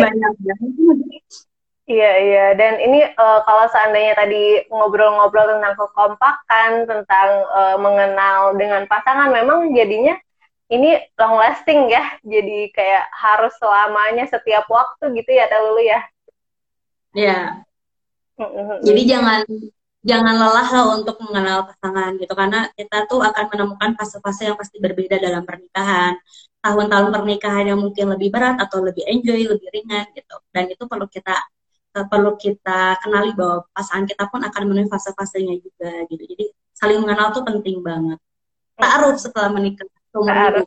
Iya 1.85 2.11
iya 2.17 2.45
dan 2.57 2.81
ini 2.81 3.05
uh, 3.13 3.45
kalau 3.45 3.69
seandainya 3.69 4.17
tadi 4.17 4.65
ngobrol-ngobrol 4.73 5.53
tentang 5.53 5.77
kekompakan 5.77 6.89
tentang 6.89 7.29
uh, 7.53 7.77
mengenal 7.77 8.57
dengan 8.57 8.89
pasangan 8.89 9.29
memang 9.29 9.69
jadinya 9.69 10.17
ini 10.73 10.97
long 11.21 11.37
lasting 11.37 11.93
ya 11.93 12.01
jadi 12.25 12.73
kayak 12.73 13.05
harus 13.13 13.53
selamanya 13.61 14.25
setiap 14.25 14.65
waktu 14.65 15.13
gitu 15.13 15.29
ya 15.29 15.45
Telulu 15.45 15.81
ya. 15.85 16.01
Iya. 17.13 17.39
Jadi 18.81 19.01
jangan 19.05 19.45
jangan 20.05 20.35
lelah 20.37 20.69
lah 20.69 20.85
untuk 20.97 21.21
mengenal 21.21 21.69
pasangan 21.69 22.17
gitu 22.17 22.33
karena 22.33 22.69
kita 22.73 23.05
tuh 23.05 23.21
akan 23.21 23.45
menemukan 23.53 23.93
fase-fase 23.93 24.49
yang 24.49 24.57
pasti 24.57 24.77
berbeda 24.81 25.21
dalam 25.21 25.45
pernikahan 25.45 26.17
tahun-tahun 26.65 27.13
pernikahan 27.13 27.65
yang 27.69 27.77
mungkin 27.77 28.17
lebih 28.17 28.33
berat 28.33 28.57
atau 28.57 28.81
lebih 28.81 29.05
enjoy, 29.05 29.45
lebih 29.45 29.69
ringan 29.69 30.09
gitu. 30.17 30.35
Dan 30.49 30.65
itu 30.73 30.83
perlu 30.89 31.05
kita 31.05 31.37
eh, 31.93 32.05
perlu 32.09 32.33
kita 32.33 32.97
kenali 33.05 33.37
bahwa 33.37 33.69
pasangan 33.69 34.09
kita 34.09 34.25
pun 34.33 34.41
akan 34.41 34.61
memenuhi 34.65 34.89
fase-fasenya 34.89 35.61
juga 35.61 35.93
gitu. 36.09 36.23
Jadi 36.25 36.45
saling 36.73 37.05
mengenal 37.05 37.29
tuh 37.29 37.45
penting 37.45 37.85
banget. 37.85 38.17
Taruh 38.81 39.13
setelah 39.21 39.53
menikah. 39.53 39.85
Taruh. 40.09 40.65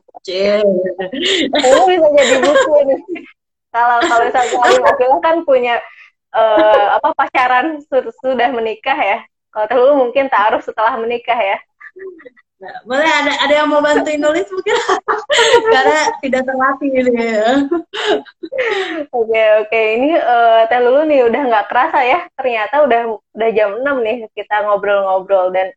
Ini 1.67 1.83
bisa 1.89 2.09
jadi 2.15 2.37
buku 2.47 2.75
nih. 2.87 3.01
Kalau 3.69 3.99
kalau 4.05 4.23
misalnya 4.25 4.81
laki 4.81 5.05
kan 5.21 5.37
punya 5.45 5.77
uh, 6.33 7.01
apa 7.01 7.13
pacaran 7.17 7.81
sudah 8.23 8.49
menikah 8.55 8.97
ya. 8.97 9.19
Kalau 9.49 9.67
terlalu 9.67 9.95
mungkin 10.09 10.29
taruh 10.31 10.61
setelah 10.61 10.95
menikah 11.01 11.37
ya. 11.37 11.59
Nah, 12.59 12.75
boleh 12.83 13.07
ada 13.07 13.33
ada 13.39 13.55
yang 13.55 13.71
mau 13.71 13.79
bantuin 13.79 14.19
nulis 14.19 14.51
mungkin? 14.51 14.75
Karena 15.75 16.01
tidak 16.19 16.43
terlatih 16.43 16.91
ini 16.91 17.15
ya. 17.15 17.47
Oke 19.15 19.43
oke. 19.63 19.81
Ini 19.95 20.11
uh, 20.19 20.67
Teh 20.67 20.83
Lulu 20.83 21.07
nih 21.07 21.23
udah 21.31 21.43
nggak 21.55 21.67
kerasa 21.71 22.03
ya. 22.03 22.27
Ternyata 22.35 22.83
udah 22.83 23.01
udah 23.15 23.49
jam 23.55 23.79
6 23.79 23.87
nih 24.03 24.17
kita 24.35 24.67
ngobrol-ngobrol 24.67 25.55
dan 25.55 25.71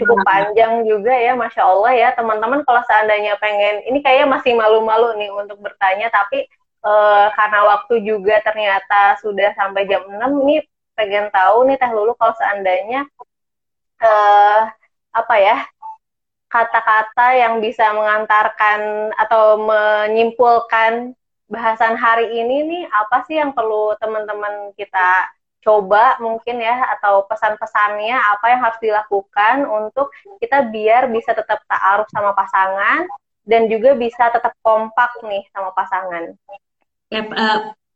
cukup 0.00 0.16
panjang 0.24 0.88
juga 0.88 1.12
ya 1.12 1.36
Masya 1.36 1.60
Allah 1.60 1.92
ya. 1.92 2.08
Teman-teman 2.16 2.64
kalau 2.64 2.80
seandainya 2.88 3.36
pengen 3.36 3.84
ini 3.84 4.00
kayaknya 4.00 4.32
masih 4.32 4.56
malu-malu 4.56 5.12
nih 5.20 5.28
untuk 5.28 5.60
bertanya 5.60 6.08
tapi 6.08 6.48
uh, 6.88 7.28
karena 7.36 7.60
waktu 7.68 8.00
juga 8.00 8.40
ternyata 8.40 9.20
sudah 9.20 9.52
sampai 9.60 9.84
jam 9.84 10.00
6 10.08 10.24
ini 10.48 10.64
pengen 10.96 11.28
tahu 11.28 11.68
nih 11.68 11.76
Teh 11.76 11.92
Lulu 11.92 12.16
kalau 12.16 12.32
seandainya 12.32 13.04
uh, 14.00 14.72
apa 15.12 15.36
ya 15.36 15.68
kata-kata 16.54 17.34
yang 17.34 17.58
bisa 17.58 17.90
mengantarkan 17.90 19.10
atau 19.18 19.58
menyimpulkan 19.58 21.18
bahasan 21.50 21.98
hari 21.98 22.30
ini 22.30 22.62
nih 22.62 22.84
apa 22.94 23.26
sih 23.26 23.42
yang 23.42 23.50
perlu 23.50 23.98
teman-teman 23.98 24.70
kita 24.78 25.34
coba 25.64 26.20
mungkin 26.22 26.62
ya 26.62 26.94
atau 26.94 27.26
pesan-pesannya 27.26 28.14
apa 28.14 28.46
yang 28.52 28.60
harus 28.62 28.78
dilakukan 28.78 29.66
untuk 29.66 30.14
kita 30.38 30.70
biar 30.70 31.10
bisa 31.10 31.34
tetap 31.34 31.58
ta'aruf 31.66 32.06
sama 32.14 32.36
pasangan 32.36 33.08
dan 33.42 33.66
juga 33.66 33.96
bisa 33.96 34.30
tetap 34.30 34.54
kompak 34.62 35.10
nih 35.24 35.42
sama 35.50 35.72
pasangan. 35.72 36.36
Ya, 37.12 37.22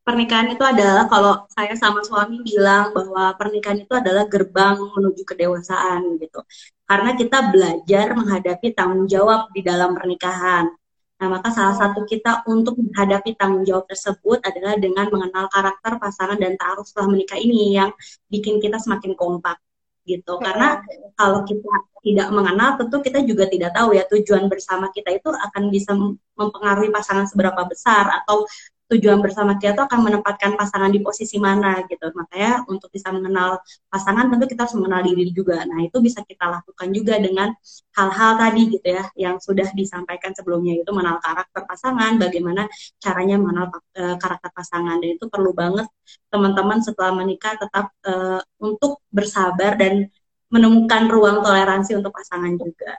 pernikahan 0.05 0.49
itu 0.53 0.65
adalah 0.65 1.05
kalau 1.09 1.45
saya 1.53 1.77
sama 1.77 2.01
suami 2.01 2.41
bilang 2.41 2.97
bahwa 2.97 3.37
pernikahan 3.37 3.85
itu 3.85 3.93
adalah 3.93 4.25
gerbang 4.29 4.77
menuju 4.77 5.23
kedewasaan 5.29 6.17
gitu. 6.21 6.41
Karena 6.89 7.13
kita 7.13 7.53
belajar 7.53 8.17
menghadapi 8.17 8.73
tanggung 8.73 9.05
jawab 9.05 9.53
di 9.53 9.61
dalam 9.61 9.93
pernikahan. 9.93 10.73
Nah, 11.19 11.29
maka 11.29 11.53
salah 11.53 11.77
satu 11.77 12.07
kita 12.09 12.47
untuk 12.49 12.81
menghadapi 12.81 13.37
tanggung 13.37 13.67
jawab 13.67 13.85
tersebut 13.91 14.41
adalah 14.41 14.79
dengan 14.81 15.11
mengenal 15.13 15.53
karakter 15.53 16.01
pasangan 16.01 16.39
dan 16.41 16.57
taruh 16.57 16.87
setelah 16.87 17.13
menikah 17.13 17.37
ini 17.37 17.77
yang 17.77 17.91
bikin 18.33 18.57
kita 18.63 18.81
semakin 18.81 19.13
kompak 19.19 19.61
gitu. 20.09 20.41
Karena 20.41 20.81
kalau 21.13 21.45
kita 21.45 21.69
tidak 22.01 22.29
mengenal, 22.33 22.81
tentu 22.81 23.05
kita 23.05 23.21
juga 23.27 23.45
tidak 23.51 23.77
tahu 23.77 23.93
ya 23.93 24.09
tujuan 24.09 24.49
bersama 24.49 24.89
kita 24.89 25.13
itu 25.13 25.29
akan 25.29 25.63
bisa 25.69 25.93
mempengaruhi 26.39 26.89
pasangan 26.89 27.29
seberapa 27.29 27.69
besar 27.69 28.09
atau 28.25 28.49
tujuan 28.89 29.21
bersama 29.21 29.61
kita 29.61 29.77
tuh 29.77 29.85
akan 29.85 30.01
menempatkan 30.01 30.57
pasangan 30.57 30.89
di 30.89 31.05
posisi 31.05 31.37
mana 31.37 31.85
gitu. 31.85 32.09
Makanya 32.09 32.65
untuk 32.73 32.89
bisa 32.89 33.13
mengenal 33.13 33.61
pasangan 33.93 34.33
tentu 34.33 34.49
kita 34.49 34.65
harus 34.65 34.75
mengenal 34.81 35.05
diri 35.05 35.29
juga. 35.31 35.61
Nah, 35.69 35.85
itu 35.85 36.01
bisa 36.01 36.25
kita 36.25 36.49
lakukan 36.49 36.89
juga 36.97 37.21
dengan 37.21 37.53
hal-hal 37.93 38.33
tadi 38.41 38.63
gitu 38.73 38.89
ya 38.89 39.05
yang 39.15 39.37
sudah 39.37 39.69
disampaikan 39.77 40.33
sebelumnya 40.33 40.81
itu 40.81 40.89
mengenal 40.89 41.21
karakter 41.21 41.63
pasangan, 41.69 42.17
bagaimana 42.17 42.65
caranya 42.97 43.37
mengenal 43.37 43.67
uh, 43.77 44.17
karakter 44.17 44.51
pasangan 44.57 44.97
dan 45.05 45.11
itu 45.21 45.29
perlu 45.29 45.53
banget 45.53 45.85
teman-teman 46.33 46.81
setelah 46.81 47.13
menikah 47.13 47.61
tetap 47.61 47.93
uh, 48.09 48.41
untuk 48.57 49.05
bersabar 49.13 49.77
dan 49.77 50.09
menemukan 50.49 51.13
ruang 51.13 51.45
toleransi 51.45 51.93
untuk 51.93 52.17
pasangan 52.17 52.57
juga. 52.57 52.97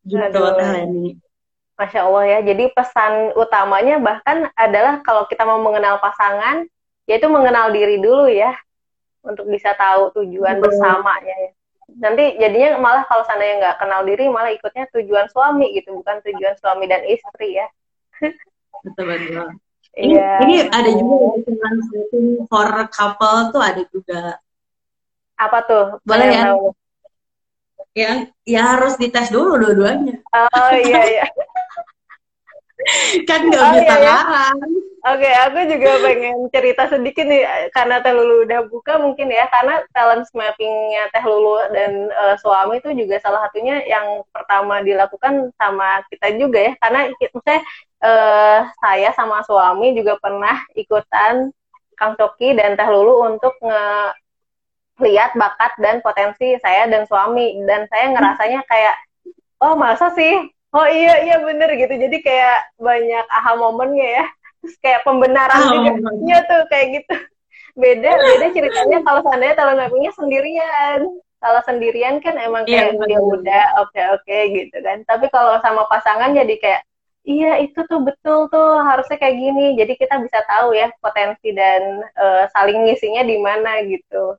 Gitu, 0.00 0.40
Teh 0.56 1.20
Masya 1.76 2.00
Allah 2.08 2.24
ya. 2.24 2.38
Jadi 2.40 2.72
pesan 2.72 3.36
utamanya 3.36 4.00
bahkan 4.00 4.48
adalah 4.56 5.04
kalau 5.04 5.28
kita 5.28 5.44
mau 5.44 5.60
mengenal 5.60 6.00
pasangan, 6.00 6.64
yaitu 7.04 7.28
mengenal 7.28 7.70
diri 7.70 8.00
dulu 8.00 8.26
ya, 8.32 8.56
untuk 9.20 9.44
bisa 9.46 9.76
tahu 9.76 10.10
tujuan 10.16 10.58
bersama 10.58 11.20
ya. 11.20 11.52
Nanti 12.00 12.34
jadinya 12.40 12.80
malah 12.80 13.04
kalau 13.06 13.22
seandainya 13.28 13.54
nggak 13.62 13.78
kenal 13.78 14.00
diri, 14.08 14.24
malah 14.26 14.50
ikutnya 14.56 14.88
tujuan 14.90 15.28
suami 15.30 15.76
gitu, 15.76 16.00
bukan 16.00 16.18
tujuan 16.24 16.56
suami 16.58 16.88
dan 16.88 17.04
istri 17.04 17.60
ya. 17.60 17.68
Betul 18.82 19.04
betul. 19.12 19.48
Ini, 19.96 20.12
yeah. 20.12 20.38
ini 20.44 20.54
ada 20.68 20.90
juga 20.92 21.40
tujuan 21.40 21.74
for 22.52 22.68
couple 22.92 23.40
tuh 23.48 23.62
ada 23.64 23.82
juga. 23.88 24.36
Apa 25.40 25.58
tuh? 25.64 25.86
Boleh 26.04 26.28
ya? 26.32 26.52
Ya, 27.96 28.12
ya 28.44 28.76
harus 28.76 29.00
dites 29.00 29.32
dulu 29.32 29.56
dua-duanya. 29.56 30.20
Oh 30.36 30.72
iya 30.76 31.00
iya. 31.08 31.24
Kan 33.28 33.40
nggak 33.46 33.62
oh, 33.62 33.72
bisa 33.78 33.94
iya, 34.00 34.18
iya. 34.26 34.50
Oke, 35.06 35.22
okay, 35.22 35.38
aku 35.38 35.70
juga 35.70 36.02
pengen 36.02 36.50
cerita 36.50 36.90
sedikit 36.90 37.30
nih 37.30 37.46
karena 37.70 38.02
Teh 38.02 38.10
Lulu 38.10 38.42
udah 38.42 38.66
buka 38.66 38.98
mungkin 38.98 39.30
ya 39.30 39.46
karena 39.54 39.78
talent 39.94 40.26
mappingnya 40.34 41.06
Teh 41.14 41.22
Lulu 41.22 41.62
dan 41.70 42.10
uh, 42.10 42.34
suami 42.42 42.82
itu 42.82 42.90
juga 42.90 43.22
salah 43.22 43.46
satunya 43.46 43.86
yang 43.86 44.26
pertama 44.34 44.82
dilakukan 44.82 45.54
sama 45.54 46.02
kita 46.10 46.34
juga 46.34 46.58
ya 46.58 46.72
karena 46.82 47.00
maksudnya 47.22 47.62
uh, 48.02 48.66
saya 48.82 49.14
sama 49.14 49.46
suami 49.46 49.94
juga 49.94 50.18
pernah 50.18 50.58
ikutan 50.74 51.54
Kang 51.94 52.18
Coki 52.18 52.58
dan 52.58 52.74
Teh 52.74 52.90
Lulu 52.90 53.30
untuk 53.30 53.54
nge 53.62 54.10
lihat 55.06 55.38
bakat 55.38 55.70
dan 55.78 56.02
potensi 56.02 56.58
saya 56.58 56.90
dan 56.90 57.06
suami 57.06 57.62
dan 57.62 57.86
saya 57.94 58.10
ngerasanya 58.10 58.66
kayak 58.66 58.96
oh 59.62 59.78
masa 59.78 60.10
sih 60.18 60.50
oh 60.76 60.86
iya 60.92 61.24
iya 61.24 61.36
bener 61.40 61.72
gitu. 61.80 61.94
Jadi 61.96 62.16
kayak 62.20 62.76
banyak 62.76 63.26
aha 63.32 63.52
momennya 63.56 64.08
ya. 64.20 64.24
Terus 64.60 64.76
kayak 64.84 65.00
pembenaran 65.08 65.60
oh, 65.62 65.70
juga. 65.72 65.90
iya 66.28 66.38
tuh 66.44 66.60
kayak 66.68 66.86
gitu. 67.00 67.16
Beda 67.76 68.10
beda 68.12 68.46
ceritanya 68.52 68.98
kalau 69.04 69.20
seandainya 69.24 69.56
talent 69.56 69.80
mappingnya 69.80 70.12
sendirian. 70.12 71.00
Kalau 71.36 71.60
sendirian 71.68 72.16
kan 72.24 72.40
emang 72.40 72.64
iya, 72.64 72.90
kayak 72.90 72.96
yeah, 72.96 73.06
dia 73.06 73.20
udah 73.20 73.64
oke 73.84 73.92
okay, 73.92 74.04
oke 74.12 74.24
okay, 74.24 74.40
gitu 74.52 74.76
kan. 74.80 74.98
Tapi 75.04 75.26
kalau 75.32 75.60
sama 75.60 75.84
pasangan 75.88 76.32
jadi 76.32 76.54
kayak 76.60 76.82
iya 77.28 77.60
itu 77.60 77.76
tuh 77.86 78.00
betul 78.00 78.48
tuh 78.48 78.80
harusnya 78.84 79.16
kayak 79.20 79.36
gini. 79.36 79.66
Jadi 79.76 79.92
kita 80.00 80.16
bisa 80.20 80.40
tahu 80.48 80.72
ya 80.72 80.88
potensi 81.00 81.52
dan 81.52 82.04
uh, 82.16 82.48
saling 82.52 82.88
ngisinya 82.88 83.22
di 83.24 83.36
mana 83.40 83.80
gitu. 83.84 84.36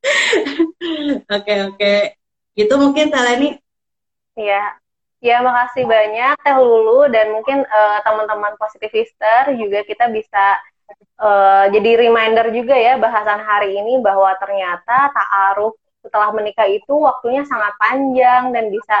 Oke 1.28 1.28
oke. 1.28 1.76
Okay. 1.76 2.16
itu 2.56 2.72
mungkin 2.76 3.12
Taleni 3.12 3.60
Iya. 4.40 4.62
Ya, 5.20 5.36
makasih 5.44 5.84
banyak 5.84 6.34
Teh 6.40 6.56
Lulu 6.56 7.04
dan 7.12 7.36
mungkin 7.36 7.60
uh, 7.60 7.98
teman-teman 8.00 8.56
positivister 8.56 9.52
juga 9.52 9.84
kita 9.84 10.08
bisa 10.08 10.56
uh, 11.20 11.68
jadi 11.68 12.08
reminder 12.08 12.48
juga 12.48 12.72
ya 12.72 12.96
bahasan 12.96 13.44
hari 13.44 13.76
ini 13.76 14.00
bahwa 14.00 14.32
ternyata 14.40 15.12
ta'aruf 15.12 15.76
setelah 16.00 16.32
menikah 16.32 16.64
itu 16.64 16.96
waktunya 17.04 17.44
sangat 17.44 17.76
panjang 17.76 18.48
dan 18.56 18.72
bisa 18.72 18.96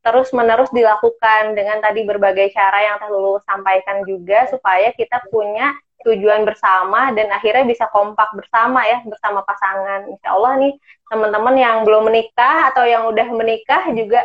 terus-menerus 0.00 0.72
dilakukan 0.72 1.52
dengan 1.52 1.84
tadi 1.84 2.00
berbagai 2.08 2.48
cara 2.56 2.78
yang 2.88 2.96
Teh 2.96 3.12
Lulu 3.12 3.36
sampaikan 3.44 4.08
juga 4.08 4.48
supaya 4.48 4.88
kita 4.96 5.20
punya 5.28 5.76
tujuan 6.08 6.48
bersama 6.48 7.12
dan 7.12 7.28
akhirnya 7.28 7.68
bisa 7.68 7.84
kompak 7.92 8.32
bersama 8.32 8.88
ya 8.88 9.04
bersama 9.04 9.44
pasangan. 9.44 10.08
Insya 10.08 10.32
Allah 10.32 10.52
nih 10.64 10.72
teman-teman 11.12 11.54
yang 11.60 11.76
belum 11.84 12.08
menikah 12.08 12.72
atau 12.72 12.88
yang 12.88 13.04
udah 13.04 13.28
menikah 13.36 13.84
juga 13.92 14.24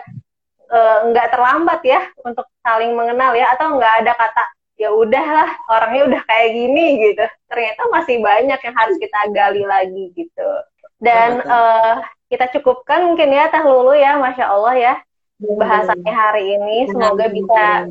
nggak 1.13 1.27
uh, 1.29 1.31
terlambat 1.31 1.81
ya 1.85 2.01
untuk 2.25 2.49
saling 2.65 2.97
mengenal 2.97 3.37
ya 3.37 3.53
atau 3.53 3.77
nggak 3.77 3.93
ada 4.01 4.13
kata 4.17 4.43
ya 4.73 4.89
udahlah 4.89 5.49
orangnya 5.69 6.01
udah 6.09 6.21
kayak 6.25 6.49
gini 6.57 6.85
gitu. 7.09 7.25
Ternyata 7.45 7.81
masih 7.93 8.17
banyak 8.19 8.59
yang 8.59 8.75
harus 8.75 8.95
kita 8.97 9.19
gali 9.29 9.63
lagi 9.63 10.05
gitu. 10.17 10.49
Dan 10.97 11.43
uh, 11.45 12.01
kita 12.31 12.49
cukupkan 12.57 13.05
mungkin 13.05 13.29
ya 13.29 13.53
teh 13.53 13.61
lulu 13.61 13.93
ya 13.93 14.17
masya 14.17 14.49
allah 14.49 14.73
ya 14.73 14.95
bahasanya 15.37 16.13
hari 16.13 16.57
ini. 16.57 16.89
Semoga 16.89 17.29
bisa 17.29 17.85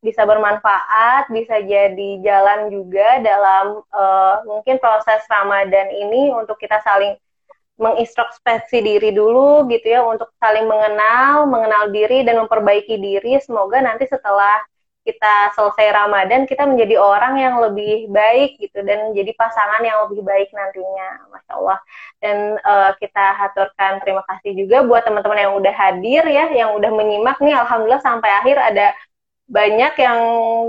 bisa 0.00 0.24
bermanfaat 0.24 1.28
bisa 1.28 1.60
jadi 1.60 2.10
jalan 2.24 2.72
juga 2.72 3.20
dalam 3.20 3.84
uh, 3.92 4.40
mungkin 4.48 4.80
proses 4.80 5.20
ramadan 5.28 5.92
ini 5.92 6.32
untuk 6.32 6.56
kita 6.56 6.80
saling 6.80 7.20
mengintrospeksi 7.80 8.84
diri 8.84 9.10
dulu 9.16 9.64
gitu 9.72 9.88
ya 9.88 10.04
untuk 10.04 10.28
saling 10.36 10.68
mengenal, 10.68 11.48
mengenal 11.48 11.88
diri 11.88 12.22
dan 12.22 12.44
memperbaiki 12.44 13.00
diri. 13.00 13.40
Semoga 13.40 13.80
nanti 13.80 14.04
setelah 14.04 14.60
kita 15.00 15.56
selesai 15.56 15.96
Ramadan 15.96 16.44
kita 16.44 16.68
menjadi 16.68 17.00
orang 17.00 17.40
yang 17.40 17.56
lebih 17.56 18.12
baik 18.12 18.60
gitu 18.60 18.84
dan 18.84 19.10
menjadi 19.10 19.32
pasangan 19.32 19.80
yang 19.80 20.04
lebih 20.06 20.20
baik 20.20 20.52
nantinya, 20.52 21.08
masya 21.32 21.52
Allah. 21.56 21.78
Dan 22.20 22.36
uh, 22.60 22.92
kita 23.00 23.24
haturkan 23.32 24.04
terima 24.04 24.20
kasih 24.28 24.52
juga 24.52 24.84
buat 24.84 25.00
teman-teman 25.08 25.40
yang 25.40 25.52
udah 25.56 25.72
hadir 25.72 26.22
ya, 26.28 26.52
yang 26.52 26.76
udah 26.76 26.92
menyimak 26.92 27.40
nih. 27.40 27.56
Alhamdulillah 27.56 28.04
sampai 28.04 28.30
akhir 28.44 28.60
ada 28.60 28.92
banyak 29.50 29.94
yang 29.98 30.20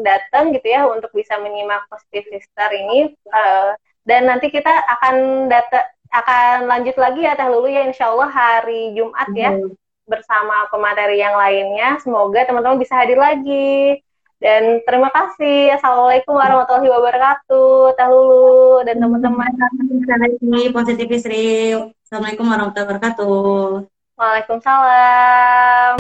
datang 0.02 0.56
gitu 0.56 0.68
ya 0.74 0.88
untuk 0.88 1.12
bisa 1.12 1.36
menyimak 1.38 1.84
positif 1.92 2.24
sister 2.32 2.72
ini. 2.72 3.12
Uh, 3.28 3.76
dan 4.08 4.26
nanti 4.32 4.48
kita 4.50 4.72
akan 4.72 5.46
data 5.52 5.86
akan 6.12 6.68
lanjut 6.68 6.96
lagi 7.00 7.24
ya 7.24 7.40
Teh 7.40 7.48
Lulu 7.48 7.72
ya 7.72 7.88
insya 7.88 8.12
Allah 8.12 8.28
hari 8.28 8.92
Jumat 8.92 9.32
ya 9.32 9.56
hmm. 9.56 9.72
bersama 10.06 10.68
pemateri 10.68 11.24
yang 11.24 11.40
lainnya. 11.40 11.98
Semoga 12.04 12.44
teman-teman 12.44 12.78
bisa 12.78 13.00
hadir 13.00 13.16
lagi. 13.16 14.04
Dan 14.42 14.82
terima 14.84 15.14
kasih. 15.14 15.78
Assalamualaikum 15.78 16.36
warahmatullahi 16.36 16.92
wabarakatuh. 16.92 17.96
Teh 17.96 18.08
Lulu 18.12 18.84
dan 18.84 19.00
teman-teman. 19.00 19.52
Positif 20.76 21.08
Assalamualaikum 22.04 22.44
warahmatullahi 22.44 22.88
wabarakatuh. 22.92 23.88
Waalaikumsalam. 24.20 25.96